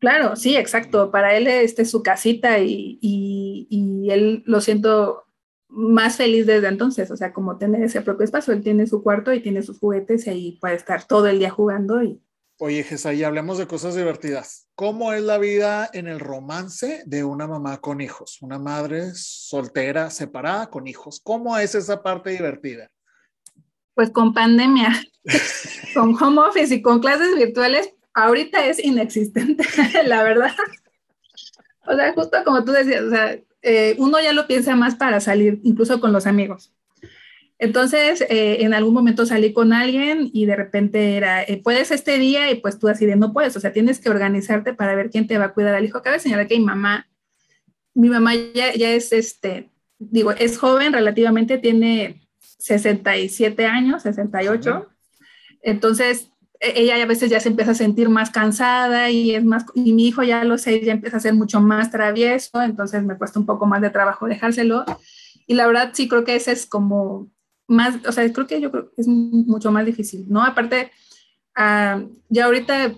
Claro, 0.01 0.37
sí, 0.37 0.55
exacto. 0.55 1.11
Para 1.11 1.35
él 1.35 1.47
este 1.47 1.83
es 1.83 1.91
su 1.91 2.03
casita 2.03 2.59
y, 2.59 2.99
y, 3.01 3.67
y 3.71 4.11
él 4.11 4.43
lo 4.45 4.61
siento 4.61 5.25
más 5.69 6.17
feliz 6.17 6.47
desde 6.47 6.69
entonces, 6.69 7.11
o 7.11 7.17
sea, 7.17 7.33
como 7.33 7.57
tener 7.57 7.83
ese 7.83 8.03
propio 8.03 8.25
espacio, 8.25 8.53
él 8.53 8.63
tiene 8.63 8.87
su 8.87 9.03
cuarto 9.03 9.33
y 9.33 9.41
tiene 9.41 9.63
sus 9.63 9.79
juguetes 9.79 10.27
y 10.27 10.31
ahí 10.31 10.59
puede 10.61 10.75
estar 10.75 11.05
todo 11.05 11.27
el 11.27 11.39
día 11.39 11.51
jugando 11.51 12.03
y 12.03 12.21
Oye, 12.61 12.85
y 13.15 13.23
hablemos 13.23 13.57
de 13.59 13.69
cosas 13.69 13.95
divertidas. 13.95 14.67
¿Cómo 14.75 15.13
es 15.13 15.23
la 15.23 15.39
vida 15.39 15.89
en 15.93 16.09
el 16.09 16.19
romance 16.19 17.05
de 17.07 17.23
una 17.23 17.47
mamá 17.47 17.81
con 17.81 18.01
hijos? 18.01 18.43
Una 18.43 18.59
madre 18.59 19.13
soltera, 19.15 20.11
separada, 20.11 20.69
con 20.69 20.89
hijos. 20.89 21.21
¿Cómo 21.23 21.57
es 21.57 21.77
esa 21.77 22.03
parte 22.03 22.31
divertida? 22.31 22.91
Pues 23.95 24.11
con 24.11 24.35
pandemia, 24.35 25.01
con 25.95 26.21
home 26.21 26.41
office 26.41 26.75
y 26.75 26.83
con 26.83 26.99
clases 26.99 27.37
virtuales, 27.37 27.95
ahorita 28.13 28.67
es 28.67 28.85
inexistente, 28.85 29.65
la 30.05 30.25
verdad. 30.25 30.51
O 31.87 31.95
sea, 31.95 32.13
justo 32.13 32.39
como 32.45 32.65
tú 32.65 32.73
decías, 32.73 33.03
o 33.03 33.11
sea, 33.11 33.39
eh, 33.63 33.95
uno 33.99 34.21
ya 34.21 34.33
lo 34.33 34.49
piensa 34.49 34.75
más 34.75 34.97
para 34.97 35.21
salir, 35.21 35.61
incluso 35.63 36.01
con 36.01 36.13
los 36.13 36.27
amigos. 36.27 36.73
Entonces, 37.59 38.21
eh, 38.29 38.59
en 38.61 38.73
algún 38.73 38.95
momento 38.95 39.27
salí 39.27 39.53
con 39.53 39.73
alguien 39.73 40.31
y 40.33 40.47
de 40.47 40.55
repente 40.55 41.17
era, 41.17 41.43
eh, 41.43 41.61
puedes 41.63 41.91
este 41.91 42.19
día 42.19 42.51
y 42.51 42.57
pues 42.57 42.79
tú 42.79 42.89
así 42.89 43.05
de 43.05 43.17
no 43.17 43.33
puedes, 43.33 43.57
o 43.57 43.61
sea, 43.61 43.73
tienes 43.73 43.99
que 43.99 44.11
organizarte 44.11 44.75
para 44.75 44.95
ver 44.95 45.11
quién 45.11 45.27
te 45.27 45.39
va 45.39 45.47
a 45.47 45.55
cuidar 45.55 45.75
al 45.75 45.85
hijo. 45.85 46.01
Cabe 46.01 46.21
señalar 46.21 46.47
que 46.47 46.59
mi 46.59 46.65
mamá, 46.65 47.09
mi 47.95 48.09
mamá 48.09 48.35
ya, 48.55 48.75
ya 48.75 48.93
es, 48.93 49.13
este, 49.13 49.71
digo, 49.99 50.31
es 50.33 50.57
joven 50.57 50.93
relativamente, 50.93 51.59
tiene 51.59 52.29
67 52.59 53.67
años, 53.67 54.03
68. 54.03 54.87
Entonces, 55.63 56.31
e, 56.61 56.83
ella 56.83 57.03
a 57.03 57.07
veces 57.07 57.29
ya 57.29 57.41
se 57.41 57.49
empieza 57.49 57.73
a 57.73 57.75
sentir 57.75 58.09
más 58.09 58.31
cansada 58.31 59.11
y 59.11 59.35
es 59.35 59.45
más, 59.45 59.65
y 59.75 59.93
mi 59.95 60.07
hijo 60.07 60.23
ya 60.23 60.45
lo 60.45 60.59
sé, 60.59 60.81
ya 60.85 60.93
empieza 60.93 61.17
a 61.17 61.21
ser 61.21 61.35
mucho 61.35 61.61
más 61.61 61.91
travieso, 61.91 62.63
entonces 62.63 63.03
me 63.03 63.17
cuesta 63.19 63.41
un 63.41 63.47
poco 63.47 63.67
más 63.67 63.81
de 63.83 63.91
trabajo 63.91 64.29
dejárselo. 64.29 64.85
Y 65.49 65.55
la 65.55 65.67
verdad 65.67 65.91
sí 65.93 66.09
creo 66.09 66.25
que 66.25 66.37
ese 66.37 66.53
es 66.53 66.67
como 66.67 67.29
más, 67.69 67.97
o 68.07 68.13
sea, 68.13 68.31
creo 68.33 68.47
que 68.47 68.61
yo 68.61 68.71
creo 68.73 68.91
que 68.91 69.01
es 69.01 69.07
mucho 69.07 69.71
más 69.71 69.87
difícil, 69.87 70.27
¿no? 70.29 70.43
Aparte, 70.43 70.91
uh, 71.57 72.11
ya 72.29 72.47
ahorita, 72.47 72.95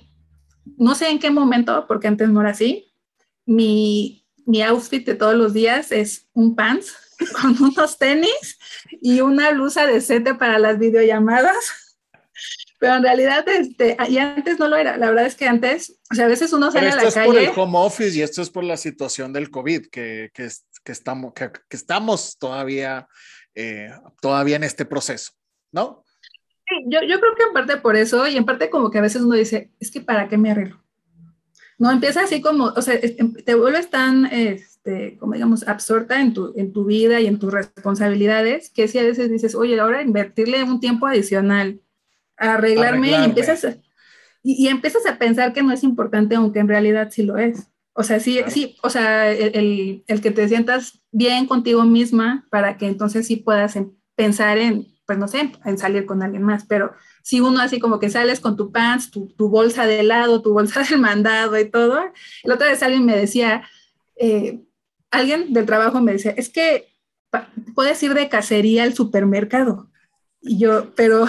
no 0.79 0.95
sé 0.95 1.11
en 1.11 1.19
qué 1.19 1.31
momento, 1.31 1.85
porque 1.87 2.09
antes 2.09 2.29
no 2.31 2.41
era 2.41 2.51
así, 2.51 2.91
mi, 3.45 4.25
mi 4.47 4.63
outfit 4.63 5.05
de 5.05 5.15
todos 5.15 5.35
los 5.35 5.53
días 5.53 5.93
es 5.93 6.29
un 6.33 6.55
pants 6.55 6.95
con 7.41 7.63
unos 7.63 7.99
tenis 7.99 8.59
y 9.03 9.21
una 9.21 9.51
blusa 9.51 9.87
de 9.87 10.01
sete 10.01 10.35
para 10.35 10.59
las 10.59 10.79
videollamadas. 10.79 11.57
pero 12.81 12.95
en 12.95 13.03
realidad, 13.03 13.47
este, 13.47 13.95
y 14.09 14.17
antes 14.17 14.59
no 14.59 14.67
lo 14.67 14.77
era. 14.77 14.97
La 14.97 15.11
verdad 15.11 15.27
es 15.27 15.35
que 15.35 15.47
antes, 15.47 16.01
o 16.11 16.15
sea, 16.15 16.25
a 16.25 16.29
veces 16.29 16.51
uno 16.55 16.73
sale 16.73 16.89
a 16.89 16.97
la 16.97 17.03
calle. 17.03 17.09
Esto 17.09 17.21
es 17.21 17.27
por 17.27 17.39
el 17.39 17.51
home 17.55 17.79
office 17.79 18.17
y 18.17 18.23
esto 18.23 18.41
es 18.41 18.49
por 18.49 18.65
la 18.65 18.79
situación 18.79 19.35
del 19.35 19.51
COVID, 19.51 19.89
que, 19.91 20.31
que, 20.33 20.49
que 20.83 20.93
estamos, 20.93 21.35
que, 21.35 21.51
estamos 21.69 22.39
todavía, 22.39 23.07
eh, 23.55 23.91
todavía 24.21 24.57
en 24.57 24.65
este 24.65 24.85
proceso, 24.85 25.33
¿no? 25.73 26.05
Sí, 26.67 26.85
yo, 26.87 27.01
yo 27.03 27.19
creo 27.21 27.35
que 27.37 27.43
en 27.45 27.53
parte 27.53 27.77
por 27.79 27.97
eso 27.97 28.27
y 28.29 28.37
en 28.37 28.45
parte 28.45 28.71
como 28.71 28.91
que 28.91 28.99
a 28.99 29.03
veces 29.03 29.23
uno 29.23 29.35
dice, 29.35 29.71
es 29.81 29.91
que 29.91 30.01
¿para 30.01 30.29
qué 30.29 30.39
me 30.39 30.51
arreglo? 30.51 30.83
No, 31.79 31.91
empieza 31.91 32.23
así 32.23 32.43
como, 32.43 32.67
o 32.67 32.83
sea, 32.83 32.95
em, 33.01 33.33
te 33.33 33.55
vuelves 33.55 33.89
tan, 33.89 34.27
este, 34.27 35.17
como 35.19 35.33
digamos, 35.33 35.67
absorta 35.67 36.21
en 36.21 36.35
tu, 36.35 36.53
en 36.55 36.73
tu 36.73 36.85
vida 36.85 37.21
y 37.21 37.27
en 37.27 37.39
tus 37.39 37.53
responsabilidades, 37.53 38.71
que 38.71 38.87
si 38.87 38.99
a 38.99 39.03
veces 39.03 39.31
dices, 39.31 39.55
oye, 39.55 39.81
ahora 39.81 40.03
invertirle 40.03 40.63
un 40.63 40.79
tiempo 40.79 41.07
adicional 41.07 41.81
arreglarme, 42.41 43.11
y 43.11 43.15
empiezas 43.15 43.65
a, 43.65 43.77
y, 44.43 44.69
empiezas 44.69 45.07
a 45.07 45.19
pensar 45.19 45.53
que 45.53 45.63
no 45.63 45.73
es 45.73 45.85
importante, 45.85 46.35
aunque 46.35 46.59
en 46.59 46.69
realidad 46.69 47.09
sí 47.11 47.23
lo 47.23 47.37
es. 47.37 47.69
O 48.01 48.03
sea, 48.03 48.19
sí, 48.19 48.41
sí, 48.49 48.79
o 48.83 48.89
sea, 48.89 49.31
el, 49.31 50.03
el, 50.07 50.21
que 50.23 50.31
te 50.31 50.49
sientas 50.49 51.03
bien 51.13 51.45
contigo 51.45 51.85
misma 51.85 52.47
para 52.51 52.79
que 52.79 52.87
entonces 52.87 53.27
sí 53.27 53.37
puedas 53.37 53.79
pensar 54.15 54.57
en, 54.57 54.87
pues 55.05 55.19
no 55.19 55.29
sé, 55.29 55.53
en 55.67 55.77
salir 55.77 56.07
con 56.07 56.23
alguien 56.23 56.43
más, 56.43 56.65
pero 56.65 56.95
si 57.23 57.41
uno 57.41 57.61
así 57.61 57.79
como 57.79 58.01
que 58.01 58.09
sales 58.09 58.41
con 58.41 58.57
tu 58.57 58.73
pants, 58.73 59.11
tu, 59.11 59.27
tu 59.37 59.51
bolsa 59.51 59.85
de 59.85 60.01
helado, 60.01 60.41
tu 60.41 60.55
bolsa 60.55 60.83
del 60.89 60.99
mandado 60.99 61.61
y 61.61 61.71
todo, 61.71 62.01
la 62.45 62.55
otra 62.55 62.69
vez 62.69 62.83
alguien 62.83 63.05
me 63.05 63.15
decía, 63.15 63.69
eh, 64.17 64.63
alguien 65.11 65.53
del 65.53 65.67
trabajo 65.67 66.01
me 66.01 66.13
decía, 66.13 66.33
es 66.39 66.49
que 66.49 66.89
puedes 67.75 68.03
ir 68.03 68.15
de 68.15 68.31
cacería 68.31 68.85
al 68.85 68.95
supermercado. 68.95 69.91
Y 70.41 70.57
yo, 70.57 70.95
pero 70.95 71.27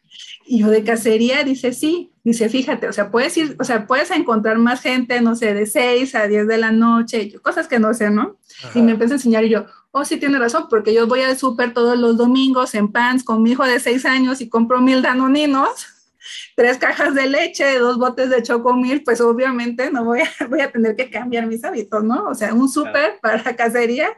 y 0.46 0.60
yo 0.60 0.68
de 0.68 0.84
cacería, 0.84 1.44
dice, 1.44 1.74
sí, 1.74 2.13
dice, 2.24 2.48
fíjate, 2.48 2.88
o 2.88 2.92
sea, 2.92 3.10
puedes 3.10 3.36
ir, 3.36 3.54
o 3.60 3.64
sea, 3.64 3.86
puedes 3.86 4.10
encontrar 4.10 4.58
más 4.58 4.80
gente, 4.80 5.20
no 5.20 5.36
sé, 5.36 5.52
de 5.52 5.66
6 5.66 6.14
a 6.14 6.26
10 6.26 6.48
de 6.48 6.58
la 6.58 6.72
noche, 6.72 7.32
cosas 7.42 7.68
que 7.68 7.78
no 7.78 7.92
sé, 7.92 8.10
¿no? 8.10 8.38
Y 8.74 8.80
me 8.80 8.92
empieza 8.92 9.14
a 9.14 9.16
enseñar 9.18 9.44
y 9.44 9.50
yo, 9.50 9.66
oh, 9.90 10.04
sí, 10.04 10.16
tiene 10.16 10.38
razón, 10.38 10.66
porque 10.70 10.94
yo 10.94 11.06
voy 11.06 11.20
al 11.20 11.36
súper 11.36 11.74
todos 11.74 11.98
los 11.98 12.16
domingos 12.16 12.74
en 12.74 12.90
pants 12.90 13.22
con 13.22 13.42
mi 13.42 13.52
hijo 13.52 13.64
de 13.64 13.78
6 13.78 14.06
años 14.06 14.40
y 14.40 14.48
compro 14.48 14.80
mil 14.80 15.02
danoninos, 15.02 15.86
tres 16.56 16.78
cajas 16.78 17.14
de 17.14 17.28
leche, 17.28 17.78
dos 17.78 17.98
botes 17.98 18.30
de 18.30 18.42
chocomil, 18.42 19.02
pues 19.04 19.20
obviamente 19.20 19.90
no 19.90 20.04
voy 20.04 20.20
a, 20.20 20.46
voy 20.48 20.60
a 20.60 20.72
tener 20.72 20.96
que 20.96 21.10
cambiar 21.10 21.46
mis 21.46 21.62
hábitos, 21.62 22.02
¿no? 22.02 22.24
O 22.26 22.34
sea, 22.34 22.54
un 22.54 22.70
súper 22.70 23.18
para 23.20 23.42
cacería 23.56 24.08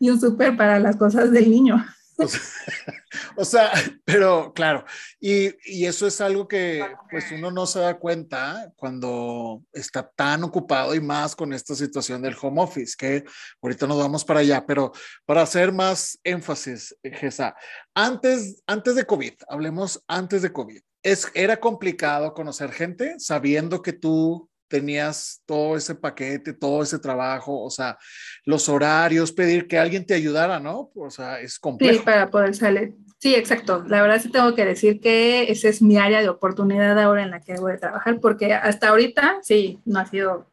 y 0.00 0.10
un 0.10 0.20
súper 0.20 0.56
para 0.56 0.80
las 0.80 0.96
cosas 0.96 1.30
del 1.30 1.48
niño. 1.48 1.84
O 3.36 3.44
sea, 3.44 3.72
pero 4.04 4.52
claro, 4.54 4.84
y, 5.20 5.50
y, 5.64 5.86
eso 5.86 6.06
es 6.06 6.20
algo 6.20 6.46
que 6.46 6.84
pues 7.10 7.30
uno 7.32 7.50
no 7.50 7.66
se 7.66 7.80
da 7.80 7.98
cuenta 7.98 8.70
cuando 8.76 9.62
está 9.72 10.08
tan 10.14 10.44
ocupado 10.44 10.94
y 10.94 11.00
más 11.00 11.34
con 11.34 11.52
esta 11.52 11.74
situación 11.74 12.22
del 12.22 12.36
home 12.40 12.62
office, 12.62 12.94
que 12.96 13.24
ahorita 13.60 13.86
nos 13.86 13.98
vamos 13.98 14.24
para 14.24 14.40
allá, 14.40 14.64
pero 14.66 14.92
para 15.24 15.42
hacer 15.42 15.72
más 15.72 16.18
énfasis, 16.24 16.96
Gesa, 17.02 17.54
antes, 17.94 18.62
antes 18.66 18.94
de 18.94 19.06
COVID, 19.06 19.32
hablemos 19.48 20.02
antes 20.06 20.42
de 20.42 20.52
COVID, 20.52 20.80
es, 21.02 21.30
era 21.34 21.58
complicado 21.58 22.34
conocer 22.34 22.72
gente 22.72 23.16
sabiendo 23.18 23.82
que 23.82 23.92
tú 23.92 24.48
tenías 24.72 25.42
todo 25.44 25.76
ese 25.76 25.94
paquete, 25.94 26.54
todo 26.54 26.82
ese 26.82 26.98
trabajo, 26.98 27.62
o 27.62 27.68
sea, 27.68 27.98
los 28.46 28.70
horarios, 28.70 29.30
pedir 29.30 29.68
que 29.68 29.78
alguien 29.78 30.06
te 30.06 30.14
ayudara, 30.14 30.58
¿no? 30.60 30.90
O 30.94 31.10
sea, 31.10 31.40
es 31.40 31.58
complejo. 31.58 31.98
Sí, 31.98 32.00
para 32.02 32.30
poder 32.30 32.54
salir. 32.54 32.94
Sí, 33.18 33.34
exacto. 33.34 33.84
La 33.86 34.00
verdad 34.00 34.18
sí 34.22 34.30
tengo 34.30 34.54
que 34.54 34.64
decir 34.64 34.98
que 34.98 35.52
esa 35.52 35.68
es 35.68 35.82
mi 35.82 35.98
área 35.98 36.22
de 36.22 36.30
oportunidad 36.30 36.98
ahora 36.98 37.22
en 37.22 37.32
la 37.32 37.42
que 37.42 37.52
voy 37.56 37.72
a 37.72 37.76
trabajar, 37.76 38.18
porque 38.18 38.54
hasta 38.54 38.88
ahorita 38.88 39.40
sí, 39.42 39.78
no 39.84 40.00
ha 40.00 40.06
sido, 40.06 40.50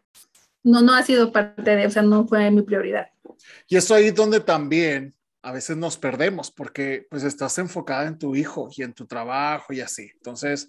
no, 0.63 0.82
no 0.82 0.93
ha 0.93 1.03
sido 1.03 1.32
parte 1.32 1.77
de, 1.77 1.88
o 1.88 1.89
sea, 1.89 2.01
no 2.01 2.27
fue 2.27 2.51
mi 2.51 2.62
prioridad. 2.62 3.08
Y 3.69 3.77
eso 3.77 3.95
ahí 3.95 4.12
donde 4.12 4.41
también 4.41 5.15
a 5.50 5.52
veces 5.52 5.78
nos 5.78 5.98
perdemos 5.98 6.52
porque 6.52 7.08
pues 7.10 7.24
estás 7.24 7.58
enfocada 7.58 8.06
en 8.06 8.20
tu 8.20 8.36
hijo 8.36 8.70
y 8.76 8.84
en 8.84 8.94
tu 8.94 9.08
trabajo 9.08 9.74
y 9.74 9.82
así. 9.82 10.12
Entonces, 10.14 10.68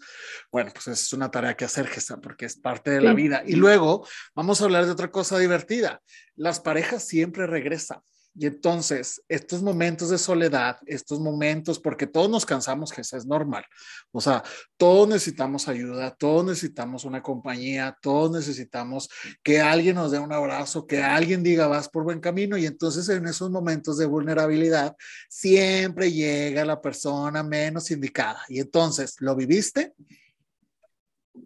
bueno, 0.50 0.70
pues 0.72 0.88
es 0.88 1.12
una 1.12 1.30
tarea 1.30 1.54
que 1.54 1.66
hacer, 1.66 1.86
Gesta, 1.86 2.18
porque 2.18 2.46
es 2.46 2.56
parte 2.56 2.90
de 2.90 3.02
la 3.02 3.12
vida. 3.12 3.42
Y 3.46 3.56
luego 3.56 4.06
vamos 4.34 4.60
a 4.60 4.64
hablar 4.64 4.86
de 4.86 4.92
otra 4.92 5.10
cosa 5.10 5.38
divertida. 5.38 6.00
Las 6.34 6.60
parejas 6.60 7.06
siempre 7.06 7.46
regresan. 7.46 8.00
Y 8.40 8.46
entonces, 8.46 9.22
estos 9.28 9.62
momentos 9.62 10.08
de 10.08 10.16
soledad, 10.16 10.78
estos 10.86 11.20
momentos, 11.20 11.78
porque 11.78 12.06
todos 12.06 12.30
nos 12.30 12.46
cansamos, 12.46 12.90
que 12.90 13.02
eso 13.02 13.18
es 13.18 13.26
normal. 13.26 13.66
O 14.12 14.20
sea, 14.22 14.42
todos 14.78 15.06
necesitamos 15.06 15.68
ayuda, 15.68 16.16
todos 16.18 16.46
necesitamos 16.46 17.04
una 17.04 17.22
compañía, 17.22 17.98
todos 18.00 18.30
necesitamos 18.30 19.10
que 19.42 19.60
alguien 19.60 19.96
nos 19.96 20.10
dé 20.10 20.18
un 20.18 20.32
abrazo, 20.32 20.86
que 20.86 21.02
alguien 21.02 21.42
diga 21.42 21.66
vas 21.66 21.90
por 21.90 22.02
buen 22.02 22.18
camino. 22.18 22.56
Y 22.56 22.64
entonces, 22.64 23.10
en 23.10 23.26
esos 23.26 23.50
momentos 23.50 23.98
de 23.98 24.06
vulnerabilidad, 24.06 24.96
siempre 25.28 26.10
llega 26.10 26.64
la 26.64 26.80
persona 26.80 27.42
menos 27.42 27.90
indicada. 27.90 28.40
Y 28.48 28.60
entonces, 28.60 29.16
¿lo 29.18 29.36
viviste? 29.36 29.92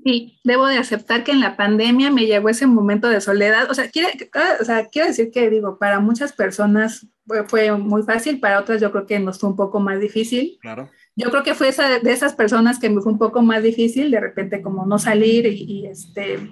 Sí, 0.05 0.39
debo 0.45 0.67
de 0.67 0.79
aceptar 0.79 1.25
que 1.25 1.33
en 1.33 1.41
la 1.41 1.57
pandemia 1.57 2.11
me 2.11 2.27
llegó 2.27 2.49
ese 2.49 2.67
momento 2.67 3.09
de 3.09 3.21
soledad. 3.21 3.71
O 3.71 3.75
sea, 3.75 3.91
quiere, 3.91 4.31
o 4.61 4.65
sea, 4.65 4.87
quiero 4.89 5.09
decir 5.09 5.31
que, 5.31 5.51
digo, 5.51 5.79
para 5.79 6.01
muchas 6.01 6.33
personas 6.33 7.07
fue, 7.47 7.73
muy 7.77 8.03
fácil, 8.03 8.41
para 8.41 8.61
otras 8.61 8.81
yo 8.81 8.91
creo 8.93 9.07
que 9.07 9.19
nos 9.19 9.39
fue 9.39 9.51
un 9.51 9.57
poco 9.57 9.81
más 9.81 10.01
difícil. 10.01 10.59
Claro. 10.61 10.91
Yo 11.17 11.31
creo 11.31 11.43
que 11.43 11.55
fue 11.55 11.69
esa, 11.69 11.99
de 11.99 12.13
esas 12.13 12.35
personas 12.35 12.79
que 12.79 12.91
me 12.91 13.01
fue 13.01 13.13
un 13.13 13.19
poco 13.19 13.43
más 13.43 13.63
difícil, 13.63 14.11
de 14.11 14.21
repente 14.21 14.63
como 14.63 14.85
no 14.85 14.99
salir 14.99 15.47
y, 15.47 15.87
este, 15.87 16.51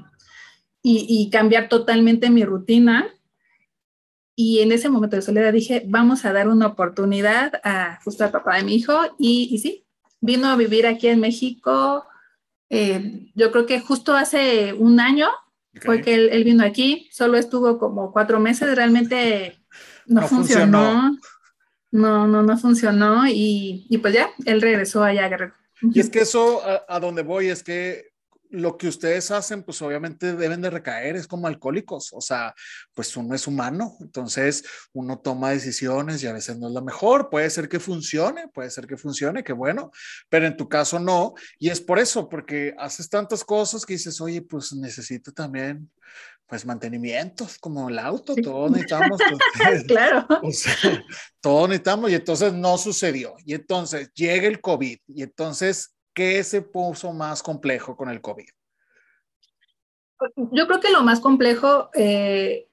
y, 0.83 1.29
cambiar 1.31 1.69
totalmente 1.69 2.31
mi 2.31 2.45
rutina. 2.45 3.09
Y 4.35 4.61
en 4.61 4.73
ese 4.73 4.89
momento 4.89 5.17
de 5.17 5.23
soledad 5.23 5.53
dije, 5.53 5.83
vamos 5.87 6.25
a 6.25 6.33
dar 6.33 6.49
una 6.49 6.69
oportunidad 6.69 7.61
a 7.65 7.99
justo 8.05 8.25
al 8.25 8.31
papá 8.31 8.57
de 8.57 8.65
mi 8.65 8.77
hijo. 8.77 8.95
Y, 9.19 9.49
y 9.51 9.59
sí, 9.59 9.85
vino 10.21 10.49
a 10.49 10.57
vivir 10.57 10.87
aquí 10.87 11.09
en 11.09 11.21
México 11.21 12.07
eh, 12.75 13.27
yo 13.35 13.53
creo 13.53 13.67
que 13.67 13.81
justo 13.81 14.15
hace 14.15 14.73
un 14.73 14.99
año 14.99 15.29
fue 15.83 16.01
que 16.01 16.15
él, 16.15 16.43
vino 16.43 16.65
aquí, 16.65 17.07
solo 17.13 17.37
estuvo 17.37 17.79
como 17.79 18.13
cuatro 18.13 18.41
meses, 18.41 18.75
realmente 18.75 19.63
no, 20.07 20.27
funcionó. 20.27 21.19
No, 21.91 22.27
no, 22.27 22.43
no 22.43 22.57
funcionó 22.57 23.27
y, 23.29 23.87
y, 23.91 23.99
pues 23.99 24.15
ya, 24.15 24.31
él 24.47 24.63
regresó 24.63 25.05
allá 25.05 25.27
a 25.27 25.29
Guerrero. 25.29 25.55
Y 25.83 26.01
es 26.01 26.09
que 26.09 26.21
eso 26.21 26.63
a, 26.65 26.87
a 26.89 26.99
donde 26.99 27.21
voy 27.21 27.49
es 27.49 27.63
que 27.63 28.12
lo 28.53 28.77
que 28.77 28.87
ustedes 28.87 29.31
hacen, 29.31 29.63
pues 29.63 29.81
obviamente 29.81 30.37
deben 30.37 30.61
de 30.61 30.71
recaer, 30.71 31.17
es 31.17 31.27
como 31.27 31.47
alcohólicos, 31.47 32.13
o 32.13 32.21
sea, 32.21 32.55
pues 32.93 33.17
uno 33.17 33.35
es 33.35 33.47
humano, 33.47 33.97
entonces 34.01 34.63
uno 34.93 35.19
toma 35.19 35.51
decisiones 35.51 36.23
y 36.23 36.27
a 36.27 36.35
veces 36.35 36.59
no 36.59 36.69
es 36.69 36.75
lo 36.75 36.83
mejor, 36.83 37.31
puede 37.31 37.49
ser 37.49 37.69
que 37.69 37.81
funcione, 37.81 38.49
puede 38.49 38.71
ser 38.71 38.87
que 38.87 38.99
funcione, 38.99 39.43
que 39.43 39.55
bueno, 39.55 39.91
pero 40.29 40.47
en 40.47 40.57
tu 40.57 40.69
caso 40.69 41.01
no, 41.01 41.33
y 41.59 41.71
es 41.71 41.81
por 41.81 41.99
eso, 41.99 42.29
porque 42.29 42.75
haces 42.79 43.09
tantas 43.09 43.43
cosas 43.43 43.87
que 43.87 43.95
dices, 43.95 44.21
oye, 44.21 44.43
pues 44.43 44.73
necesito 44.75 45.33
también 45.33 45.91
pues 46.47 46.67
mantenimientos 46.67 47.57
como 47.59 47.89
el 47.89 47.99
auto, 47.99 48.35
todos 48.35 48.71
necesitamos. 48.71 49.19
Pues, 49.57 49.85
claro. 49.85 50.27
O 50.43 50.53
sea, 50.53 51.03
todos 51.41 51.69
necesitamos 51.71 52.11
y 52.11 52.15
entonces 52.17 52.53
no 52.53 52.77
sucedió. 52.77 53.35
Y 53.47 53.55
entonces 53.55 54.11
llega 54.13 54.49
el 54.49 54.61
COVID 54.61 54.99
y 55.07 55.23
entonces 55.23 55.95
¿Qué 56.15 56.45
se 56.45 56.63
puso 56.63 57.13
más 57.13 57.43
complejo 57.43 57.97
con 57.97 58.11
el 58.11 58.21
COVID? 58.21 58.49
Yo 60.53 60.67
creo 60.67 60.81
que 60.81 60.91
lo 60.91 61.03
más 61.03 61.21
complejo 61.21 61.91
eh, 61.95 62.69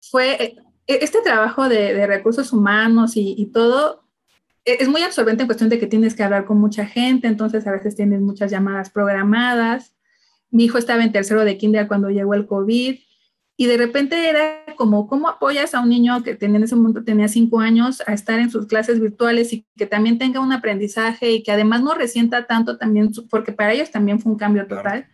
fue 0.00 0.42
eh, 0.42 0.56
este 0.86 1.20
trabajo 1.22 1.68
de, 1.68 2.06
recursos 2.06 2.52
humanos 2.52 3.12
y, 3.16 3.46
todo. 3.52 4.04
E, 4.64 4.78
es 4.80 4.88
muy 4.88 5.02
absorbente 5.02 5.42
en 5.42 5.48
cuestión 5.48 5.68
de 5.68 5.78
que 5.78 5.86
tienes 5.86 6.14
que 6.14 6.22
hablar 6.22 6.44
con 6.44 6.58
mucha 6.58 6.86
gente, 6.86 7.26
entonces 7.26 7.66
a 7.66 7.72
veces 7.72 7.96
tienes 7.96 8.20
muchas 8.20 8.50
llamadas 8.50 8.90
programadas. 8.90 9.94
Mi 10.50 10.64
hijo 10.64 10.78
estaba 10.78 11.02
en 11.02 11.12
tercero 11.12 11.44
de 11.44 11.58
kinder 11.58 11.88
cuando 11.88 12.10
llegó 12.10 12.34
el 12.34 12.46
COVID 12.46 12.98
y 13.56 13.66
de 13.66 13.76
repente 13.76 14.28
era 14.28 14.64
como, 14.76 15.08
¿cómo 15.08 15.28
apoyas 15.28 15.74
a 15.74 15.80
un 15.80 15.88
niño 15.88 16.22
que 16.22 16.34
tenía 16.34 16.58
en 16.58 16.64
ese 16.64 16.76
momento 16.76 17.02
tenía 17.02 17.28
cinco 17.28 17.60
años 17.60 18.02
a 18.06 18.12
estar 18.12 18.38
en 18.38 18.50
sus 18.50 18.66
clases 18.66 19.00
virtuales 19.00 19.52
y 19.52 19.66
que 19.76 19.86
también 19.86 20.18
tenga 20.18 20.40
un 20.40 20.52
aprendizaje 20.52 21.32
y 21.32 21.42
que 21.42 21.52
además 21.52 21.82
no 21.82 21.94
resienta 21.94 22.46
tanto 22.46 22.78
también, 22.78 23.10
porque 23.30 23.52
para 23.52 23.72
ellos 23.72 23.90
también 23.90 24.20
fue 24.20 24.32
un 24.32 24.38
cambio 24.38 24.66
total? 24.66 25.08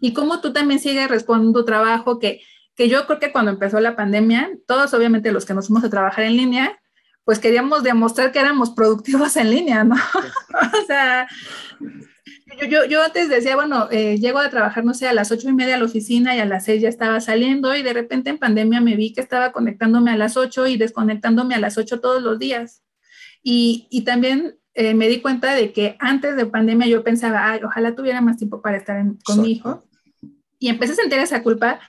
Y 0.00 0.12
cómo 0.12 0.40
tú 0.40 0.52
también 0.52 0.78
sigues 0.78 1.08
respondiendo 1.08 1.64
trabajo 1.64 2.18
que, 2.18 2.40
que 2.74 2.88
yo 2.88 3.06
creo 3.06 3.18
que 3.18 3.32
cuando 3.32 3.50
empezó 3.50 3.80
la 3.80 3.96
pandemia, 3.96 4.50
todos 4.66 4.94
obviamente 4.94 5.32
los 5.32 5.44
que 5.44 5.54
nos 5.54 5.66
fuimos 5.68 5.84
a 5.84 5.90
trabajar 5.90 6.24
en 6.24 6.36
línea, 6.36 6.78
pues 7.24 7.40
queríamos 7.40 7.82
demostrar 7.82 8.30
que 8.30 8.38
éramos 8.38 8.70
productivos 8.70 9.36
en 9.36 9.50
línea, 9.50 9.82
¿no? 9.82 9.96
o 10.82 10.86
sea, 10.86 11.26
yo, 12.68 12.84
yo, 12.84 13.02
antes 13.02 13.28
decía, 13.28 13.56
bueno, 13.56 13.88
eh, 13.90 14.18
llego 14.18 14.38
a 14.38 14.50
trabajar, 14.50 14.84
no 14.84 14.94
sé, 14.94 15.08
a 15.08 15.12
las 15.12 15.32
ocho 15.32 15.48
y 15.48 15.52
media 15.52 15.74
a 15.74 15.78
la 15.78 15.84
oficina 15.84 16.36
y 16.36 16.38
a 16.38 16.44
las 16.44 16.64
seis 16.64 16.80
ya 16.80 16.88
estaba 16.88 17.20
saliendo 17.20 17.74
y 17.74 17.82
de 17.82 17.92
repente 17.92 18.30
en 18.30 18.38
pandemia 18.38 18.80
me 18.80 18.96
vi 18.96 19.12
que 19.12 19.20
estaba 19.20 19.52
conectándome 19.52 20.12
a 20.12 20.16
las 20.16 20.36
ocho 20.36 20.66
y 20.66 20.76
desconectándome 20.76 21.54
a 21.54 21.60
las 21.60 21.76
ocho 21.76 22.00
todos 22.00 22.22
los 22.22 22.38
días. 22.38 22.82
Y, 23.42 23.86
y 23.90 24.02
también 24.02 24.58
eh, 24.74 24.94
me 24.94 25.08
di 25.08 25.20
cuenta 25.20 25.54
de 25.54 25.72
que 25.72 25.96
antes 25.98 26.36
de 26.36 26.46
pandemia 26.46 26.86
yo 26.86 27.02
pensaba, 27.02 27.50
Ay, 27.50 27.60
ojalá 27.64 27.94
tuviera 27.94 28.20
más 28.20 28.36
tiempo 28.36 28.62
para 28.62 28.76
estar 28.76 29.04
con 29.24 29.42
mi 29.42 29.52
hijo. 29.52 29.84
Y 30.58 30.68
empecé 30.68 30.92
a 30.92 30.96
sentir 30.96 31.18
esa 31.18 31.42
culpa 31.42 31.80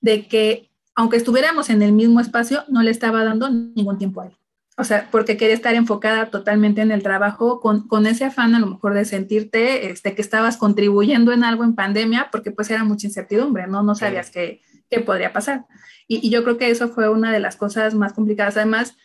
de 0.00 0.26
que 0.26 0.70
aunque 0.94 1.16
estuviéramos 1.16 1.70
en 1.70 1.82
el 1.82 1.92
mismo 1.92 2.20
espacio, 2.20 2.64
no 2.68 2.82
le 2.82 2.90
estaba 2.90 3.24
dando 3.24 3.48
ningún 3.48 3.98
tiempo 3.98 4.20
a 4.20 4.26
él. 4.26 4.36
O 4.78 4.84
sea, 4.84 5.08
porque 5.10 5.36
quería 5.36 5.54
estar 5.54 5.74
enfocada 5.74 6.30
totalmente 6.30 6.80
en 6.80 6.92
el 6.92 7.02
trabajo, 7.02 7.60
con, 7.60 7.86
con 7.88 8.06
ese 8.06 8.24
afán 8.24 8.54
a 8.54 8.58
lo 8.58 8.66
mejor 8.66 8.94
de 8.94 9.04
sentirte 9.04 9.90
este, 9.90 10.14
que 10.14 10.22
estabas 10.22 10.56
contribuyendo 10.56 11.32
en 11.32 11.44
algo 11.44 11.64
en 11.64 11.74
pandemia, 11.74 12.28
porque 12.32 12.52
pues 12.52 12.70
era 12.70 12.82
mucha 12.82 13.06
incertidumbre, 13.06 13.66
¿no? 13.66 13.82
No 13.82 13.94
sabías 13.94 14.30
qué, 14.30 14.62
qué 14.90 15.00
podría 15.00 15.32
pasar. 15.32 15.66
Y, 16.08 16.26
y, 16.26 16.30
yo 16.30 16.42
creo 16.42 16.56
que 16.56 16.70
eso 16.70 16.88
fue 16.88 17.08
una 17.10 17.32
de 17.32 17.40
las 17.40 17.56
cosas 17.56 17.94
más 17.94 18.14
complicadas. 18.14 18.56
Además, 18.56 18.96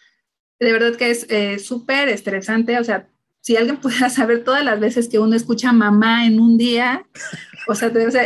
de 0.59 0.71
verdad 0.71 0.95
que 0.95 1.11
es 1.11 1.25
eh, 1.29 1.59
súper 1.59 2.09
estresante, 2.09 2.79
o 2.79 2.83
sea, 2.83 3.09
si 3.41 3.55
alguien 3.55 3.77
pudiera 3.81 4.09
saber 4.09 4.43
todas 4.43 4.63
las 4.63 4.79
veces 4.79 5.07
que 5.09 5.19
uno 5.19 5.35
escucha 5.35 5.71
mamá 5.73 6.25
en 6.25 6.39
un 6.39 6.57
día, 6.57 7.05
o 7.67 7.75
sea, 7.75 8.23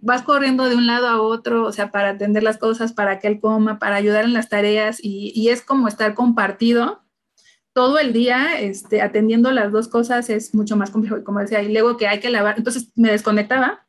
vas 0.00 0.22
corriendo 0.22 0.68
de 0.68 0.76
un 0.76 0.86
lado 0.86 1.08
a 1.08 1.20
otro, 1.20 1.64
o 1.64 1.72
sea, 1.72 1.90
para 1.90 2.10
atender 2.10 2.42
las 2.42 2.58
cosas, 2.58 2.92
para 2.92 3.18
que 3.18 3.28
él 3.28 3.40
coma, 3.40 3.78
para 3.78 3.96
ayudar 3.96 4.24
en 4.24 4.32
las 4.32 4.48
tareas, 4.48 4.98
y, 5.02 5.32
y 5.34 5.48
es 5.50 5.62
como 5.62 5.88
estar 5.88 6.14
compartido 6.14 7.02
todo 7.72 7.98
el 7.98 8.12
día, 8.12 8.60
este, 8.60 9.00
atendiendo 9.00 9.50
las 9.50 9.72
dos 9.72 9.88
cosas 9.88 10.28
es 10.30 10.54
mucho 10.54 10.76
más 10.76 10.90
complejo, 10.90 11.24
como 11.24 11.40
decía, 11.40 11.62
y 11.62 11.72
luego 11.72 11.96
que 11.96 12.06
hay 12.06 12.20
que 12.20 12.30
lavar, 12.30 12.56
entonces 12.58 12.90
me 12.96 13.10
desconectaba 13.10 13.86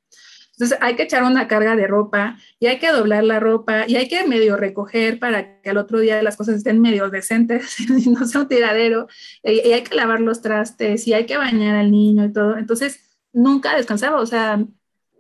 entonces 0.56 0.78
hay 0.82 0.96
que 0.96 1.04
echar 1.04 1.24
una 1.24 1.48
carga 1.48 1.76
de 1.76 1.88
ropa 1.88 2.38
y 2.60 2.68
hay 2.68 2.78
que 2.78 2.92
doblar 2.92 3.24
la 3.24 3.40
ropa 3.40 3.86
y 3.88 3.96
hay 3.96 4.08
que 4.08 4.26
medio 4.28 4.56
recoger 4.56 5.18
para 5.18 5.60
que 5.62 5.72
al 5.72 5.78
otro 5.78 6.00
día 6.00 6.22
las 6.22 6.38
cosas 6.38 6.58
estén 6.58 6.80
medio 6.80 7.10
decentes 7.10 7.80
y 7.80 8.10
no 8.10 8.26
sea 8.26 8.42
un 8.42 8.48
tiradero. 8.48 9.08
Y, 9.44 9.72
hay 9.72 9.84
que 9.84 9.96
lavar 9.96 10.20
los 10.20 10.42
trastes 10.42 11.08
y 11.08 11.14
hay 11.14 11.26
que 11.26 11.38
bañar 11.38 11.76
al 11.76 11.92
niño 11.92 12.26
y 12.26 12.34
todo. 12.34 12.58
Entonces 12.58 13.13
nunca 13.34 13.76
descansaba, 13.76 14.22
o 14.22 14.26
sea, 14.26 14.64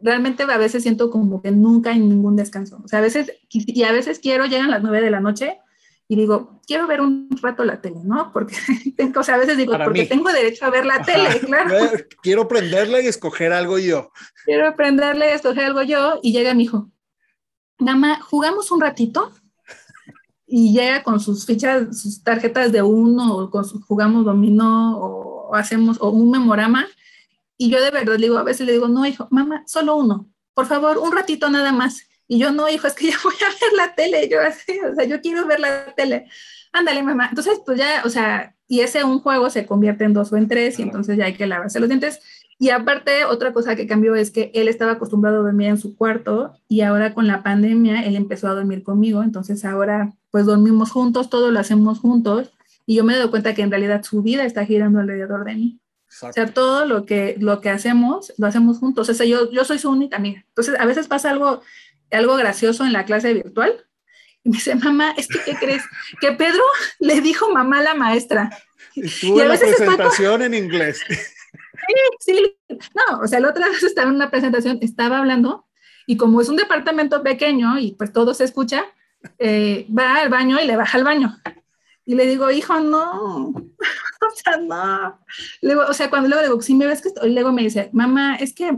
realmente 0.01 0.43
a 0.43 0.57
veces 0.57 0.83
siento 0.83 1.09
como 1.09 1.41
que 1.41 1.51
nunca 1.51 1.91
hay 1.91 1.99
ningún 1.99 2.35
descanso. 2.35 2.79
O 2.83 2.87
sea, 2.87 2.99
a 2.99 3.01
veces, 3.01 3.31
y 3.49 3.83
a 3.83 3.91
veces 3.91 4.19
quiero, 4.19 4.45
llegan 4.45 4.71
las 4.71 4.83
nueve 4.83 5.01
de 5.01 5.11
la 5.11 5.19
noche 5.19 5.59
y 6.07 6.15
digo, 6.15 6.61
quiero 6.67 6.85
ver 6.85 7.01
un 7.01 7.29
rato 7.41 7.63
la 7.63 7.81
tele, 7.81 8.01
¿no? 8.03 8.29
Porque 8.33 8.55
tengo, 8.95 9.21
o 9.21 9.23
sea, 9.23 9.35
a 9.35 9.39
veces 9.39 9.57
digo, 9.57 9.73
porque 9.83 10.05
tengo 10.05 10.31
derecho 10.31 10.65
a 10.65 10.69
ver 10.69 10.85
la 10.85 11.01
tele, 11.01 11.39
claro. 11.45 11.75
Quiero 12.21 12.47
prenderla 12.47 13.01
y 13.01 13.07
escoger 13.07 13.53
algo 13.53 13.79
yo. 13.79 14.11
Quiero 14.45 14.75
prenderle 14.75 15.29
y 15.29 15.33
escoger 15.33 15.65
algo 15.65 15.81
yo, 15.81 16.19
y 16.21 16.33
llega 16.33 16.53
mi 16.53 16.63
hijo, 16.63 16.91
mamá, 17.79 18.19
¿jugamos 18.21 18.71
un 18.71 18.81
ratito? 18.81 19.31
Y 20.45 20.73
llega 20.73 21.01
con 21.03 21.19
sus 21.19 21.45
fichas, 21.45 21.99
sus 21.99 22.23
tarjetas 22.23 22.71
de 22.71 22.81
uno, 22.81 23.37
o 23.37 23.49
con 23.49 23.63
jugamos 23.63 24.25
dominó, 24.25 24.99
o 24.99 25.55
hacemos, 25.55 25.97
o 25.99 26.09
un 26.09 26.29
memorama, 26.29 26.85
y 27.57 27.69
yo 27.69 27.81
de 27.81 27.91
verdad 27.91 28.15
le 28.15 28.27
digo, 28.27 28.37
a 28.37 28.43
veces 28.43 28.65
le 28.65 28.73
digo, 28.73 28.87
no, 28.87 29.05
hijo, 29.05 29.27
mamá, 29.31 29.63
solo 29.67 29.95
uno, 29.95 30.29
por 30.53 30.65
favor, 30.65 30.97
un 30.97 31.11
ratito 31.11 31.49
nada 31.49 31.71
más 31.71 32.07
y 32.27 32.39
yo, 32.39 32.51
no, 32.51 32.69
hijo, 32.69 32.87
es 32.87 32.93
que 32.93 33.07
ya 33.11 33.17
voy 33.23 33.33
a 33.35 33.49
ver 33.49 33.73
la 33.77 33.95
tele. 33.95 34.29
Yo 34.29 34.41
así, 34.41 34.79
o 34.79 34.95
sea, 34.95 35.05
yo 35.05 35.21
quiero 35.21 35.45
ver 35.45 35.59
la 35.59 35.93
tele. 35.95 36.27
Ándale, 36.71 37.03
mamá. 37.03 37.27
Entonces, 37.29 37.61
pues 37.65 37.77
ya, 37.77 38.01
o 38.05 38.09
sea, 38.09 38.55
y 38.67 38.79
ese 38.79 39.03
un 39.03 39.19
juego 39.19 39.49
se 39.49 39.65
convierte 39.65 40.05
en 40.05 40.13
dos 40.13 40.31
o 40.31 40.37
en 40.37 40.47
tres, 40.47 40.79
y 40.79 40.81
entonces 40.81 41.17
ya 41.17 41.25
hay 41.25 41.35
que 41.35 41.45
lavarse 41.45 41.79
los 41.79 41.89
dientes. 41.89 42.21
Y 42.57 42.69
aparte, 42.69 43.25
otra 43.25 43.53
cosa 43.53 43.75
que 43.75 43.87
cambió 43.87 44.15
es 44.15 44.31
que 44.31 44.51
él 44.53 44.67
estaba 44.67 44.93
acostumbrado 44.93 45.39
a 45.39 45.43
dormir 45.43 45.67
en 45.67 45.77
su 45.77 45.95
cuarto 45.95 46.53
y 46.67 46.81
ahora 46.81 47.13
con 47.13 47.27
la 47.27 47.43
pandemia 47.43 48.05
él 48.05 48.15
empezó 48.15 48.47
a 48.47 48.53
dormir 48.53 48.83
conmigo. 48.83 49.21
Entonces 49.21 49.65
ahora 49.65 50.13
pues 50.31 50.45
dormimos 50.45 50.91
juntos, 50.91 51.29
todo 51.29 51.51
lo 51.51 51.59
hacemos 51.59 51.99
juntos 51.99 52.51
y 52.85 52.95
yo 52.95 53.03
me 53.03 53.17
doy 53.17 53.29
cuenta 53.29 53.53
que 53.53 53.63
en 53.63 53.71
realidad 53.71 54.03
su 54.03 54.21
vida 54.21 54.45
está 54.45 54.65
girando 54.65 54.99
alrededor 54.99 55.43
de 55.43 55.55
mí. 55.55 55.79
O 56.21 56.33
sea, 56.33 56.45
todo 56.47 56.85
lo 56.85 57.05
que, 57.05 57.35
lo 57.39 57.61
que 57.61 57.69
hacemos, 57.69 58.33
lo 58.37 58.47
hacemos 58.47 58.79
juntos. 58.79 59.09
O 59.09 59.13
sea, 59.13 59.25
yo, 59.25 59.51
yo 59.51 59.65
soy 59.65 59.79
su 59.79 59.89
única 59.89 60.17
amiga. 60.17 60.43
Entonces, 60.47 60.79
a 60.79 60.85
veces 60.85 61.07
pasa 61.07 61.31
algo 61.31 61.61
algo 62.13 62.35
gracioso 62.35 62.85
en 62.85 62.93
la 62.93 63.05
clase 63.05 63.33
virtual. 63.33 63.85
Y 64.43 64.49
me 64.49 64.57
dice, 64.57 64.75
mamá, 64.75 65.13
es 65.17 65.27
que, 65.27 65.39
¿qué 65.39 65.55
crees? 65.55 65.83
Que 66.21 66.31
Pedro 66.33 66.63
le 66.99 67.21
dijo 67.21 67.51
mamá 67.51 67.79
a 67.79 67.83
la 67.83 67.93
maestra. 67.95 68.49
Estuvo 68.95 69.41
en 69.41 69.49
la 69.49 69.57
presentación 69.57 70.41
en 70.41 70.53
inglés. 70.53 71.01
Sí, 72.19 72.33
sí. 72.33 72.77
No, 72.95 73.19
o 73.19 73.27
sea, 73.27 73.41
la 73.41 73.49
otra 73.49 73.67
vez 73.67 73.83
estaba 73.83 74.07
en 74.07 74.15
una 74.15 74.31
presentación, 74.31 74.79
estaba 74.81 75.17
hablando 75.17 75.67
y 76.07 76.15
como 76.15 76.39
es 76.39 76.47
un 76.47 76.55
departamento 76.55 77.21
pequeño 77.21 77.77
y 77.77 77.91
pues 77.91 78.13
todo 78.13 78.33
se 78.33 78.45
escucha, 78.45 78.85
eh, 79.37 79.85
va 79.89 80.15
al 80.15 80.29
baño 80.29 80.61
y 80.61 80.65
le 80.65 80.77
baja 80.77 80.97
al 80.97 81.03
baño. 81.03 81.35
Y 82.05 82.15
le 82.15 82.25
digo, 82.25 82.51
hijo, 82.51 82.79
no, 82.79 83.47
o 83.49 84.35
sea, 84.35 84.57
no. 84.57 85.19
Le 85.61 85.69
digo, 85.69 85.83
o 85.87 85.93
sea, 85.93 86.09
cuando 86.09 86.27
luego 86.27 86.41
le 86.41 86.47
digo, 86.49 86.61
si 86.61 86.75
me 86.75 86.85
ves 86.85 87.01
que 87.01 87.09
estoy, 87.09 87.33
luego 87.33 87.51
me 87.51 87.63
dice, 87.63 87.89
mamá, 87.93 88.35
es 88.35 88.53
que 88.53 88.77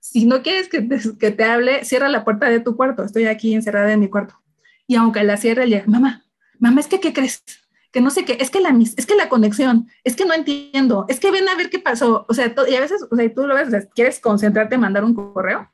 si 0.00 0.26
no 0.26 0.42
quieres 0.42 0.68
que 0.68 0.82
te, 0.82 0.98
que 1.18 1.30
te 1.30 1.44
hable, 1.44 1.84
cierra 1.84 2.08
la 2.08 2.24
puerta 2.24 2.48
de 2.48 2.60
tu 2.60 2.76
cuarto. 2.76 3.04
Estoy 3.04 3.24
aquí 3.26 3.54
encerrada 3.54 3.90
en 3.92 4.00
mi 4.00 4.08
cuarto. 4.08 4.38
Y 4.86 4.96
aunque 4.96 5.24
la 5.24 5.38
cierre, 5.38 5.66
le 5.66 5.82
mamá, 5.86 6.26
mamá, 6.58 6.80
es 6.80 6.88
que, 6.88 7.00
¿qué 7.00 7.12
crees? 7.12 7.42
Que 7.90 8.00
no 8.00 8.10
sé 8.10 8.24
qué, 8.24 8.36
es 8.40 8.50
que 8.50 8.60
la, 8.60 8.76
es 8.96 9.06
que 9.06 9.14
la 9.14 9.28
conexión, 9.28 9.88
es 10.02 10.14
que 10.14 10.24
no 10.26 10.34
entiendo, 10.34 11.06
es 11.08 11.20
que 11.20 11.30
ven 11.30 11.48
a 11.48 11.54
ver 11.54 11.70
qué 11.70 11.78
pasó. 11.78 12.26
O 12.28 12.34
sea, 12.34 12.54
y 12.68 12.74
a 12.74 12.80
veces, 12.80 13.06
o 13.10 13.16
sea, 13.16 13.32
tú 13.32 13.46
lo 13.46 13.54
ves, 13.54 13.88
quieres 13.94 14.20
concentrarte 14.20 14.74
en 14.74 14.82
mandar 14.82 15.04
un 15.04 15.14
correo. 15.14 15.70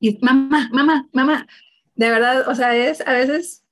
Y 0.00 0.18
mamá, 0.22 0.70
mamá, 0.72 1.08
mamá, 1.12 1.46
de 1.94 2.10
verdad, 2.10 2.48
o 2.48 2.54
sea, 2.54 2.74
es 2.76 3.06
a 3.06 3.12
veces, 3.12 3.64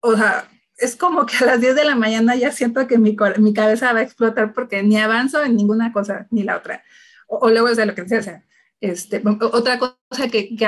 o 0.00 0.16
sea, 0.16 0.48
es 0.78 0.96
como 0.96 1.26
que 1.26 1.36
a 1.38 1.46
las 1.46 1.60
10 1.60 1.74
de 1.74 1.84
la 1.84 1.96
mañana 1.96 2.36
ya 2.36 2.52
siento 2.52 2.86
que 2.86 2.98
mi, 2.98 3.16
mi 3.38 3.52
cabeza 3.52 3.92
va 3.92 4.00
a 4.00 4.02
explotar 4.02 4.52
porque 4.52 4.82
ni 4.82 4.96
avanzo 4.96 5.42
en 5.42 5.56
ninguna 5.56 5.92
cosa 5.92 6.26
ni 6.30 6.44
la 6.44 6.56
otra. 6.56 6.82
O, 7.26 7.38
o 7.38 7.50
luego, 7.50 7.68
o 7.68 7.74
sea, 7.74 7.84
lo 7.84 7.94
que 7.94 8.02
decía, 8.02 8.20
o 8.20 8.22
sea, 8.22 8.44
este, 8.80 9.22
otra 9.24 9.78
cosa 9.78 10.28
que, 10.30 10.56
que 10.56 10.66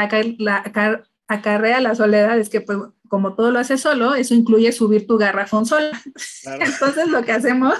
acarrea 1.28 1.80
la 1.80 1.94
soledad 1.94 2.38
es 2.38 2.48
que, 2.48 2.60
pues, 2.60 2.78
como 3.08 3.34
todo 3.34 3.50
lo 3.50 3.58
hace 3.58 3.78
solo, 3.78 4.14
eso 4.14 4.34
incluye 4.34 4.72
subir 4.72 5.06
tu 5.06 5.16
garrafón 5.16 5.64
sola. 5.64 5.90
Entonces, 6.60 7.08
lo 7.08 7.22
que 7.22 7.32
hacemos, 7.32 7.78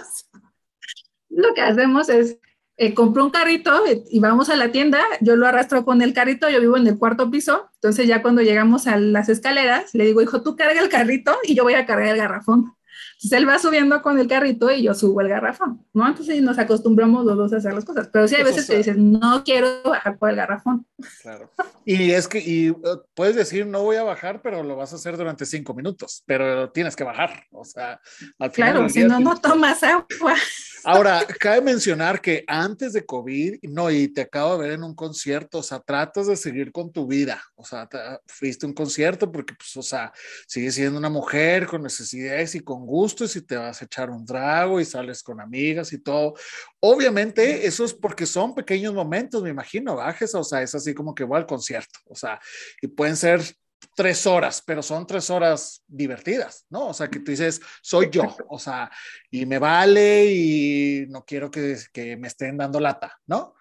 lo 1.29 1.53
que 1.55 1.63
hacemos 1.63 2.09
es 2.09 2.39
eh, 2.83 2.95
compro 2.95 3.23
un 3.23 3.31
carrito 3.31 3.83
y 4.09 4.21
vamos 4.21 4.49
a 4.49 4.57
la 4.57 4.73
tienda, 4.73 5.03
yo 5.21 5.37
lo 5.37 5.47
arrastro 5.47 5.85
con 5.85 6.01
el 6.01 6.15
carrito, 6.15 6.49
yo 6.49 6.61
vivo 6.61 6.79
en 6.79 6.87
el 6.87 6.97
cuarto 6.97 7.31
piso, 7.31 7.69
entonces 7.75 8.07
ya 8.07 8.23
cuando 8.23 8.41
llegamos 8.41 8.87
a 8.87 8.97
las 8.97 9.29
escaleras, 9.29 9.95
le 9.95 10.07
digo, 10.07 10.23
hijo, 10.23 10.41
tú 10.41 10.57
carga 10.57 10.81
el 10.81 10.89
carrito 10.89 11.37
y 11.43 11.55
yo 11.55 11.63
voy 11.63 11.75
a 11.75 11.85
cargar 11.85 12.09
el 12.09 12.17
garrafón. 12.17 12.75
Entonces 13.17 13.39
él 13.39 13.47
va 13.47 13.59
subiendo 13.59 14.01
con 14.01 14.19
el 14.19 14.27
carrito 14.27 14.71
y 14.71 14.83
yo 14.83 14.95
subo 14.95 15.21
el 15.21 15.29
garrafón, 15.29 15.85
¿no? 15.93 16.09
Entonces 16.09 16.41
nos 16.41 16.59
acostumbramos 16.59 17.27
los 17.27 17.37
dos 17.37 17.53
a 17.53 17.59
hacer 17.59 17.75
las 17.75 17.85
cosas. 17.85 18.09
Pero 18.11 18.27
sí 18.27 18.37
hay 18.37 18.45
veces 18.45 18.67
que 18.67 18.79
dices, 18.79 18.97
no 18.97 19.45
quiero 19.45 19.83
bajar 19.85 20.17
por 20.17 20.31
el 20.31 20.37
garrafón. 20.37 20.87
Claro. 21.21 21.51
Y 21.85 22.13
es 22.13 22.29
que, 22.29 22.39
y 22.39 22.71
uh, 22.71 23.03
puedes 23.13 23.37
decir, 23.37 23.67
no 23.67 23.83
voy 23.83 23.97
a 23.97 24.05
bajar, 24.05 24.41
pero 24.41 24.63
lo 24.63 24.75
vas 24.75 24.95
a 24.95 24.97
hacer 24.97 25.19
durante 25.19 25.45
cinco 25.45 25.75
minutos, 25.75 26.23
pero 26.25 26.71
tienes 26.71 26.97
que 26.97 27.05
bajar. 27.05 27.45
O 27.53 27.63
sea, 27.63 28.01
al 28.39 28.51
final. 28.53 28.73
Claro, 28.73 28.89
si 28.89 29.05
no, 29.05 29.21
no 29.21 29.39
tomas 29.39 29.83
agua. 29.83 30.35
Ahora, 30.85 31.27
cabe 31.39 31.61
mencionar 31.61 32.21
que 32.21 32.45
antes 32.47 32.93
de 32.93 33.05
COVID, 33.05 33.59
no, 33.65 33.91
y 33.91 34.09
te 34.09 34.23
acabo 34.23 34.57
de 34.57 34.69
ver 34.69 34.73
en 34.73 34.85
un 34.85 34.95
concierto, 34.95 35.59
o 35.59 35.63
sea, 35.63 35.81
tratas 35.81 36.27
de 36.27 36.37
seguir 36.37 36.73
con 36.73 36.93
tu 36.93 37.07
vida, 37.07 37.43
o 37.55 37.65
sea, 37.65 37.89
fuiste 38.27 38.67
a 38.67 38.69
un 38.69 38.75
concierto 38.75 39.31
porque, 39.31 39.55
pues, 39.55 39.77
o 39.77 39.83
sea, 39.83 40.13
sigues 40.47 40.75
siendo 40.75 40.99
una 40.99 41.11
mujer 41.11 41.67
con 41.67 41.83
necesidades 41.83 42.55
y 42.55 42.61
con 42.61 42.87
gustos 42.87 43.37
y 43.37 43.43
te 43.43 43.57
vas 43.57 43.81
a 43.83 43.85
echar 43.85 44.11
un 44.11 44.25
trago 44.25 44.81
y 44.81 44.85
sales 44.85 45.23
con 45.23 45.41
amigas 45.41 45.93
y 45.93 45.99
todo. 45.99 46.35
Obviamente, 46.81 47.67
eso 47.67 47.85
es 47.85 47.95
porque 47.95 48.27
son 48.27 48.55
pequeños 48.55 48.95
momentos, 48.95 49.43
me 49.43 49.51
imagino, 49.51 49.97
bajes, 49.97 50.35
o 50.35 50.45
sea, 50.45 50.63
es 50.63 50.75
así 50.75 50.95
como 50.95 51.15
que 51.15 51.25
voy 51.25 51.39
al 51.39 51.47
concierto, 51.47 51.99
o 52.07 52.15
sea, 52.15 52.41
y 52.81 52.89
pueden 52.89 53.17
ser 53.17 53.43
tres 53.95 54.27
horas, 54.27 54.63
pero 54.65 54.83
son 54.83 55.07
tres 55.07 55.31
horas 55.31 55.83
divertidas, 55.87 56.67
¿no? 56.71 56.89
O 56.89 56.95
sea, 56.95 57.09
que 57.09 57.21
tú 57.21 57.31
dices, 57.31 57.61
soy 57.83 58.09
yo, 58.11 58.37
o 58.49 58.59
sea, 58.59 58.91
y 59.31 59.47
me 59.47 59.59
vale 59.59 60.27
y 60.27 61.07
no 61.09 61.25
quiero 61.25 61.51
que, 61.51 61.77
que 61.93 62.17
me 62.17 62.29
estén 62.29 62.57
dando 62.57 62.81
lata, 62.81 63.19
¿no? 63.27 63.55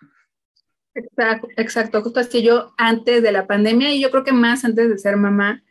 Exacto, 0.94 1.48
exacto, 1.56 2.02
justo 2.02 2.20
así 2.20 2.42
yo 2.42 2.74
antes 2.78 3.22
de 3.22 3.32
la 3.32 3.48
pandemia 3.48 3.92
y 3.94 4.02
yo 4.02 4.12
creo 4.12 4.24
que 4.24 4.34
más 4.34 4.66
antes 4.66 4.90
de 4.90 4.98
ser 4.98 5.18
mamá, 5.18 5.64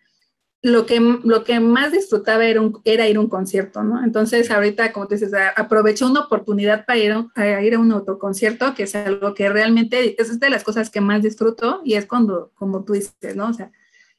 lo 0.63 0.87
que, 0.87 1.01
lo 1.01 1.45
que 1.45 1.61
más 1.61 1.93
disfrutaba 1.93 2.45
era, 2.45 2.61
era 2.85 3.09
ir 3.09 3.17
a 3.17 3.21
un 3.21 3.29
concierto, 3.29 3.83
¿no? 3.85 4.03
Entonces 4.03 4.51
ahorita, 4.51 4.93
como 4.93 5.07
tú 5.07 5.15
dices, 5.15 5.33
aproveché 5.57 6.05
una 6.05 6.21
oportunidad 6.21 6.85
para 6.85 6.99
ir 6.99 7.13
a, 7.13 7.63
ir 7.63 7.75
a 7.75 7.79
un 7.79 7.93
autoconcierto, 7.93 8.75
que 8.75 8.85
es 8.85 8.95
algo 8.95 9.35
que 9.35 9.49
realmente 9.49 10.21
es 10.21 10.41
de 10.41 10.51
las 10.51 10.65
cosas 10.65 10.91
que 10.91 11.01
más 11.01 11.23
disfruto 11.23 11.81
y 11.85 11.95
es 11.95 12.07
cuando, 12.07 12.51
como 12.55 12.85
tú 12.85 12.95
dices, 12.95 13.37
¿no? 13.37 13.49
O 13.49 13.53
sea, 13.53 13.71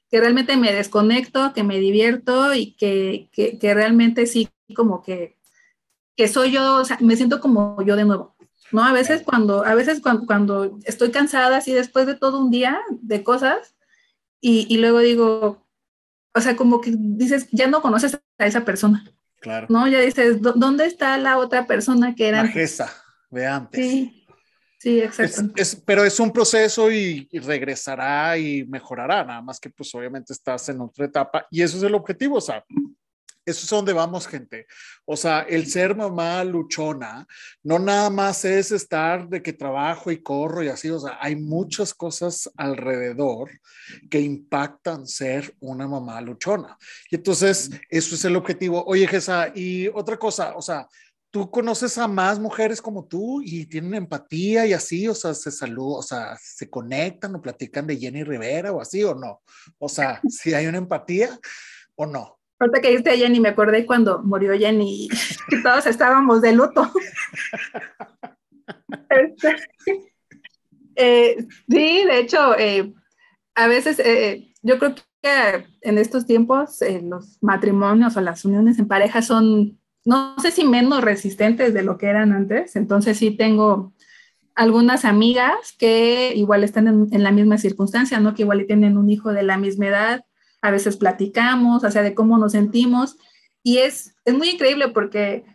que 0.09 0.19
realmente 0.19 0.57
me 0.57 0.73
desconecto, 0.73 1.53
que 1.53 1.63
me 1.63 1.79
divierto 1.79 2.53
y 2.53 2.73
que, 2.73 3.29
que, 3.31 3.73
realmente 3.73 4.25
sí, 4.25 4.49
como 4.75 5.03
que, 5.03 5.37
que 6.15 6.27
soy 6.27 6.51
yo, 6.51 6.77
o 6.77 6.85
sea, 6.85 6.97
me 7.01 7.15
siento 7.15 7.39
como 7.39 7.81
yo 7.83 7.95
de 7.95 8.05
nuevo. 8.05 8.35
¿no? 8.71 8.83
A 8.83 8.93
veces 8.93 9.21
cuando, 9.23 9.65
a 9.65 9.75
veces 9.75 10.01
cuando, 10.01 10.25
cuando 10.25 10.79
estoy 10.85 11.11
cansada, 11.11 11.57
así 11.57 11.73
después 11.73 12.05
de 12.07 12.15
todo 12.15 12.39
un 12.39 12.51
día 12.51 12.79
de 12.89 13.23
cosas, 13.23 13.75
y, 14.41 14.65
y, 14.73 14.77
luego 14.77 14.99
digo, 14.99 15.67
o 16.33 16.41
sea, 16.41 16.55
como 16.55 16.79
que 16.79 16.93
dices, 16.95 17.47
ya 17.51 17.67
no 17.67 17.81
conoces 17.81 18.19
a 18.37 18.45
esa 18.45 18.63
persona. 18.63 19.03
Claro. 19.41 19.67
¿No? 19.69 19.87
Ya 19.87 19.99
dices, 19.99 20.41
¿dónde 20.41 20.85
está 20.85 21.17
la 21.17 21.37
otra 21.37 21.67
persona 21.67 22.15
que 22.15 22.29
era? 22.29 22.43
Majesa, 22.43 22.91
de 23.29 23.47
antes. 23.47 23.81
Sí, 23.81 24.18
sí, 24.79 25.01
exacto. 25.01 25.43
Es, 25.55 25.75
pero 25.75 26.03
es 26.03 26.19
un 26.19 26.31
proceso 26.31 26.91
y, 26.91 27.27
y, 27.31 27.39
regresará 27.39 28.37
y 28.37 28.65
mejorará, 28.65 29.23
nada 29.23 29.41
más 29.41 29.59
que 29.59 29.69
pues 29.69 29.93
obviamente 29.93 30.33
estás 30.33 30.69
en 30.69 30.81
otra 30.81 31.05
etapa 31.05 31.45
y 31.51 31.61
eso 31.61 31.77
es 31.77 31.83
el 31.83 31.95
objetivo, 31.95 32.37
o 32.37 32.41
sea, 32.41 32.63
eso 33.49 33.63
es 33.63 33.69
donde 33.69 33.93
vamos, 33.93 34.27
gente. 34.27 34.67
O 35.05 35.17
sea, 35.17 35.41
el 35.41 35.65
ser 35.65 35.95
mamá 35.95 36.43
luchona 36.43 37.25
no 37.63 37.79
nada 37.79 38.09
más 38.11 38.45
es 38.45 38.71
estar 38.71 39.27
de 39.27 39.41
que 39.41 39.53
trabajo 39.53 40.11
y 40.11 40.21
corro 40.21 40.63
y 40.63 40.67
así. 40.67 40.89
O 40.89 40.99
sea, 40.99 41.17
hay 41.19 41.35
muchas 41.35 41.93
cosas 41.93 42.49
alrededor 42.55 43.49
que 44.09 44.19
impactan 44.19 45.07
ser 45.07 45.55
una 45.59 45.87
mamá 45.87 46.21
luchona. 46.21 46.77
Y 47.09 47.15
entonces, 47.15 47.71
eso 47.89 48.15
es 48.15 48.25
el 48.25 48.35
objetivo. 48.35 48.83
Oye, 48.85 49.07
Gesa, 49.07 49.51
y 49.55 49.87
otra 49.87 50.17
cosa, 50.17 50.55
o 50.55 50.61
sea, 50.61 50.87
tú 51.31 51.49
conoces 51.51 51.97
a 51.97 52.07
más 52.07 52.39
mujeres 52.39 52.81
como 52.81 53.05
tú 53.05 53.41
y 53.43 53.65
tienen 53.65 53.93
empatía 53.93 54.65
y 54.65 54.73
así, 54.73 55.07
o 55.07 55.13
sea, 55.13 55.33
se 55.33 55.51
saludan, 55.51 55.99
o 55.99 56.01
sea, 56.01 56.37
se 56.41 56.69
conectan 56.69 57.35
o 57.35 57.41
platican 57.41 57.85
de 57.85 57.97
Jenny 57.97 58.23
Rivera 58.23 58.71
o 58.71 58.81
así 58.81 59.03
o 59.03 59.13
no. 59.15 59.41
O 59.77 59.89
sea, 59.89 60.19
si 60.29 60.53
hay 60.53 60.67
una 60.67 60.77
empatía 60.77 61.29
o 61.95 62.05
no. 62.05 62.37
Ahorita 62.59 62.81
que 62.81 62.89
dijiste 62.89 63.11
a 63.11 63.15
Jenny, 63.15 63.39
me 63.39 63.49
acordé 63.49 63.85
cuando 63.85 64.21
murió 64.21 64.57
Jenny 64.57 65.05
y 65.05 65.09
todos 65.63 65.85
estábamos 65.85 66.41
de 66.41 66.53
luto. 66.53 66.91
Este, 69.09 69.55
eh, 70.95 71.47
sí, 71.67 72.03
de 72.05 72.19
hecho, 72.19 72.55
eh, 72.57 72.93
a 73.55 73.67
veces 73.67 73.99
eh, 73.99 74.53
yo 74.61 74.77
creo 74.77 74.93
que 74.93 75.65
en 75.81 75.97
estos 75.97 76.25
tiempos 76.25 76.79
los 77.01 77.41
matrimonios 77.41 78.15
o 78.15 78.21
las 78.21 78.45
uniones 78.45 78.77
en 78.77 78.87
pareja 78.87 79.21
son, 79.21 79.78
no 80.09 80.33
sé 80.41 80.49
si 80.49 80.63
menos 80.63 81.03
resistentes 81.03 81.71
de 81.71 81.83
lo 81.83 81.99
que 81.99 82.07
eran 82.07 82.31
antes. 82.33 82.75
Entonces 82.75 83.17
sí 83.17 83.29
tengo 83.29 83.93
algunas 84.55 85.05
amigas 85.05 85.75
que 85.77 86.33
igual 86.35 86.63
están 86.63 86.87
en, 87.11 87.23
la 87.23 87.31
misma 87.31 87.59
circunstancia, 87.59 88.19
¿no? 88.19 88.33
Que 88.33 88.41
igual 88.41 88.65
tienen 88.65 88.97
un 88.97 89.11
hijo 89.11 89.31
de 89.33 89.43
la 89.43 89.57
misma 89.59 89.85
edad 89.85 90.25
a 90.61 90.71
veces 90.71 90.97
platicamos, 90.97 91.83
o 91.83 91.91
sea, 91.91 92.01
de 92.01 92.15
cómo 92.15 92.37
nos 92.39 92.53
sentimos. 92.53 93.17
Y 93.63 93.77
es, 93.77 94.15
es 94.25 94.33
muy 94.33 94.49
increíble 94.49 94.89
porque 94.89 95.45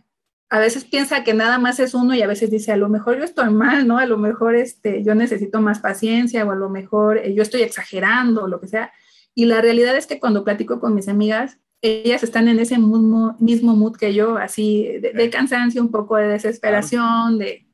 a 0.48 0.60
veces 0.60 0.84
piensa 0.84 1.24
que 1.24 1.34
nada 1.34 1.58
más 1.58 1.80
es 1.80 1.92
uno 1.92 2.14
y 2.14 2.22
a 2.22 2.26
veces 2.28 2.48
dice, 2.48 2.70
a 2.70 2.76
lo 2.76 2.88
mejor 2.88 3.18
yo 3.18 3.24
estoy 3.24 3.50
mal, 3.50 3.88
¿no? 3.88 3.98
A 3.98 4.06
lo 4.06 4.18
mejor 4.18 4.54
este, 4.54 5.02
yo 5.02 5.16
necesito 5.16 5.60
más 5.60 5.80
paciencia 5.80 6.44
o 6.44 6.52
a 6.52 6.56
lo 6.56 6.70
mejor 6.70 7.18
eh, 7.18 7.34
yo 7.34 7.42
estoy 7.42 7.62
exagerando 7.62 8.46
lo 8.46 8.60
que 8.60 8.68
sea. 8.68 8.92
Y 9.34 9.46
la 9.46 9.60
realidad 9.60 9.96
es 9.96 10.06
que 10.06 10.20
cuando 10.20 10.44
platico 10.44 10.80
con 10.80 10.94
mis 10.94 11.08
amigas, 11.08 11.58
ellas 11.84 12.22
están 12.22 12.48
en 12.48 12.58
ese 12.58 12.78
mismo, 12.78 13.36
mismo 13.38 13.76
mood 13.76 13.96
que 13.96 14.14
yo, 14.14 14.36
así 14.36 14.98
de, 15.00 15.30
cansancio, 15.30 15.82
un 15.82 15.90
poco 15.90 16.16
de 16.16 16.28
desesperación, 16.28 17.38
de, 17.38 17.66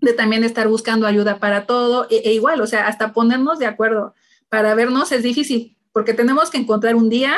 de, 0.00 0.12
también 0.12 0.42
estar 0.42 0.66
buscando 0.68 1.06
ayuda 1.06 1.38
para 1.38 1.64
todo, 1.64 2.08
e, 2.10 2.16
e, 2.24 2.32
igual, 2.34 2.60
o 2.60 2.66
sea, 2.66 2.88
hasta 2.88 3.12
ponernos 3.12 3.58
de 3.58 3.66
acuerdo 3.66 4.14
para 4.48 4.74
vernos 4.74 5.12
es 5.12 5.22
difícil, 5.22 5.76
porque 5.92 6.14
tenemos 6.14 6.50
que 6.50 6.58
encontrar 6.58 6.96
un 6.96 7.08
día 7.08 7.36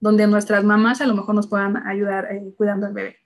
donde 0.00 0.26
nuestras 0.26 0.64
mamás 0.64 1.00
a 1.00 1.06
lo 1.06 1.14
mejor 1.14 1.34
nos 1.34 1.46
puedan 1.46 1.76
ayudar 1.86 2.26
eh, 2.30 2.52
cuidando 2.56 2.86
al 2.86 2.92
bebé. 2.92 3.16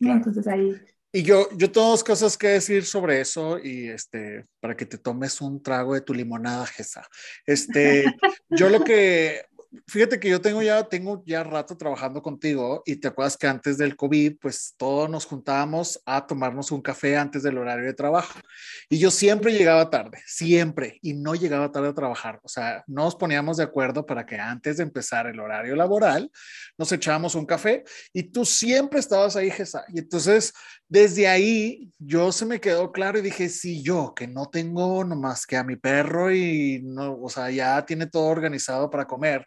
Entonces 0.00 0.46
ahí... 0.46 0.74
Y 1.14 1.22
yo, 1.22 1.46
yo 1.58 1.70
tengo 1.70 1.88
dos 1.88 2.02
cosas 2.02 2.38
que 2.38 2.48
decir 2.48 2.86
sobre 2.86 3.20
eso 3.20 3.58
y 3.58 3.88
este, 3.88 4.46
para 4.60 4.74
que 4.74 4.86
te 4.86 4.96
tomes 4.96 5.42
un 5.42 5.62
trago 5.62 5.92
de 5.92 6.00
tu 6.00 6.14
limonada, 6.14 6.64
Gesa. 6.66 7.06
Este, 7.44 8.04
yo 8.48 8.70
lo 8.70 8.82
que, 8.82 9.42
fíjate 9.86 10.20
que 10.20 10.28
yo 10.28 10.40
tengo 10.40 10.62
ya, 10.62 10.84
tengo 10.84 11.22
ya 11.26 11.42
rato 11.42 11.76
trabajando 11.76 12.22
contigo 12.22 12.82
y 12.84 12.96
te 12.96 13.08
acuerdas 13.08 13.36
que 13.36 13.46
antes 13.46 13.78
del 13.78 13.96
COVID, 13.96 14.38
pues 14.40 14.74
todos 14.76 15.08
nos 15.08 15.24
juntábamos 15.24 16.00
a 16.04 16.26
tomarnos 16.26 16.70
un 16.72 16.82
café 16.82 17.16
antes 17.16 17.42
del 17.42 17.58
horario 17.58 17.86
de 17.86 17.94
trabajo. 17.94 18.38
Y 18.88 18.98
yo 18.98 19.10
siempre 19.10 19.52
llegaba 19.52 19.90
tarde, 19.90 20.22
siempre, 20.26 20.98
y 21.02 21.14
no 21.14 21.34
llegaba 21.34 21.72
tarde 21.72 21.88
a 21.88 21.94
trabajar. 21.94 22.40
O 22.42 22.48
sea, 22.48 22.84
nos 22.86 23.16
poníamos 23.16 23.56
de 23.56 23.64
acuerdo 23.64 24.04
para 24.04 24.26
que 24.26 24.36
antes 24.36 24.76
de 24.76 24.82
empezar 24.82 25.26
el 25.26 25.40
horario 25.40 25.76
laboral, 25.76 26.30
nos 26.76 26.92
echábamos 26.92 27.34
un 27.34 27.46
café 27.46 27.84
y 28.12 28.24
tú 28.24 28.44
siempre 28.44 29.00
estabas 29.00 29.36
ahí, 29.36 29.50
Gesa. 29.50 29.84
Y 29.88 30.00
entonces, 30.00 30.52
desde 30.88 31.28
ahí, 31.28 31.90
yo 31.98 32.32
se 32.32 32.44
me 32.44 32.60
quedó 32.60 32.92
claro 32.92 33.18
y 33.18 33.22
dije, 33.22 33.48
si 33.48 33.82
yo, 33.82 34.12
que 34.14 34.26
no 34.28 34.46
tengo 34.46 35.04
nomás 35.04 35.46
que 35.46 35.56
a 35.56 35.64
mi 35.64 35.76
perro 35.76 36.30
y 36.34 36.82
no, 36.84 37.18
o 37.20 37.28
sea, 37.28 37.50
ya 37.50 37.84
tiene 37.86 38.06
todo 38.06 38.26
organizado 38.26 38.90
para 38.90 39.06
comer 39.06 39.46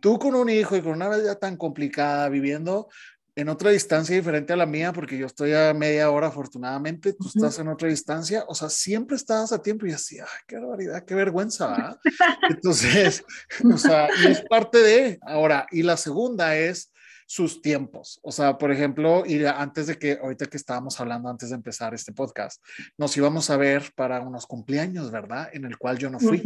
Tú 0.00 0.18
con 0.18 0.34
un 0.34 0.48
hijo 0.48 0.76
y 0.76 0.82
con 0.82 0.92
una 0.92 1.08
vida 1.08 1.34
tan 1.36 1.56
complicada, 1.56 2.28
viviendo 2.28 2.88
en 3.36 3.50
otra 3.50 3.70
distancia 3.70 4.16
diferente 4.16 4.54
a 4.54 4.56
la 4.56 4.64
mía, 4.64 4.94
porque 4.94 5.18
yo 5.18 5.26
estoy 5.26 5.52
a 5.52 5.74
media 5.74 6.10
hora 6.10 6.28
afortunadamente, 6.28 7.12
tú 7.12 7.28
estás 7.28 7.58
en 7.58 7.68
otra 7.68 7.88
distancia, 7.88 8.44
o 8.48 8.54
sea, 8.54 8.70
siempre 8.70 9.16
estabas 9.16 9.52
a 9.52 9.60
tiempo 9.60 9.86
y 9.86 9.92
así, 9.92 10.18
ay, 10.18 10.26
qué 10.48 10.56
barbaridad, 10.56 11.04
qué 11.04 11.14
vergüenza, 11.14 12.00
Entonces, 12.50 13.22
o 13.72 13.76
sea, 13.76 14.08
y 14.22 14.28
es 14.28 14.40
parte 14.48 14.78
de, 14.78 15.18
ahora, 15.20 15.66
y 15.70 15.82
la 15.82 15.98
segunda 15.98 16.56
es 16.56 16.94
sus 17.26 17.60
tiempos, 17.60 18.20
o 18.22 18.32
sea, 18.32 18.56
por 18.56 18.72
ejemplo, 18.72 19.24
y 19.26 19.44
antes 19.44 19.88
de 19.88 19.98
que, 19.98 20.18
ahorita 20.22 20.46
que 20.46 20.56
estábamos 20.56 20.98
hablando, 20.98 21.28
antes 21.28 21.50
de 21.50 21.56
empezar 21.56 21.92
este 21.92 22.12
podcast, 22.12 22.64
nos 22.96 23.14
íbamos 23.18 23.50
a 23.50 23.58
ver 23.58 23.92
para 23.94 24.22
unos 24.22 24.46
cumpleaños, 24.46 25.10
¿verdad? 25.10 25.50
En 25.52 25.66
el 25.66 25.76
cual 25.76 25.98
yo 25.98 26.08
no 26.08 26.18
fui. 26.18 26.42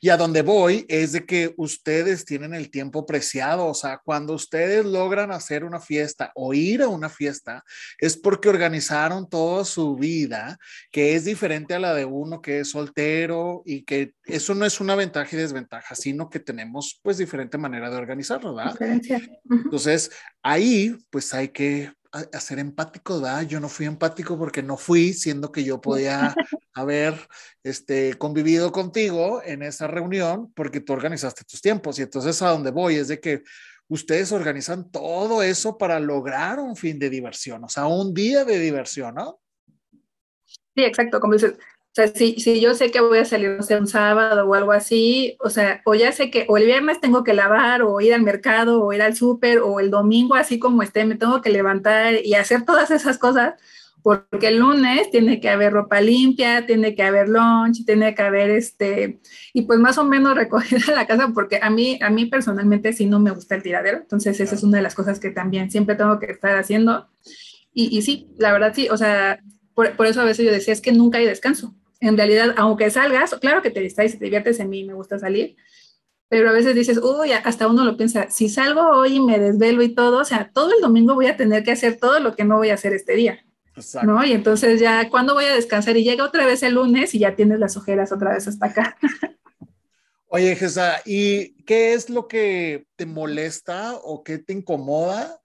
Y 0.00 0.10
a 0.10 0.16
donde 0.16 0.42
voy 0.42 0.84
es 0.88 1.12
de 1.12 1.24
que 1.26 1.54
ustedes 1.56 2.24
tienen 2.24 2.54
el 2.54 2.70
tiempo 2.70 3.06
preciado, 3.06 3.66
o 3.66 3.74
sea, 3.74 4.00
cuando 4.04 4.34
ustedes 4.34 4.84
logran 4.84 5.32
hacer 5.32 5.64
una 5.64 5.80
fiesta 5.80 6.32
o 6.34 6.54
ir 6.54 6.82
a 6.82 6.88
una 6.88 7.08
fiesta, 7.08 7.64
es 7.98 8.16
porque 8.16 8.48
organizaron 8.48 9.28
toda 9.28 9.64
su 9.64 9.96
vida, 9.96 10.58
que 10.90 11.14
es 11.14 11.24
diferente 11.24 11.74
a 11.74 11.78
la 11.78 11.94
de 11.94 12.04
uno 12.04 12.40
que 12.40 12.60
es 12.60 12.70
soltero 12.70 13.62
y 13.64 13.82
que 13.82 14.12
eso 14.24 14.54
no 14.54 14.64
es 14.64 14.80
una 14.80 14.94
ventaja 14.94 15.34
y 15.34 15.38
desventaja, 15.38 15.94
sino 15.94 16.28
que 16.30 16.40
tenemos 16.40 17.00
pues 17.02 17.18
diferente 17.18 17.58
manera 17.58 17.90
de 17.90 17.96
organizarlo, 17.96 18.54
¿verdad? 18.54 18.76
Entonces, 19.50 20.10
ahí 20.42 20.96
pues 21.10 21.32
hay 21.34 21.48
que 21.48 21.92
a, 22.32 22.40
ser 22.40 22.58
empático, 22.58 23.20
¿verdad? 23.20 23.42
Yo 23.42 23.60
no 23.60 23.68
fui 23.68 23.86
empático 23.86 24.38
porque 24.38 24.62
no 24.62 24.76
fui, 24.76 25.12
siendo 25.12 25.52
que 25.52 25.64
yo 25.64 25.80
podía 25.80 26.34
haber 26.74 27.14
este, 27.62 28.14
convivido 28.14 28.72
contigo 28.72 29.42
en 29.44 29.62
esa 29.62 29.86
reunión 29.86 30.52
porque 30.54 30.80
tú 30.80 30.92
organizaste 30.92 31.44
tus 31.44 31.60
tiempos. 31.60 31.98
Y 31.98 32.02
entonces 32.02 32.40
a 32.42 32.50
donde 32.50 32.70
voy 32.70 32.96
es 32.96 33.08
de 33.08 33.20
que 33.20 33.42
ustedes 33.88 34.32
organizan 34.32 34.90
todo 34.90 35.42
eso 35.42 35.78
para 35.78 36.00
lograr 36.00 36.58
un 36.58 36.76
fin 36.76 36.98
de 36.98 37.10
diversión, 37.10 37.64
o 37.64 37.68
sea, 37.68 37.86
un 37.86 38.12
día 38.12 38.44
de 38.44 38.58
diversión, 38.58 39.14
¿no? 39.14 39.40
Sí, 40.74 40.84
exacto, 40.84 41.20
como 41.20 41.34
dices, 41.34 41.54
sea, 41.96 42.08
si, 42.08 42.34
si 42.40 42.60
yo 42.60 42.74
sé 42.74 42.90
que 42.90 43.00
voy 43.00 43.18
a 43.18 43.24
salir, 43.24 43.50
no 43.56 43.62
sé, 43.62 43.78
un 43.78 43.86
sábado 43.86 44.46
o 44.46 44.54
algo 44.54 44.72
así, 44.72 45.36
o 45.40 45.48
sea, 45.48 45.80
o 45.86 45.94
ya 45.94 46.12
sé 46.12 46.30
que 46.30 46.44
o 46.46 46.58
el 46.58 46.66
viernes 46.66 47.00
tengo 47.00 47.24
que 47.24 47.32
lavar 47.32 47.80
o 47.82 48.00
ir 48.02 48.12
al 48.12 48.20
mercado 48.22 48.84
o 48.84 48.92
ir 48.92 49.00
al 49.00 49.16
súper 49.16 49.60
o 49.60 49.80
el 49.80 49.90
domingo 49.90 50.34
así 50.34 50.58
como 50.58 50.82
esté, 50.82 51.06
me 51.06 51.14
tengo 51.14 51.40
que 51.40 51.48
levantar 51.48 52.14
y 52.22 52.34
hacer 52.34 52.66
todas 52.66 52.90
esas 52.90 53.16
cosas 53.16 53.54
porque 54.02 54.48
el 54.48 54.58
lunes 54.58 55.10
tiene 55.10 55.40
que 55.40 55.48
haber 55.48 55.72
ropa 55.72 56.02
limpia, 56.02 56.66
tiene 56.66 56.94
que 56.94 57.02
haber 57.02 57.28
lunch, 57.30 57.86
tiene 57.86 58.14
que 58.14 58.22
haber 58.22 58.50
este, 58.50 59.18
y 59.54 59.62
pues 59.62 59.78
más 59.78 59.96
o 59.96 60.04
menos 60.04 60.36
recoger 60.36 60.82
a 60.90 60.92
la 60.94 61.06
casa, 61.06 61.30
porque 61.34 61.60
a 61.62 61.70
mí, 61.70 61.98
a 62.02 62.10
mí 62.10 62.26
personalmente 62.26 62.92
sí 62.92 63.06
no 63.06 63.20
me 63.20 63.30
gusta 63.30 63.54
el 63.54 63.62
tiradero, 63.62 63.98
entonces 63.98 64.38
esa 64.38 64.54
es 64.54 64.62
una 64.62 64.76
de 64.76 64.82
las 64.82 64.94
cosas 64.94 65.18
que 65.18 65.30
también 65.30 65.70
siempre 65.70 65.96
tengo 65.96 66.20
que 66.20 66.30
estar 66.30 66.56
haciendo. 66.56 67.08
Y, 67.72 67.96
y 67.96 68.02
sí, 68.02 68.28
la 68.38 68.52
verdad 68.52 68.72
sí, 68.74 68.88
o 68.90 68.98
sea, 68.98 69.40
por, 69.74 69.96
por, 69.96 70.06
eso 70.06 70.20
a 70.20 70.24
veces 70.24 70.44
yo 70.44 70.52
decía, 70.52 70.74
es 70.74 70.82
que 70.82 70.92
nunca 70.92 71.18
hay 71.18 71.24
descanso 71.24 71.74
en 72.00 72.16
realidad, 72.16 72.54
aunque 72.56 72.90
salgas, 72.90 73.34
claro 73.40 73.62
que 73.62 73.70
te 73.70 73.80
distraes 73.80 74.14
y 74.14 74.18
te 74.18 74.24
diviertes, 74.24 74.60
en 74.60 74.70
mí 74.70 74.84
me 74.84 74.94
gusta 74.94 75.18
salir, 75.18 75.56
pero 76.28 76.50
a 76.50 76.52
veces 76.52 76.74
dices, 76.74 76.98
uy, 76.98 77.32
hasta 77.32 77.68
uno 77.68 77.84
lo 77.84 77.96
piensa, 77.96 78.30
si 78.30 78.48
salgo 78.48 78.82
hoy 78.90 79.16
y 79.16 79.20
me 79.20 79.38
desvelo 79.38 79.82
y 79.82 79.94
todo, 79.94 80.20
o 80.20 80.24
sea, 80.24 80.50
todo 80.52 80.74
el 80.74 80.80
domingo 80.80 81.14
voy 81.14 81.26
a 81.26 81.36
tener 81.36 81.62
que 81.62 81.72
hacer 81.72 81.98
todo 81.98 82.18
lo 82.20 82.34
que 82.34 82.44
no 82.44 82.56
voy 82.56 82.70
a 82.70 82.74
hacer 82.74 82.92
este 82.92 83.14
día. 83.14 83.44
Exacto. 83.76 84.10
¿No? 84.10 84.24
Y 84.24 84.32
entonces 84.32 84.80
ya, 84.80 85.08
¿cuándo 85.10 85.34
voy 85.34 85.44
a 85.44 85.54
descansar? 85.54 85.96
Y 85.96 86.04
llega 86.04 86.24
otra 86.24 86.46
vez 86.46 86.62
el 86.62 86.74
lunes 86.74 87.14
y 87.14 87.18
ya 87.18 87.36
tienes 87.36 87.58
las 87.58 87.76
ojeras 87.76 88.10
otra 88.10 88.32
vez 88.32 88.48
hasta 88.48 88.66
acá. 88.66 88.96
Oye, 90.28 90.56
Gesa, 90.56 91.02
¿y 91.04 91.62
qué 91.64 91.92
es 91.92 92.10
lo 92.10 92.26
que 92.26 92.86
te 92.96 93.06
molesta 93.06 93.94
o 94.02 94.24
qué 94.24 94.38
te 94.38 94.52
incomoda 94.52 95.40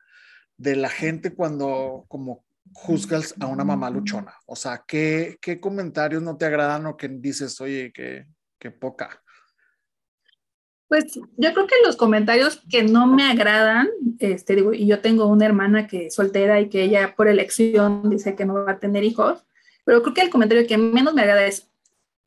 de 0.58 0.76
la 0.76 0.90
gente 0.90 1.34
cuando 1.34 2.06
como 2.08 2.44
juzgas 2.74 3.34
a 3.40 3.48
una 3.48 3.64
mamá 3.64 3.90
luchona? 3.90 4.34
O 4.46 4.56
sea, 4.56 4.84
¿qué, 4.88 5.38
qué 5.42 5.60
comentarios 5.60 6.22
no 6.22 6.38
te 6.38 6.46
agradan 6.46 6.86
o 6.86 6.98
que 6.98 7.08
dices, 7.08 7.60
oye, 7.62 7.92
qué, 7.94 8.28
qué 8.60 8.72
poca? 8.72 9.22
Pues 10.88 11.16
yo 11.16 11.54
creo 11.54 11.68
que 11.68 11.76
los 11.86 11.96
comentarios 11.96 12.62
que 12.70 12.84
no 12.84 13.08
me 13.08 13.24
agradan, 13.24 13.88
este, 14.20 14.56
digo, 14.56 14.74
y 14.74 14.88
yo 14.88 15.00
tengo 15.00 15.26
una 15.28 15.46
hermana 15.46 15.88
que 15.88 16.08
es 16.08 16.16
soltera 16.16 16.60
y 16.60 16.68
que 16.68 16.84
ella 16.84 17.16
por 17.16 17.30
elección 17.30 18.10
dice 18.10 18.36
que 18.36 18.46
no 18.46 18.56
va 18.56 18.74
a 18.74 18.80
tener 18.80 19.06
hijos, 19.06 19.46
pero 19.86 20.02
creo 20.02 20.14
que 20.14 20.22
el 20.22 20.30
comentario 20.30 20.68
que 20.68 20.78
menos 20.78 21.14
me 21.14 21.22
agrada 21.22 21.46
es 21.46 21.72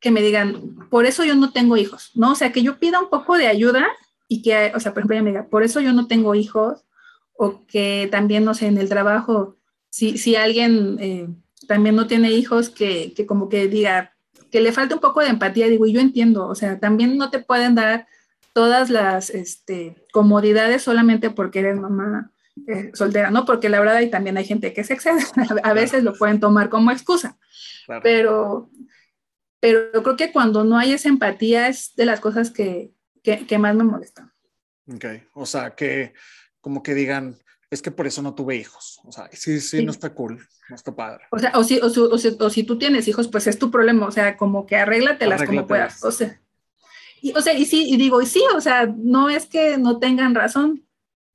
que 0.00 0.10
me 0.10 0.22
digan, 0.22 0.88
por 0.90 1.06
eso 1.06 1.24
yo 1.24 1.34
no 1.34 1.52
tengo 1.52 1.76
hijos, 1.76 2.10
¿no? 2.14 2.32
O 2.32 2.34
sea, 2.34 2.52
que 2.52 2.62
yo 2.62 2.78
pida 2.78 3.00
un 3.00 3.10
poco 3.10 3.36
de 3.36 3.48
ayuda 3.48 3.86
y 4.28 4.42
que, 4.42 4.72
o 4.74 4.80
sea, 4.80 4.92
por 4.92 5.00
ejemplo, 5.00 5.16
ella 5.16 5.22
me 5.24 5.30
diga, 5.30 5.48
por 5.48 5.62
eso 5.62 5.80
yo 5.80 5.92
no 5.92 6.06
tengo 6.06 6.34
hijos, 6.34 6.84
o 7.36 7.66
que 7.66 8.08
también, 8.10 8.44
no 8.44 8.54
sé, 8.54 8.66
en 8.66 8.78
el 8.78 8.88
trabajo, 8.88 9.56
si, 9.94 10.18
si 10.18 10.34
alguien 10.34 10.96
eh, 10.98 11.28
también 11.68 11.94
no 11.94 12.08
tiene 12.08 12.32
hijos, 12.32 12.68
que, 12.68 13.14
que, 13.14 13.26
como 13.26 13.48
que 13.48 13.68
diga, 13.68 14.12
que 14.50 14.60
le 14.60 14.72
falta 14.72 14.96
un 14.96 15.00
poco 15.00 15.20
de 15.20 15.28
empatía, 15.28 15.68
digo, 15.68 15.86
y 15.86 15.92
yo 15.92 16.00
entiendo, 16.00 16.48
o 16.48 16.56
sea, 16.56 16.80
también 16.80 17.16
no 17.16 17.30
te 17.30 17.38
pueden 17.38 17.76
dar 17.76 18.08
todas 18.52 18.90
las 18.90 19.30
este, 19.30 19.94
comodidades 20.12 20.82
solamente 20.82 21.30
porque 21.30 21.60
eres 21.60 21.78
mamá 21.78 22.32
eh, 22.66 22.90
soltera, 22.92 23.30
¿no? 23.30 23.44
Porque 23.44 23.68
la 23.68 23.78
verdad, 23.78 24.00
y 24.00 24.10
también 24.10 24.36
hay 24.36 24.44
gente 24.44 24.72
que 24.72 24.82
se 24.82 24.94
excede, 24.94 25.22
a 25.62 25.72
veces 25.74 26.02
lo 26.02 26.14
pueden 26.14 26.40
tomar 26.40 26.70
como 26.70 26.90
excusa, 26.90 27.38
pero, 28.02 28.68
pero 29.60 30.02
creo 30.02 30.16
que 30.16 30.32
cuando 30.32 30.64
no 30.64 30.76
hay 30.76 30.92
esa 30.92 31.08
empatía 31.08 31.68
es 31.68 31.94
de 31.94 32.06
las 32.06 32.18
cosas 32.18 32.50
que, 32.50 32.90
que, 33.22 33.46
que 33.46 33.58
más 33.58 33.76
me 33.76 33.84
molestan. 33.84 34.32
Ok, 34.92 35.04
o 35.34 35.46
sea, 35.46 35.76
que 35.76 36.14
como 36.60 36.82
que 36.82 36.94
digan, 36.94 37.38
es 37.74 37.82
que 37.82 37.90
por 37.90 38.06
eso 38.06 38.22
no 38.22 38.34
tuve 38.34 38.56
hijos. 38.56 39.00
O 39.04 39.12
sea, 39.12 39.28
sí, 39.32 39.60
sí, 39.60 39.84
no 39.84 39.90
está 39.90 40.14
cool, 40.14 40.46
no 40.68 40.76
está 40.76 40.94
padre. 40.94 41.24
O 41.30 41.38
sea, 41.38 41.52
o 41.54 41.64
si, 41.64 41.78
o, 41.78 41.86
o, 41.86 42.50
si, 42.50 42.62
tú 42.64 42.78
tienes 42.78 43.06
hijos, 43.08 43.28
pues 43.28 43.46
es 43.46 43.58
tu 43.58 43.70
problema. 43.70 44.06
O 44.06 44.10
sea, 44.10 44.36
como 44.36 44.66
que 44.66 44.76
arréglatelas, 44.76 45.42
como 45.44 45.66
puedas. 45.66 46.02
O 46.04 46.10
sea, 46.10 46.40
y, 47.20 47.32
o 47.32 47.40
sea, 47.40 47.54
y 47.54 47.64
sí, 47.64 47.86
y 47.88 47.96
digo, 47.96 48.20
y 48.20 48.26
sí, 48.26 48.42
o 48.54 48.60
sea, 48.60 48.86
no 48.86 49.30
es 49.30 49.46
que 49.46 49.78
no 49.78 49.98
tengan 49.98 50.34
razón, 50.34 50.84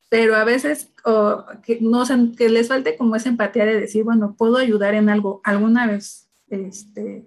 pero 0.08 0.36
a 0.36 0.44
veces 0.44 0.92
o, 1.04 1.46
que, 1.64 1.80
no, 1.82 2.04
que 2.38 2.50
les 2.50 2.68
falte 2.68 2.96
como 2.96 3.16
esa 3.16 3.30
empatía 3.30 3.66
de 3.66 3.80
decir, 3.80 4.04
bueno, 4.04 4.36
puedo 4.38 4.58
ayudar 4.58 4.94
en 4.94 5.10
algo 5.10 5.42
alguna 5.44 5.88
vez, 5.88 6.30
este, 6.50 7.26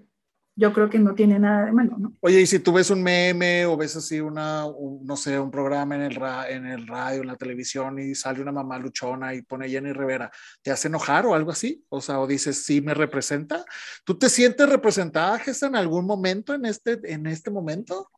yo 0.55 0.73
creo 0.73 0.91
que 0.91 0.99
no 0.99 1.15
tiene 1.15 1.39
nada 1.39 1.65
de 1.65 1.73
malo, 1.73 1.97
¿no? 1.99 2.13
Oye, 2.21 2.43
y 2.43 2.47
si 2.47 2.59
tú 2.59 2.73
ves 2.75 2.91
un 2.91 3.03
meme 3.03 3.65
o 3.65 3.77
ves 3.77 3.97
así 3.97 4.21
una, 4.21 4.67
no 5.03 5.17
sé, 5.17 5.39
un 5.39 5.51
programa 5.51 5.95
en 5.95 6.03
el, 6.03 6.23
en 6.49 6.67
el 6.67 6.87
radio, 6.87 7.23
en 7.23 7.29
la 7.29 7.37
televisión 7.37 7.99
y 7.99 8.15
sale 8.15 8.43
una 8.43 8.53
mamá 8.53 8.79
luchona 8.79 9.35
y 9.35 9.43
pone 9.43 9.69
Jenny 9.69 9.93
Rivera, 9.93 10.31
¿te 10.61 10.71
hace 10.71 10.89
enojar 10.89 11.25
o 11.25 11.35
algo 11.35 11.51
así? 11.51 11.83
O 11.89 12.01
sea, 12.03 12.21
o 12.21 12.27
dices, 12.27 12.65
sí 12.65 12.83
me 12.83 12.93
representa. 12.93 13.65
¿Tú 14.05 14.19
te 14.19 14.29
sientes 14.29 14.69
representada, 14.69 15.39
Gesta, 15.39 15.67
en 15.67 15.77
algún 15.77 16.05
momento, 16.05 16.53
en 16.53 16.67
este, 16.67 17.01
en 17.05 17.27
este 17.27 17.51
momento? 17.51 18.11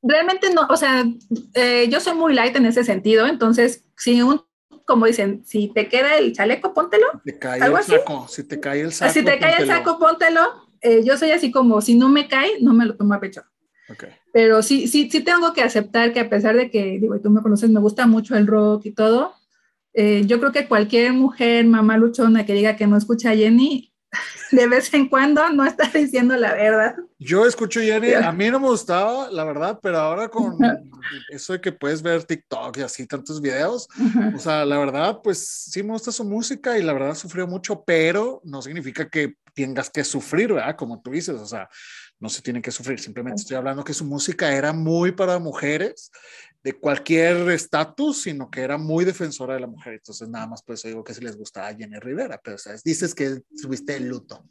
Realmente 0.00 0.52
no, 0.52 0.66
o 0.68 0.76
sea, 0.76 1.04
eh, 1.54 1.88
yo 1.88 2.00
soy 2.00 2.14
muy 2.14 2.34
light 2.34 2.56
en 2.56 2.66
ese 2.66 2.84
sentido, 2.84 3.26
entonces, 3.26 3.84
si 3.96 4.22
un 4.22 4.42
como 4.86 5.06
dicen, 5.06 5.42
si 5.44 5.68
te 5.68 5.88
queda 5.88 6.16
el 6.18 6.32
chaleco, 6.32 6.74
póntelo. 6.74 7.06
Si 7.24 7.32
te 7.32 7.38
cae 7.38 7.60
el 7.60 7.82
saco, 7.82 8.28
si 8.28 8.44
te 8.44 8.60
cae 8.60 8.80
el 8.80 8.92
saco. 8.92 9.12
Si 9.12 9.24
te 9.24 9.38
cae 9.38 9.62
el 9.62 9.66
saco, 9.66 9.98
póntelo. 9.98 10.40
Eh, 10.80 11.02
yo 11.04 11.16
soy 11.16 11.30
así 11.30 11.50
como, 11.50 11.80
si 11.80 11.94
no 11.94 12.08
me 12.08 12.28
cae, 12.28 12.60
no 12.60 12.72
me 12.74 12.86
lo 12.86 12.96
tomo 12.96 13.14
a 13.14 13.20
pecho. 13.20 13.42
Okay. 13.88 14.10
Pero 14.32 14.62
sí, 14.62 14.88
sí, 14.88 15.08
sí 15.10 15.20
tengo 15.20 15.52
que 15.52 15.62
aceptar 15.62 16.12
que 16.12 16.20
a 16.20 16.30
pesar 16.30 16.56
de 16.56 16.70
que, 16.70 16.98
digo, 16.98 17.20
tú 17.20 17.30
me 17.30 17.42
conoces, 17.42 17.70
me 17.70 17.80
gusta 17.80 18.06
mucho 18.06 18.36
el 18.36 18.46
rock 18.46 18.86
y 18.86 18.92
todo, 18.92 19.34
eh, 19.94 20.22
yo 20.26 20.40
creo 20.40 20.52
que 20.52 20.66
cualquier 20.66 21.12
mujer, 21.12 21.66
mamá 21.66 21.98
luchona 21.98 22.46
que 22.46 22.54
diga 22.54 22.76
que 22.76 22.86
no 22.86 22.96
escucha 22.96 23.30
a 23.30 23.36
Jenny, 23.36 23.91
de 24.50 24.66
vez 24.66 24.92
en 24.92 25.08
cuando 25.08 25.48
no 25.50 25.64
está 25.64 25.88
diciendo 25.88 26.36
la 26.36 26.54
verdad. 26.54 26.94
Yo 27.18 27.46
escucho 27.46 27.80
Jenny, 27.80 28.12
a 28.12 28.32
mí 28.32 28.50
no 28.50 28.60
me 28.60 28.68
gustaba, 28.68 29.30
la 29.30 29.44
verdad, 29.44 29.78
pero 29.82 29.98
ahora 29.98 30.28
con 30.28 30.58
eso 31.30 31.54
de 31.54 31.60
que 31.60 31.72
puedes 31.72 32.02
ver 32.02 32.24
TikTok 32.24 32.76
y 32.78 32.82
así 32.82 33.06
tantos 33.06 33.40
videos, 33.40 33.88
o 34.34 34.38
sea, 34.38 34.64
la 34.64 34.78
verdad, 34.78 35.20
pues 35.22 35.46
sí 35.70 35.82
me 35.82 35.92
gusta 35.92 36.12
su 36.12 36.24
música 36.24 36.78
y 36.78 36.82
la 36.82 36.92
verdad 36.92 37.14
sufrió 37.14 37.46
mucho, 37.46 37.84
pero 37.84 38.40
no 38.44 38.60
significa 38.60 39.08
que 39.08 39.34
tengas 39.54 39.90
que 39.90 40.04
sufrir, 40.04 40.52
¿verdad? 40.52 40.76
Como 40.76 41.00
tú 41.00 41.10
dices, 41.10 41.36
o 41.36 41.46
sea, 41.46 41.68
no 42.18 42.28
se 42.28 42.42
tiene 42.42 42.62
que 42.62 42.70
sufrir, 42.70 43.00
simplemente 43.00 43.42
estoy 43.42 43.56
hablando 43.56 43.84
que 43.84 43.94
su 43.94 44.04
música 44.04 44.54
era 44.54 44.72
muy 44.72 45.12
para 45.12 45.38
mujeres 45.38 46.10
de 46.62 46.72
cualquier 46.74 47.50
estatus, 47.50 48.22
sino 48.22 48.50
que 48.50 48.60
era 48.60 48.78
muy 48.78 49.04
defensora 49.04 49.54
de 49.54 49.60
la 49.60 49.66
mujer. 49.66 49.94
Entonces, 49.94 50.28
nada 50.28 50.46
más 50.46 50.62
por 50.62 50.74
eso 50.74 50.88
digo 50.88 51.04
que 51.04 51.14
si 51.14 51.20
les 51.20 51.36
gustaba 51.36 51.68
a 51.68 51.74
Jenny 51.74 51.98
Rivera, 51.98 52.40
pero 52.42 52.58
¿sabes? 52.58 52.82
dices 52.82 53.14
que 53.14 53.42
tuviste 53.60 53.96
el 53.96 54.08
luto. 54.08 54.44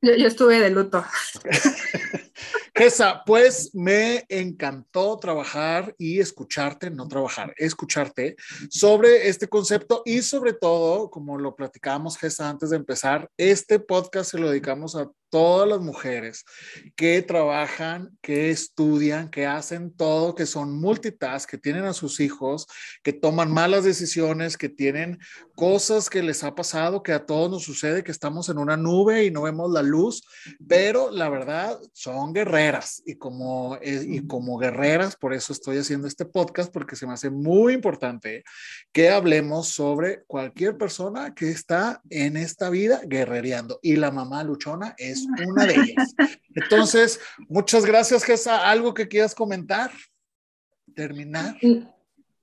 Yo, 0.00 0.14
yo 0.14 0.26
estuve 0.26 0.60
de 0.60 0.70
luto. 0.70 1.04
Esa, 2.74 3.22
pues 3.24 3.72
me 3.72 4.24
encantó 4.28 5.16
trabajar 5.18 5.94
y 5.96 6.18
escucharte, 6.18 6.90
no 6.90 7.06
trabajar, 7.06 7.54
escucharte 7.56 8.34
sobre 8.68 9.28
este 9.28 9.46
concepto 9.48 10.02
y 10.04 10.22
sobre 10.22 10.54
todo, 10.54 11.08
como 11.08 11.38
lo 11.38 11.54
platicábamos, 11.54 12.18
Gesa, 12.18 12.50
antes 12.50 12.70
de 12.70 12.76
empezar, 12.76 13.30
este 13.36 13.78
podcast 13.78 14.32
se 14.32 14.38
lo 14.38 14.50
dedicamos 14.50 14.96
a 14.96 15.08
todas 15.34 15.68
las 15.68 15.80
mujeres 15.80 16.44
que 16.94 17.20
trabajan, 17.20 18.16
que 18.22 18.50
estudian, 18.50 19.28
que 19.30 19.46
hacen 19.46 19.92
todo, 19.92 20.36
que 20.36 20.46
son 20.46 20.80
multitask, 20.80 21.50
que 21.50 21.58
tienen 21.58 21.86
a 21.86 21.92
sus 21.92 22.20
hijos, 22.20 22.68
que 23.02 23.12
toman 23.12 23.50
malas 23.52 23.82
decisiones, 23.82 24.56
que 24.56 24.68
tienen 24.68 25.18
cosas 25.56 26.08
que 26.08 26.22
les 26.22 26.44
ha 26.44 26.54
pasado, 26.54 27.02
que 27.02 27.12
a 27.12 27.26
todos 27.26 27.50
nos 27.50 27.64
sucede, 27.64 28.04
que 28.04 28.12
estamos 28.12 28.48
en 28.48 28.58
una 28.58 28.76
nube 28.76 29.24
y 29.24 29.32
no 29.32 29.42
vemos 29.42 29.72
la 29.72 29.82
luz, 29.82 30.22
pero 30.68 31.10
la 31.10 31.28
verdad 31.28 31.80
son 31.92 32.32
guerreras. 32.32 33.02
Y 33.04 33.16
como, 33.16 33.76
eh, 33.82 34.04
y 34.06 34.28
como 34.28 34.56
guerreras, 34.56 35.16
por 35.16 35.34
eso 35.34 35.52
estoy 35.52 35.78
haciendo 35.78 36.06
este 36.06 36.26
podcast, 36.26 36.72
porque 36.72 36.94
se 36.94 37.08
me 37.08 37.12
hace 37.12 37.30
muy 37.30 37.72
importante 37.72 38.44
que 38.92 39.10
hablemos 39.10 39.66
sobre 39.66 40.22
cualquier 40.28 40.78
persona 40.78 41.34
que 41.34 41.50
está 41.50 42.00
en 42.08 42.36
esta 42.36 42.70
vida 42.70 43.00
guerrereando. 43.04 43.80
Y 43.82 43.96
la 43.96 44.12
mamá 44.12 44.44
luchona 44.44 44.94
es 44.96 45.23
una 45.46 45.66
de 45.66 45.74
ellas. 45.74 46.14
Entonces, 46.54 47.20
muchas 47.48 47.84
gracias, 47.84 48.24
Gesa. 48.24 48.70
¿Algo 48.70 48.94
que 48.94 49.08
quieras 49.08 49.34
comentar? 49.34 49.90
Terminar. 50.94 51.56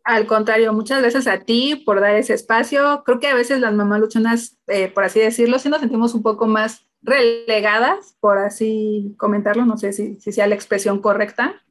Al 0.03 0.25
contrario, 0.25 0.73
muchas 0.73 1.01
gracias 1.01 1.27
a 1.27 1.39
ti 1.39 1.83
por 1.85 2.01
dar 2.01 2.15
ese 2.15 2.33
espacio. 2.33 3.03
Creo 3.05 3.19
que 3.19 3.27
a 3.27 3.35
veces 3.35 3.59
las 3.59 3.73
mamás 3.73 3.99
luchonas, 3.99 4.57
eh, 4.67 4.87
por 4.89 5.03
así 5.03 5.19
decirlo, 5.19 5.59
sí 5.59 5.69
nos 5.69 5.79
sentimos 5.79 6.13
un 6.13 6.23
poco 6.23 6.47
más 6.47 6.87
relegadas, 7.01 8.15
por 8.19 8.37
así 8.37 9.15
comentarlo, 9.17 9.65
no 9.65 9.77
sé 9.77 9.93
si, 9.93 10.19
si 10.19 10.31
sea 10.31 10.47
la 10.47 10.55
expresión 10.55 11.01
correcta, 11.01 11.61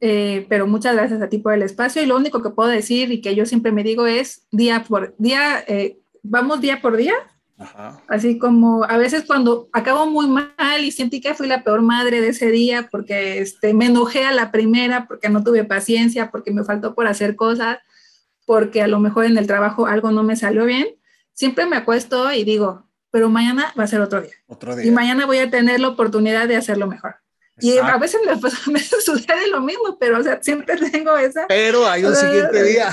eh, 0.00 0.46
pero 0.48 0.66
muchas 0.66 0.94
gracias 0.94 1.20
a 1.22 1.28
ti 1.28 1.38
por 1.38 1.54
el 1.54 1.62
espacio 1.62 2.02
y 2.02 2.06
lo 2.06 2.16
único 2.16 2.42
que 2.42 2.50
puedo 2.50 2.68
decir 2.68 3.10
y 3.12 3.20
que 3.20 3.34
yo 3.34 3.46
siempre 3.46 3.72
me 3.72 3.82
digo 3.82 4.06
es 4.06 4.46
día 4.50 4.84
por 4.84 5.14
día, 5.18 5.64
eh, 5.66 5.98
vamos 6.22 6.60
día 6.60 6.80
por 6.82 6.96
día 6.96 7.14
Así 8.08 8.38
como 8.38 8.84
a 8.84 8.96
veces 8.96 9.24
cuando 9.26 9.68
acabo 9.72 10.06
muy 10.06 10.26
mal 10.26 10.84
y 10.84 10.90
sentí 10.90 11.20
que 11.20 11.34
fui 11.34 11.46
la 11.46 11.64
peor 11.64 11.82
madre 11.82 12.20
de 12.20 12.28
ese 12.28 12.50
día 12.50 12.88
porque 12.90 13.38
este, 13.38 13.74
me 13.74 13.86
enojé 13.86 14.24
a 14.24 14.32
la 14.32 14.50
primera, 14.50 15.06
porque 15.06 15.28
no 15.28 15.42
tuve 15.42 15.64
paciencia, 15.64 16.30
porque 16.30 16.52
me 16.52 16.64
faltó 16.64 16.94
por 16.94 17.06
hacer 17.06 17.36
cosas, 17.36 17.78
porque 18.46 18.82
a 18.82 18.88
lo 18.88 19.00
mejor 19.00 19.24
en 19.24 19.38
el 19.38 19.46
trabajo 19.46 19.86
algo 19.86 20.10
no 20.10 20.22
me 20.22 20.36
salió 20.36 20.64
bien, 20.64 20.86
siempre 21.32 21.66
me 21.66 21.76
acuesto 21.76 22.32
y 22.32 22.44
digo, 22.44 22.88
pero 23.10 23.30
mañana 23.30 23.72
va 23.78 23.84
a 23.84 23.88
ser 23.88 24.00
otro 24.00 24.20
día. 24.20 24.34
Otro 24.46 24.74
día. 24.74 24.86
Y 24.86 24.90
mañana 24.90 25.26
voy 25.26 25.38
a 25.38 25.50
tener 25.50 25.80
la 25.80 25.88
oportunidad 25.88 26.48
de 26.48 26.56
hacerlo 26.56 26.86
mejor. 26.86 27.16
Y 27.60 27.78
a 27.78 27.96
veces 27.98 28.20
me, 28.26 28.34
me, 28.72 28.80
sucede 28.80 29.48
lo 29.50 29.60
mismo, 29.60 29.96
pero 29.98 30.18
o 30.18 30.22
sea, 30.22 30.42
siempre 30.42 30.76
tengo 30.90 31.16
esa. 31.16 31.46
Pero 31.46 31.86
hay 31.86 32.04
un 32.04 32.14
siguiente 32.14 32.62
día. 32.64 32.90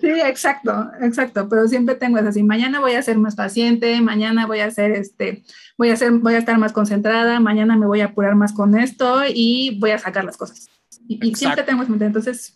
Sí, 0.00 0.08
exacto, 0.24 0.90
exacto, 1.00 1.48
pero 1.48 1.66
siempre 1.66 1.96
tengo 1.96 2.18
esa. 2.18 2.28
Así, 2.28 2.42
mañana 2.42 2.80
voy 2.80 2.92
a 2.92 3.02
ser 3.02 3.18
más 3.18 3.34
paciente, 3.34 4.00
mañana 4.00 4.46
voy 4.46 4.60
a 4.60 4.66
hacer 4.66 4.92
este, 4.92 5.42
voy 5.76 5.90
a 5.90 5.96
ser, 5.96 6.12
voy 6.12 6.34
a 6.34 6.38
estar 6.38 6.58
más 6.58 6.72
concentrada, 6.72 7.40
mañana 7.40 7.76
me 7.76 7.86
voy 7.86 8.00
a 8.00 8.06
apurar 8.06 8.36
más 8.36 8.52
con 8.52 8.78
esto 8.78 9.22
y 9.28 9.78
voy 9.80 9.90
a 9.90 9.98
sacar 9.98 10.24
las 10.24 10.36
cosas. 10.36 10.68
Y, 11.08 11.26
y 11.26 11.34
siempre 11.34 11.64
tengo 11.64 11.82
esa 11.82 11.92
entonces. 11.92 12.54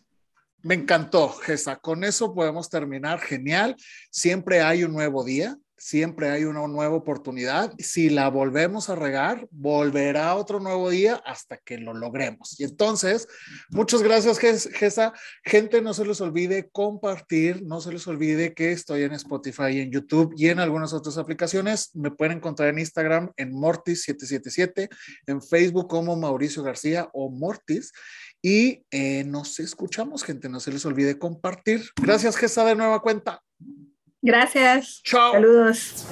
Me 0.62 0.74
encantó, 0.74 1.28
Gesa. 1.28 1.76
Con 1.76 2.04
eso 2.04 2.32
podemos 2.32 2.70
terminar. 2.70 3.18
Genial. 3.18 3.74
Siempre 4.10 4.60
hay 4.60 4.84
un 4.84 4.92
nuevo 4.92 5.24
día 5.24 5.58
siempre 5.82 6.30
hay 6.30 6.44
una 6.44 6.64
nueva 6.68 6.94
oportunidad. 6.94 7.74
Si 7.78 8.08
la 8.08 8.30
volvemos 8.30 8.88
a 8.88 8.94
regar, 8.94 9.48
volverá 9.50 10.36
otro 10.36 10.60
nuevo 10.60 10.88
día 10.90 11.16
hasta 11.26 11.56
que 11.56 11.76
lo 11.76 11.92
logremos. 11.92 12.58
Y 12.60 12.62
entonces, 12.62 13.26
muchas 13.68 14.00
gracias, 14.00 14.38
Gesa. 14.38 15.12
Gente, 15.44 15.82
no 15.82 15.92
se 15.92 16.06
les 16.06 16.20
olvide 16.20 16.70
compartir, 16.70 17.64
no 17.64 17.80
se 17.80 17.92
les 17.92 18.06
olvide 18.06 18.54
que 18.54 18.70
estoy 18.70 19.02
en 19.02 19.12
Spotify, 19.14 19.80
en 19.80 19.90
YouTube 19.90 20.32
y 20.36 20.50
en 20.50 20.60
algunas 20.60 20.92
otras 20.92 21.18
aplicaciones. 21.18 21.90
Me 21.94 22.12
pueden 22.12 22.36
encontrar 22.36 22.68
en 22.68 22.78
Instagram 22.78 23.32
en 23.36 23.52
Mortis777, 23.52 24.88
en 25.26 25.42
Facebook 25.42 25.88
como 25.88 26.14
Mauricio 26.14 26.62
García 26.62 27.10
o 27.12 27.28
Mortis. 27.28 27.92
Y 28.40 28.84
eh, 28.92 29.24
nos 29.24 29.58
escuchamos, 29.58 30.22
gente. 30.22 30.48
No 30.48 30.60
se 30.60 30.70
les 30.70 30.86
olvide 30.86 31.18
compartir. 31.18 31.82
Gracias, 32.00 32.36
Gesa, 32.36 32.64
de 32.64 32.76
nueva 32.76 33.02
cuenta. 33.02 33.42
Gracias. 34.22 35.02
Chao. 35.02 35.32
Saludos. 35.32 36.06